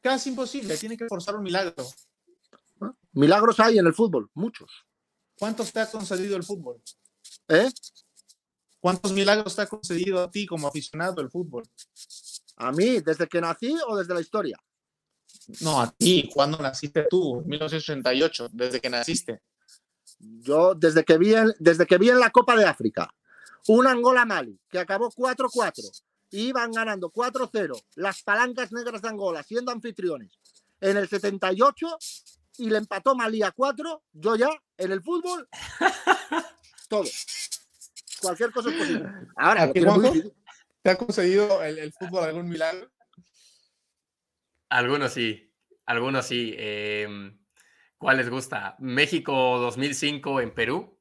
casi 0.00 0.30
imposible, 0.30 0.76
tiene 0.76 0.96
que 0.96 1.06
forzar 1.06 1.36
un 1.36 1.42
milagro. 1.44 1.86
Milagros 3.12 3.60
hay 3.60 3.78
en 3.78 3.86
el 3.86 3.94
fútbol, 3.94 4.30
muchos. 4.34 4.70
¿Cuántos 5.38 5.72
te 5.72 5.80
ha 5.80 5.90
concedido 5.90 6.36
el 6.36 6.44
fútbol? 6.44 6.80
¿eh? 7.48 7.70
¿Cuántos 8.80 9.12
milagros 9.12 9.54
te 9.54 9.62
ha 9.62 9.66
concedido 9.66 10.22
a 10.22 10.30
ti 10.30 10.46
como 10.46 10.66
aficionado 10.66 11.14
del 11.14 11.30
fútbol? 11.30 11.64
A 12.56 12.72
mí, 12.72 13.00
desde 13.00 13.28
que 13.28 13.40
nací 13.40 13.76
o 13.86 13.96
desde 13.96 14.14
la 14.14 14.20
historia. 14.20 14.58
No, 15.60 15.80
a 15.80 15.90
ti, 15.90 16.30
¿cuándo 16.32 16.58
naciste 16.58 17.06
tú? 17.08 17.40
En 17.40 17.48
1988, 17.48 18.48
desde 18.52 18.80
que 18.80 18.90
naciste. 18.90 19.42
Yo, 20.18 20.74
desde 20.74 21.04
que 21.04 21.18
vi 21.18 21.34
en, 21.34 21.52
desde 21.58 21.86
que 21.86 21.98
vi 21.98 22.10
en 22.10 22.20
la 22.20 22.30
Copa 22.30 22.56
de 22.56 22.64
África, 22.64 23.12
un 23.68 23.86
Angola-Mali 23.86 24.58
que 24.68 24.78
acabó 24.78 25.10
4-4, 25.10 26.02
iban 26.32 26.72
ganando 26.72 27.10
4-0, 27.10 27.80
las 27.96 28.22
palancas 28.22 28.72
negras 28.72 29.02
de 29.02 29.08
Angola 29.08 29.42
siendo 29.42 29.70
anfitriones 29.72 30.38
en 30.80 30.96
el 30.96 31.08
78 31.08 31.98
y 32.58 32.70
le 32.70 32.78
empató 32.78 33.14
Malí 33.14 33.42
a 33.42 33.50
4, 33.50 34.02
yo 34.12 34.36
ya 34.36 34.50
en 34.76 34.92
el 34.92 35.02
fútbol, 35.02 35.48
todo. 36.88 37.04
Cualquier 38.20 38.52
cosa 38.52 38.70
es 38.70 38.76
posible. 38.76 39.08
Ahora. 39.36 39.72
¿Te 40.82 40.90
ha 40.90 40.96
concedido 40.96 41.62
el, 41.62 41.78
el 41.78 41.92
fútbol 41.92 42.24
algún 42.24 42.48
milagro? 42.48 42.90
Algunos 44.68 45.12
sí, 45.12 45.52
algunos 45.86 46.26
sí. 46.26 46.54
Em, 46.56 47.38
¿Cuál 47.98 48.16
les 48.16 48.30
gusta? 48.30 48.74
México 48.78 49.58
2005 49.58 50.40
en 50.40 50.54
Perú. 50.54 50.98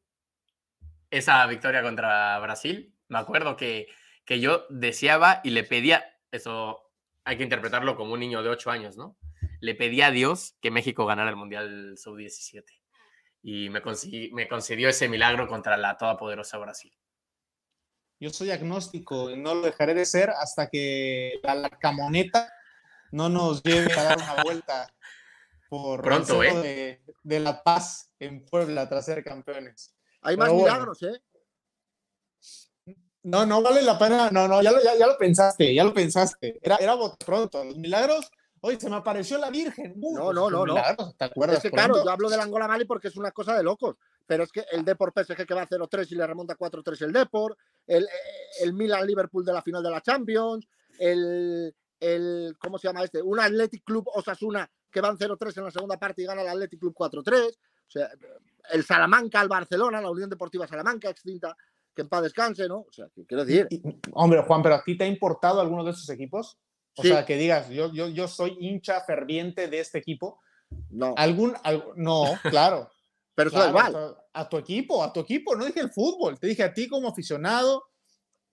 Esa 1.10 1.46
victoria 1.48 1.82
contra 1.82 2.38
Brasil. 2.40 2.96
Me 3.08 3.18
acuerdo 3.18 3.58
que, 3.58 3.88
que 4.26 4.40
yo 4.40 4.66
deseaba 4.70 5.42
y 5.44 5.50
le 5.50 5.64
pedía, 5.64 6.20
eso 6.32 6.92
hay 7.24 7.38
que 7.38 7.44
interpretarlo 7.44 7.96
como 7.96 8.14
un 8.14 8.20
niño 8.20 8.44
de 8.44 8.50
8 8.50 8.72
años, 8.72 8.98
¿no? 8.98 9.18
Le 9.62 9.76
pedía 9.76 10.08
a 10.08 10.12
Dios 10.12 10.56
que 10.62 10.72
México 10.72 11.06
ganara 11.06 11.30
el 11.30 11.38
Mundial 11.38 11.98
Sub-17. 11.98 12.66
Y 13.44 13.70
me, 13.70 13.82
me 14.34 14.48
concedió 14.48 14.90
ese 14.90 15.08
milagro 15.08 15.48
contra 15.48 15.78
la 15.78 15.98
todopoderosa 15.98 16.58
Brasil. 16.58 16.92
Yo 18.20 18.30
soy 18.30 18.52
agnóstico 18.52 19.32
y 19.32 19.38
no 19.38 19.56
lo 19.56 19.62
dejaré 19.62 19.94
de 19.94 20.06
ser 20.06 20.30
hasta 20.30 20.70
que 20.70 21.40
la, 21.42 21.56
la 21.56 21.70
camoneta 21.70 22.54
no 23.12 23.30
nos 23.30 23.64
lleve 23.64 23.94
a 23.94 24.04
dar 24.04 24.18
una 24.18 24.44
vuelta 24.44 24.94
por 25.70 26.02
Pronto, 26.02 26.44
el 26.44 26.50
¿eh? 26.50 26.62
de, 26.62 27.02
de 27.24 27.40
La 27.40 27.64
Paz 27.64 28.12
en 28.20 28.46
Puebla 28.46 28.90
tras 28.90 29.06
ser 29.06 29.24
campeones. 29.24 29.96
Hay 30.22 30.38
más 30.38 30.50
bueno. 30.50 30.66
milagros, 30.66 31.02
¿eh? 31.04 31.22
No, 33.24 33.46
no 33.46 33.62
vale 33.62 33.82
la 33.82 33.98
pena. 33.98 34.30
No, 34.32 34.48
no, 34.48 34.62
ya 34.62 34.72
lo, 34.72 34.84
ya, 34.84 34.96
ya 34.98 35.08
lo 35.08 35.18
pensaste, 35.18 35.74
ya 35.74 35.84
lo 35.84 35.94
pensaste. 35.94 36.60
Era, 36.62 36.78
era 36.78 36.96
pronto. 37.24 37.64
Los 37.64 37.78
milagros. 37.78 38.32
Oye, 38.64 38.80
se 38.80 38.90
me 38.90 38.96
apareció 38.96 39.38
la 39.40 39.50
Virgen. 39.50 39.96
Uh, 40.02 40.14
No, 40.18 40.24
pues, 40.26 40.36
no, 40.36 40.50
no, 40.50 40.66
no. 40.66 40.74
milagros, 40.76 41.18
¿Te 41.18 41.26
acuerdas? 41.26 41.58
Es 41.58 41.64
que 41.64 41.72
claro, 41.72 42.04
yo 42.04 42.10
hablo 42.10 42.30
del 42.30 42.40
Angola 42.40 42.68
Mali 42.68 42.86
porque 42.86 43.08
es 43.08 43.18
una 43.18 43.32
cosa 43.32 43.56
de 43.58 43.64
locos. 43.64 43.96
Pero 44.28 44.44
es 44.44 44.52
que 44.52 44.64
el 44.72 44.86
Depor 44.86 45.12
PSG 45.16 45.46
que 45.48 45.54
va 45.54 45.64
a 45.64 45.68
0-3 45.68 46.12
y 46.12 46.16
le 46.16 46.28
remonta 46.28 46.56
4-3 46.56 47.02
el 47.02 47.12
Depor, 47.12 47.58
el, 47.88 48.08
el 48.62 48.74
Milan 48.74 49.06
Liverpool 49.08 49.44
de 49.44 49.52
la 49.54 49.62
final 49.64 49.82
de 49.84 49.90
la 49.90 50.00
Champions, 50.02 50.68
el, 51.00 51.76
el 52.00 52.56
¿cómo 52.60 52.78
se 52.78 52.88
llama 52.88 53.04
este? 53.04 53.22
Un 53.22 53.40
Athletic 53.40 53.84
Club 53.84 54.08
Osasuna 54.14 54.70
que 54.92 55.02
van 55.02 55.18
0-3 55.18 55.58
en 55.58 55.64
la 55.66 55.72
segunda 55.72 55.98
parte 55.98 56.22
y 56.22 56.26
gana 56.26 56.44
el 56.44 56.48
Athletic 56.50 56.80
Club 56.80 56.94
4-3. 56.96 57.50
O 57.50 57.90
sea, 57.92 58.10
el 58.72 58.86
Salamanca 58.86 59.40
al 59.42 59.48
Barcelona, 59.50 60.00
la 60.02 60.12
Unión 60.12 60.30
Deportiva 60.30 60.68
Salamanca 60.68 61.10
extinta, 61.10 61.58
que 61.96 62.04
en 62.04 62.10
paz 62.10 62.22
descanse, 62.24 62.68
¿no? 62.68 62.82
O 62.82 62.92
sea, 62.92 63.08
quiero 63.28 63.44
decir, 63.44 63.68
Y- 63.70 63.82
Hombre, 64.14 64.44
Juan, 64.44 64.62
¿pero 64.62 64.76
a 64.76 64.84
ti 64.84 64.98
te 64.98 65.04
ha 65.04 65.08
importado 65.08 65.60
alguno 65.60 65.84
de 65.84 65.92
esos 65.92 66.08
equipos? 66.10 66.58
O 66.98 67.02
Sí. 67.04 67.08
sea, 67.10 67.26
que 67.26 67.38
digas, 67.38 67.70
yo, 67.70 67.92
yo, 67.94 68.08
yo 68.10 68.28
soy 68.28 68.58
hincha 68.60 69.02
ferviente 69.02 69.68
de 69.68 69.80
este 69.80 69.98
equipo. 70.00 70.40
no, 70.90 71.14
¿Algún, 71.18 71.54
al- 71.64 71.84
no, 71.96 72.24
claro. 72.44 72.90
pero 73.36 73.50
eso 73.50 73.60
da 73.60 73.72
claro, 73.72 73.90
igual. 73.90 74.18
A 74.34 74.48
tu 74.50 74.58
equipo, 74.58 75.04
a 75.04 75.12
tu 75.12 75.20
equipo. 75.22 75.56
No 75.56 75.66
dije 75.66 75.80
el 75.82 75.92
fútbol, 75.92 76.40
te 76.40 76.48
dije 76.48 76.64
a 76.64 76.74
ti 76.74 76.88
como 76.88 77.10
aficionado. 77.10 77.84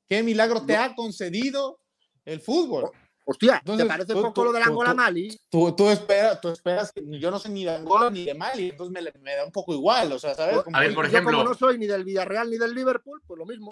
¿Qué 0.09 0.23
milagro 0.23 0.65
te 0.65 0.75
No. 0.75 0.83
ha 0.83 0.95
concedido 0.95 1.81
el 2.25 2.41
fútbol? 2.41 2.91
Hostia, 3.25 3.59
Entonces, 3.59 3.85
¿te 3.85 3.89
parece 3.91 4.13
tú- 4.15 4.23
poco 4.23 4.33
tú- 4.33 4.45
lo 4.45 4.53
del 4.53 4.63
tú- 4.63 4.71
Angola 4.71 4.91
tú- 4.93 4.97
Mali? 4.97 5.41
Tú, 5.51 5.73
tú, 5.77 5.91
esperas, 5.91 6.41
tú 6.41 6.49
esperas, 6.49 6.91
que 6.93 7.03
yo 7.21 7.31
no 7.31 7.39
soy 7.39 7.51
ni 7.53 7.65
de 7.65 7.73
Angola 7.77 8.09
ni 8.09 8.25
de 8.25 8.33
Mali, 8.35 8.71
entonces 8.71 8.91
me, 9.15 9.21
me 9.21 9.35
da 9.37 9.45
un 9.45 9.53
poco 9.53 9.75
igual, 9.75 10.11
o 10.13 10.19
sea, 10.19 10.35
¿sabes? 10.35 10.55
Pues, 10.55 10.65
Como 10.65 10.77
A 10.77 10.81
ver, 10.81 10.95
por 10.95 11.05
yo 11.11 11.19
como 11.19 11.31
ejemplo- 11.31 11.45
no 11.45 11.55
soy 11.55 11.77
ni 11.79 11.87
del 11.87 12.05
Villarreal 12.05 12.49
ni 12.51 12.57
del 12.57 12.75
Liverpool, 12.75 13.21
pues 13.27 13.37
lo 13.39 13.45
mismo. 13.45 13.69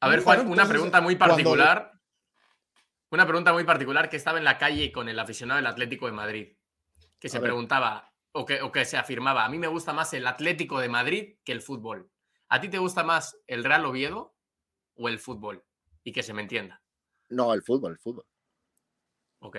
A 0.00 0.08
ver, 0.08 0.22
Juan, 0.22 0.46
una 0.48 0.66
pregunta 0.68 1.00
muy 1.00 1.16
cuando- 1.16 1.34
particular. 1.34 1.92
Una 3.12 3.26
pregunta 3.26 3.52
muy 3.52 3.64
particular 3.64 4.08
que 4.08 4.16
estaba 4.16 4.38
en 4.38 4.44
la 4.44 4.56
calle 4.56 4.92
con 4.92 5.08
el 5.08 5.18
aficionado 5.18 5.56
del 5.56 5.66
Atlético 5.66 6.06
de 6.06 6.12
Madrid, 6.12 6.56
que 7.18 7.28
se 7.28 7.38
ver. 7.38 7.48
preguntaba 7.48 8.14
o 8.32 8.46
que, 8.46 8.62
o 8.62 8.70
que 8.70 8.84
se 8.84 8.96
afirmaba, 8.96 9.44
a 9.44 9.48
mí 9.48 9.58
me 9.58 9.66
gusta 9.66 9.92
más 9.92 10.12
el 10.14 10.26
Atlético 10.26 10.78
de 10.78 10.88
Madrid 10.88 11.38
que 11.44 11.50
el 11.50 11.60
fútbol. 11.60 12.08
¿A 12.48 12.60
ti 12.60 12.68
te 12.68 12.78
gusta 12.78 13.02
más 13.02 13.36
el 13.48 13.64
Real 13.64 13.84
Oviedo 13.84 14.36
o 14.94 15.08
el 15.08 15.18
fútbol? 15.18 15.64
Y 16.04 16.12
que 16.12 16.22
se 16.22 16.32
me 16.32 16.42
entienda. 16.42 16.82
No, 17.28 17.52
el 17.52 17.62
fútbol, 17.62 17.92
el 17.92 17.98
fútbol. 17.98 18.24
Ok. 19.40 19.56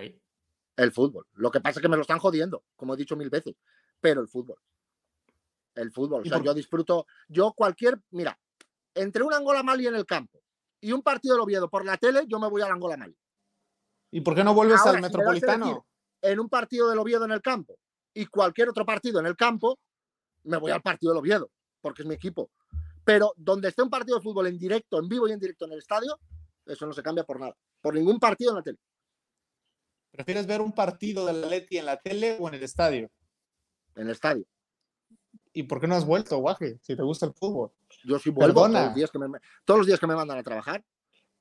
El 0.77 0.91
fútbol. 0.93 1.27
Lo 1.33 1.51
que 1.51 1.59
pasa 1.59 1.79
es 1.79 1.81
que 1.81 1.89
me 1.89 1.97
lo 1.97 2.03
están 2.03 2.19
jodiendo, 2.19 2.63
como 2.75 2.93
he 2.93 2.97
dicho 2.97 3.17
mil 3.17 3.29
veces. 3.29 3.55
Pero 3.99 4.21
el 4.21 4.29
fútbol. 4.29 4.57
El 5.75 5.91
fútbol. 5.91 6.21
O 6.21 6.25
¿Y 6.25 6.29
sea, 6.29 6.41
yo 6.41 6.53
disfruto. 6.53 7.05
Yo 7.27 7.51
cualquier. 7.53 7.99
Mira, 8.11 8.39
entre 8.95 9.23
un 9.23 9.33
Angola 9.33 9.61
Mali 9.61 9.87
en 9.87 9.95
el 9.95 10.05
campo 10.05 10.41
y 10.79 10.93
un 10.93 11.01
partido 11.01 11.35
del 11.35 11.43
Oviedo 11.43 11.69
por 11.69 11.85
la 11.85 11.97
tele, 11.97 12.23
yo 12.27 12.39
me 12.39 12.49
voy 12.49 12.61
al 12.61 12.71
Angola 12.71 12.97
Mali. 12.97 13.17
¿Y 14.11 14.21
por 14.21 14.35
qué 14.35 14.43
no 14.43 14.53
vuelves 14.53 14.79
Ahora, 14.79 14.91
al 14.91 14.95
si 14.97 15.01
me 15.01 15.07
Metropolitano? 15.07 15.85
En 16.21 16.39
un 16.39 16.49
partido 16.49 16.89
del 16.89 16.99
Oviedo 16.99 17.25
en 17.25 17.31
el 17.31 17.41
campo 17.41 17.77
y 18.13 18.25
cualquier 18.25 18.69
otro 18.69 18.85
partido 18.85 19.19
en 19.19 19.25
el 19.25 19.35
campo, 19.35 19.79
me 20.43 20.57
voy 20.57 20.71
al 20.71 20.81
partido 20.81 21.13
del 21.13 21.19
Oviedo, 21.19 21.49
porque 21.79 22.03
es 22.03 22.07
mi 22.07 22.15
equipo. 22.15 22.51
Pero 23.03 23.33
donde 23.37 23.69
esté 23.69 23.81
un 23.81 23.89
partido 23.89 24.17
de 24.17 24.23
fútbol 24.23 24.47
en 24.47 24.57
directo, 24.57 24.99
en 24.99 25.07
vivo 25.07 25.27
y 25.27 25.31
en 25.31 25.39
directo 25.39 25.65
en 25.65 25.71
el 25.71 25.79
estadio, 25.79 26.19
eso 26.65 26.85
no 26.85 26.93
se 26.93 27.01
cambia 27.01 27.23
por 27.23 27.39
nada. 27.39 27.55
Por 27.79 27.95
ningún 27.95 28.19
partido 28.19 28.51
en 28.51 28.57
la 28.57 28.63
tele. 28.63 28.77
¿Prefieres 30.11 30.45
ver 30.45 30.61
un 30.61 30.73
partido 30.73 31.25
del 31.25 31.43
Atleti 31.43 31.77
en 31.77 31.85
la 31.85 31.97
tele 31.97 32.37
o 32.39 32.47
en 32.49 32.55
el 32.55 32.63
estadio? 32.63 33.09
En 33.95 34.03
el 34.03 34.11
estadio. 34.11 34.45
¿Y 35.53 35.63
por 35.63 35.79
qué 35.79 35.87
no 35.87 35.95
has 35.95 36.05
vuelto, 36.05 36.37
Guaje, 36.37 36.79
si 36.81 36.95
te 36.95 37.03
gusta 37.03 37.25
el 37.25 37.33
fútbol? 37.33 37.71
Yo 38.03 38.19
sí 38.19 38.29
vuelvo 38.29 38.61
todos 38.61 38.71
los, 38.71 38.93
días 38.93 39.11
que 39.11 39.19
me, 39.19 39.39
todos 39.65 39.79
los 39.79 39.87
días 39.87 39.99
que 39.99 40.07
me 40.07 40.15
mandan 40.15 40.37
a 40.37 40.43
trabajar. 40.43 40.83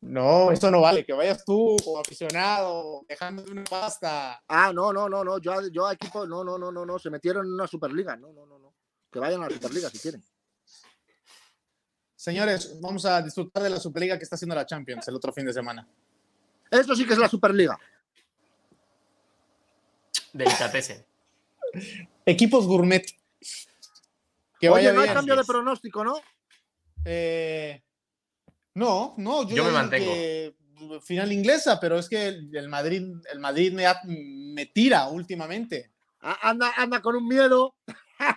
No, 0.03 0.51
eso 0.51 0.71
no 0.71 0.81
vale, 0.81 1.05
que 1.05 1.13
vayas 1.13 1.45
tú 1.45 1.77
como 1.85 1.99
aficionado, 2.01 3.05
dejándote 3.07 3.51
una 3.51 3.65
pasta. 3.65 4.43
Ah, 4.49 4.73
no, 4.73 4.93
no, 4.95 5.09
no, 5.11 5.23
no. 5.23 5.39
Yo, 5.39 5.53
a- 5.53 5.69
yo 5.71 5.87
a 5.87 5.93
equipo, 5.93 6.27
no, 6.27 6.43
no, 6.43 6.57
no, 6.59 6.73
no, 6.73 6.87
no. 6.87 6.99
Se 6.99 7.11
metieron 7.11 7.45
en 7.47 7.53
una 7.53 7.67
Superliga. 7.67 8.17
No, 8.17 8.33
no, 8.33 8.47
no, 8.47 8.59
no. 8.59 8.75
Que 9.13 9.19
vayan 9.19 9.43
a 9.43 9.49
la 9.49 9.55
Superliga 9.55 9.91
si 9.91 9.99
quieren. 9.99 10.25
Señores, 12.17 12.81
vamos 12.81 13.05
a 13.05 13.21
disfrutar 13.21 13.63
de 13.63 13.71
la 13.71 13.79
Superliga 13.81 14.17
que 14.17 14.25
está 14.25 14.37
haciendo 14.37 14.55
la 14.55 14.65
Champions 14.67 15.07
el 15.09 15.17
otro 15.17 15.33
fin 15.33 15.45
de 15.47 15.53
semana. 15.53 15.87
Eso 16.71 16.95
sí 16.95 17.07
que 17.07 17.13
es 17.13 17.19
la 17.19 17.29
Superliga. 17.29 17.79
Delicatessen. 20.33 21.05
Equipos 22.25 22.67
gourmet. 22.67 23.05
Que 24.59 24.69
Oye, 24.69 24.87
vaya 24.89 24.93
no 24.93 25.01
hay 25.01 25.07
bien. 25.09 25.15
cambio 25.15 25.37
de 25.37 25.45
pronóstico, 25.45 26.05
¿no? 26.05 26.21
Eh, 27.05 27.83
no, 28.75 29.15
no, 29.19 29.49
yo, 29.49 29.65
me 29.65 29.71
dije 29.71 29.99
que 29.99 31.01
final 31.03 31.31
inglesa, 31.33 31.79
pero 31.81 31.99
es 31.99 32.09
que 32.09 32.29
el, 32.29 32.69
Madrid, 32.69 33.03
el 33.33 33.39
Madrid 33.41 33.73
me, 33.73 33.87
ha- 33.87 34.01
me 34.05 34.67
tira 34.67 35.09
últimamente. 35.09 35.93
Anda, 36.21 36.73
anda 36.77 37.01
con 37.03 37.17
un 37.17 37.27
miedo. 37.27 37.75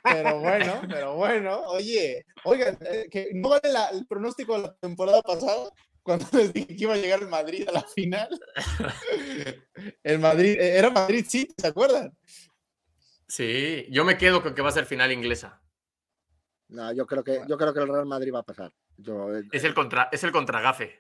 Pero 0.03 0.39
bueno, 0.41 0.81
pero 0.89 1.15
bueno, 1.15 1.61
oye, 1.67 2.25
oigan, 2.45 2.77
eh, 2.81 3.07
que 3.11 3.29
no 3.33 3.49
vale 3.49 3.71
la- 3.71 3.89
el 3.89 4.05
pronóstico 4.07 4.55
de 4.57 4.63
la 4.63 4.75
temporada 4.75 5.21
pasada 5.21 5.69
cuando 6.01 6.25
les 6.33 6.51
dije 6.53 6.67
que 6.75 6.83
iba 6.83 6.93
a 6.93 6.97
llegar 6.97 7.21
el 7.21 7.29
Madrid 7.29 7.67
a 7.67 7.71
la 7.71 7.81
final. 7.83 8.29
El 10.03 10.19
Madrid, 10.19 10.57
eh, 10.59 10.77
era 10.77 10.89
Madrid, 10.89 11.25
sí, 11.27 11.47
¿se 11.57 11.67
acuerdan? 11.67 12.15
Sí, 13.27 13.87
yo 13.89 14.05
me 14.05 14.17
quedo 14.17 14.43
con 14.43 14.53
que 14.53 14.61
va 14.61 14.69
a 14.69 14.73
ser 14.73 14.85
final 14.85 15.11
inglesa. 15.11 15.61
No, 16.67 16.91
yo 16.93 17.05
creo 17.07 17.23
que, 17.23 17.41
yo 17.47 17.57
creo 17.57 17.73
que 17.73 17.79
el 17.79 17.87
Real 17.87 18.05
Madrid 18.05 18.33
va 18.33 18.39
a 18.39 18.43
pasar. 18.43 18.71
Yo, 18.97 19.35
eh, 19.35 19.43
Es 19.51 19.63
el 19.63 19.73
contra, 19.73 20.09
es 20.11 20.23
el 20.23 20.31
contragafe. 20.31 20.99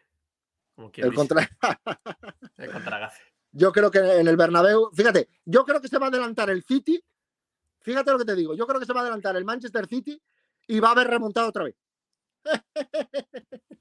el 0.95 1.13
contra... 1.13 1.49
el 2.57 2.71
contragafe. 2.71 3.23
Yo 3.51 3.71
creo 3.71 3.91
que 3.91 3.99
en 3.99 4.27
el 4.27 4.35
Bernabéu, 4.35 4.89
fíjate, 4.93 5.29
yo 5.45 5.63
creo 5.63 5.79
que 5.79 5.87
se 5.87 5.99
va 5.99 6.07
a 6.07 6.09
adelantar 6.09 6.49
el 6.49 6.63
City. 6.63 7.03
Fíjate 7.81 8.11
lo 8.11 8.17
que 8.17 8.25
te 8.25 8.35
digo, 8.35 8.55
yo 8.55 8.65
creo 8.65 8.79
que 8.79 8.85
se 8.85 8.93
va 8.93 9.01
a 9.01 9.03
adelantar 9.03 9.35
el 9.35 9.45
Manchester 9.45 9.85
City 9.87 10.19
y 10.67 10.79
va 10.79 10.89
a 10.89 10.91
haber 10.93 11.07
remontado 11.07 11.49
otra 11.49 11.65
vez. 11.65 11.75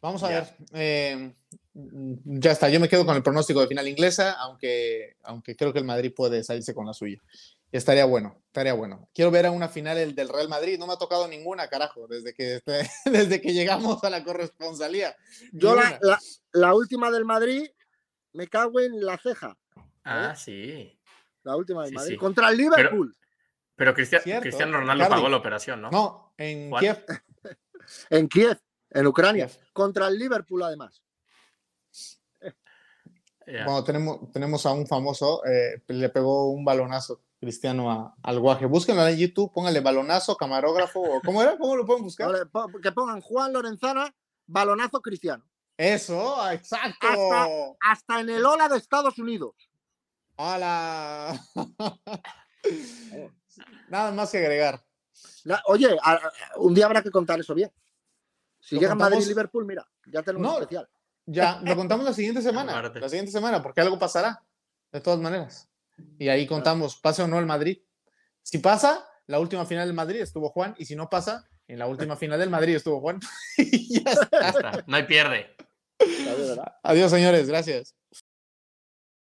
Vamos 0.00 0.22
a 0.22 0.28
ver. 0.28 0.44
Eh, 0.72 1.34
ya 2.24 2.52
está, 2.52 2.70
yo 2.70 2.80
me 2.80 2.88
quedo 2.88 3.04
con 3.04 3.16
el 3.16 3.22
pronóstico 3.22 3.60
de 3.60 3.66
final 3.66 3.86
inglesa, 3.86 4.32
aunque, 4.32 5.16
aunque 5.22 5.54
creo 5.56 5.72
que 5.72 5.78
el 5.78 5.84
Madrid 5.84 6.12
puede 6.14 6.42
salirse 6.42 6.74
con 6.74 6.86
la 6.86 6.94
suya. 6.94 7.20
Estaría 7.72 8.04
bueno, 8.04 8.42
estaría 8.46 8.72
bueno. 8.72 9.08
Quiero 9.14 9.30
ver 9.30 9.46
a 9.46 9.52
una 9.52 9.68
final 9.68 10.14
del 10.14 10.28
Real 10.28 10.48
Madrid. 10.48 10.76
No 10.78 10.88
me 10.88 10.94
ha 10.94 10.98
tocado 10.98 11.28
ninguna, 11.28 11.68
carajo, 11.68 12.08
desde 12.08 12.34
que, 12.34 12.60
desde 13.04 13.40
que 13.40 13.52
llegamos 13.52 14.02
a 14.02 14.10
la 14.10 14.24
corresponsalía. 14.24 15.14
Yo 15.52 15.76
la, 16.52 16.74
última 16.74 17.10
del 17.10 17.24
Madrid 17.24 17.68
me 18.32 18.48
cago 18.48 18.80
en 18.80 19.04
la 19.04 19.18
ceja. 19.18 19.56
¿eh? 19.76 19.80
Ah, 20.04 20.34
sí. 20.34 20.98
La 21.44 21.56
última 21.56 21.84
del 21.84 21.94
Madrid. 21.94 22.18
Contra 22.18 22.48
el 22.50 22.56
Liverpool. 22.56 23.16
Pero, 23.76 23.94
Cristiano 23.94 24.78
Ronaldo 24.78 25.08
pagó 25.08 25.28
la 25.28 25.36
operación, 25.36 25.80
¿no? 25.80 25.90
No, 25.90 26.34
en 26.36 26.70
Kiev. 26.72 27.04
en 28.10 28.28
Kiev, 28.28 28.58
en 28.90 29.06
Ucrania. 29.06 29.48
Contra 29.72 30.08
el 30.08 30.18
Liverpool, 30.18 30.64
además. 30.64 31.02
Bueno, 33.46 33.82
tenemos, 33.82 34.30
tenemos 34.32 34.66
a 34.66 34.72
un 34.72 34.86
famoso, 34.86 35.44
eh, 35.44 35.82
le 35.88 36.08
pegó 36.10 36.50
un 36.50 36.64
balonazo 36.64 37.22
Cristiano 37.40 38.14
al 38.22 38.38
guaje. 38.38 38.66
Búsquenlo 38.66 39.06
en 39.08 39.16
YouTube, 39.16 39.50
pónganle 39.52 39.80
balonazo, 39.80 40.36
camarógrafo, 40.36 41.00
o 41.00 41.20
¿cómo 41.22 41.42
era? 41.42 41.56
¿Cómo 41.56 41.74
lo 41.74 41.86
pueden 41.86 42.04
buscar? 42.04 42.30
que 42.82 42.92
pongan 42.92 43.22
Juan 43.22 43.54
Lorenzana, 43.54 44.14
balonazo 44.46 45.00
Cristiano. 45.00 45.44
Eso, 45.78 46.50
exacto. 46.50 47.08
Hasta, 47.80 48.20
en 48.20 48.28
el 48.28 48.44
Ola 48.44 48.68
de 48.68 48.76
Estados 48.76 49.18
Unidos. 49.18 49.54
¡Hola! 50.36 51.40
Nada 53.88 54.12
más 54.12 54.30
que 54.30 54.38
agregar. 54.38 54.84
oye, 55.64 55.96
un 56.56 56.74
día 56.74 56.84
habrá 56.84 57.02
que 57.02 57.10
contar 57.10 57.40
eso 57.40 57.54
bien. 57.54 57.72
Si 58.58 58.78
llega 58.78 58.94
Madrid 58.94 59.22
y 59.22 59.28
Liverpool, 59.28 59.64
mira, 59.64 59.88
ya 60.04 60.22
tenemos 60.22 60.46
un 60.46 60.60
especial. 60.60 60.86
Ya, 61.24 61.58
lo 61.62 61.74
contamos 61.74 62.04
la 62.04 62.12
siguiente 62.12 62.42
semana. 62.42 62.82
la 62.82 63.08
siguiente 63.08 63.32
semana, 63.32 63.62
porque 63.62 63.80
algo 63.80 63.98
pasará. 63.98 64.44
De 64.92 65.00
todas 65.00 65.20
maneras. 65.20 65.69
Y 66.18 66.28
ahí 66.28 66.46
contamos, 66.46 66.96
pase 66.96 67.22
o 67.22 67.28
no 67.28 67.38
el 67.38 67.46
Madrid. 67.46 67.78
Si 68.42 68.58
pasa, 68.58 69.06
la 69.26 69.38
última 69.38 69.64
final 69.66 69.86
del 69.86 69.94
Madrid 69.94 70.20
estuvo 70.20 70.48
Juan, 70.50 70.74
y 70.78 70.84
si 70.84 70.96
no 70.96 71.08
pasa, 71.08 71.48
en 71.68 71.78
la 71.78 71.86
última 71.86 72.16
final 72.16 72.38
del 72.38 72.50
Madrid 72.50 72.76
estuvo 72.76 73.00
Juan. 73.00 73.20
ya 73.56 74.10
está. 74.10 74.84
No 74.86 74.96
hay 74.96 75.04
pierde. 75.04 75.54
Adiós, 76.82 77.10
señores. 77.10 77.48
Gracias. 77.48 77.94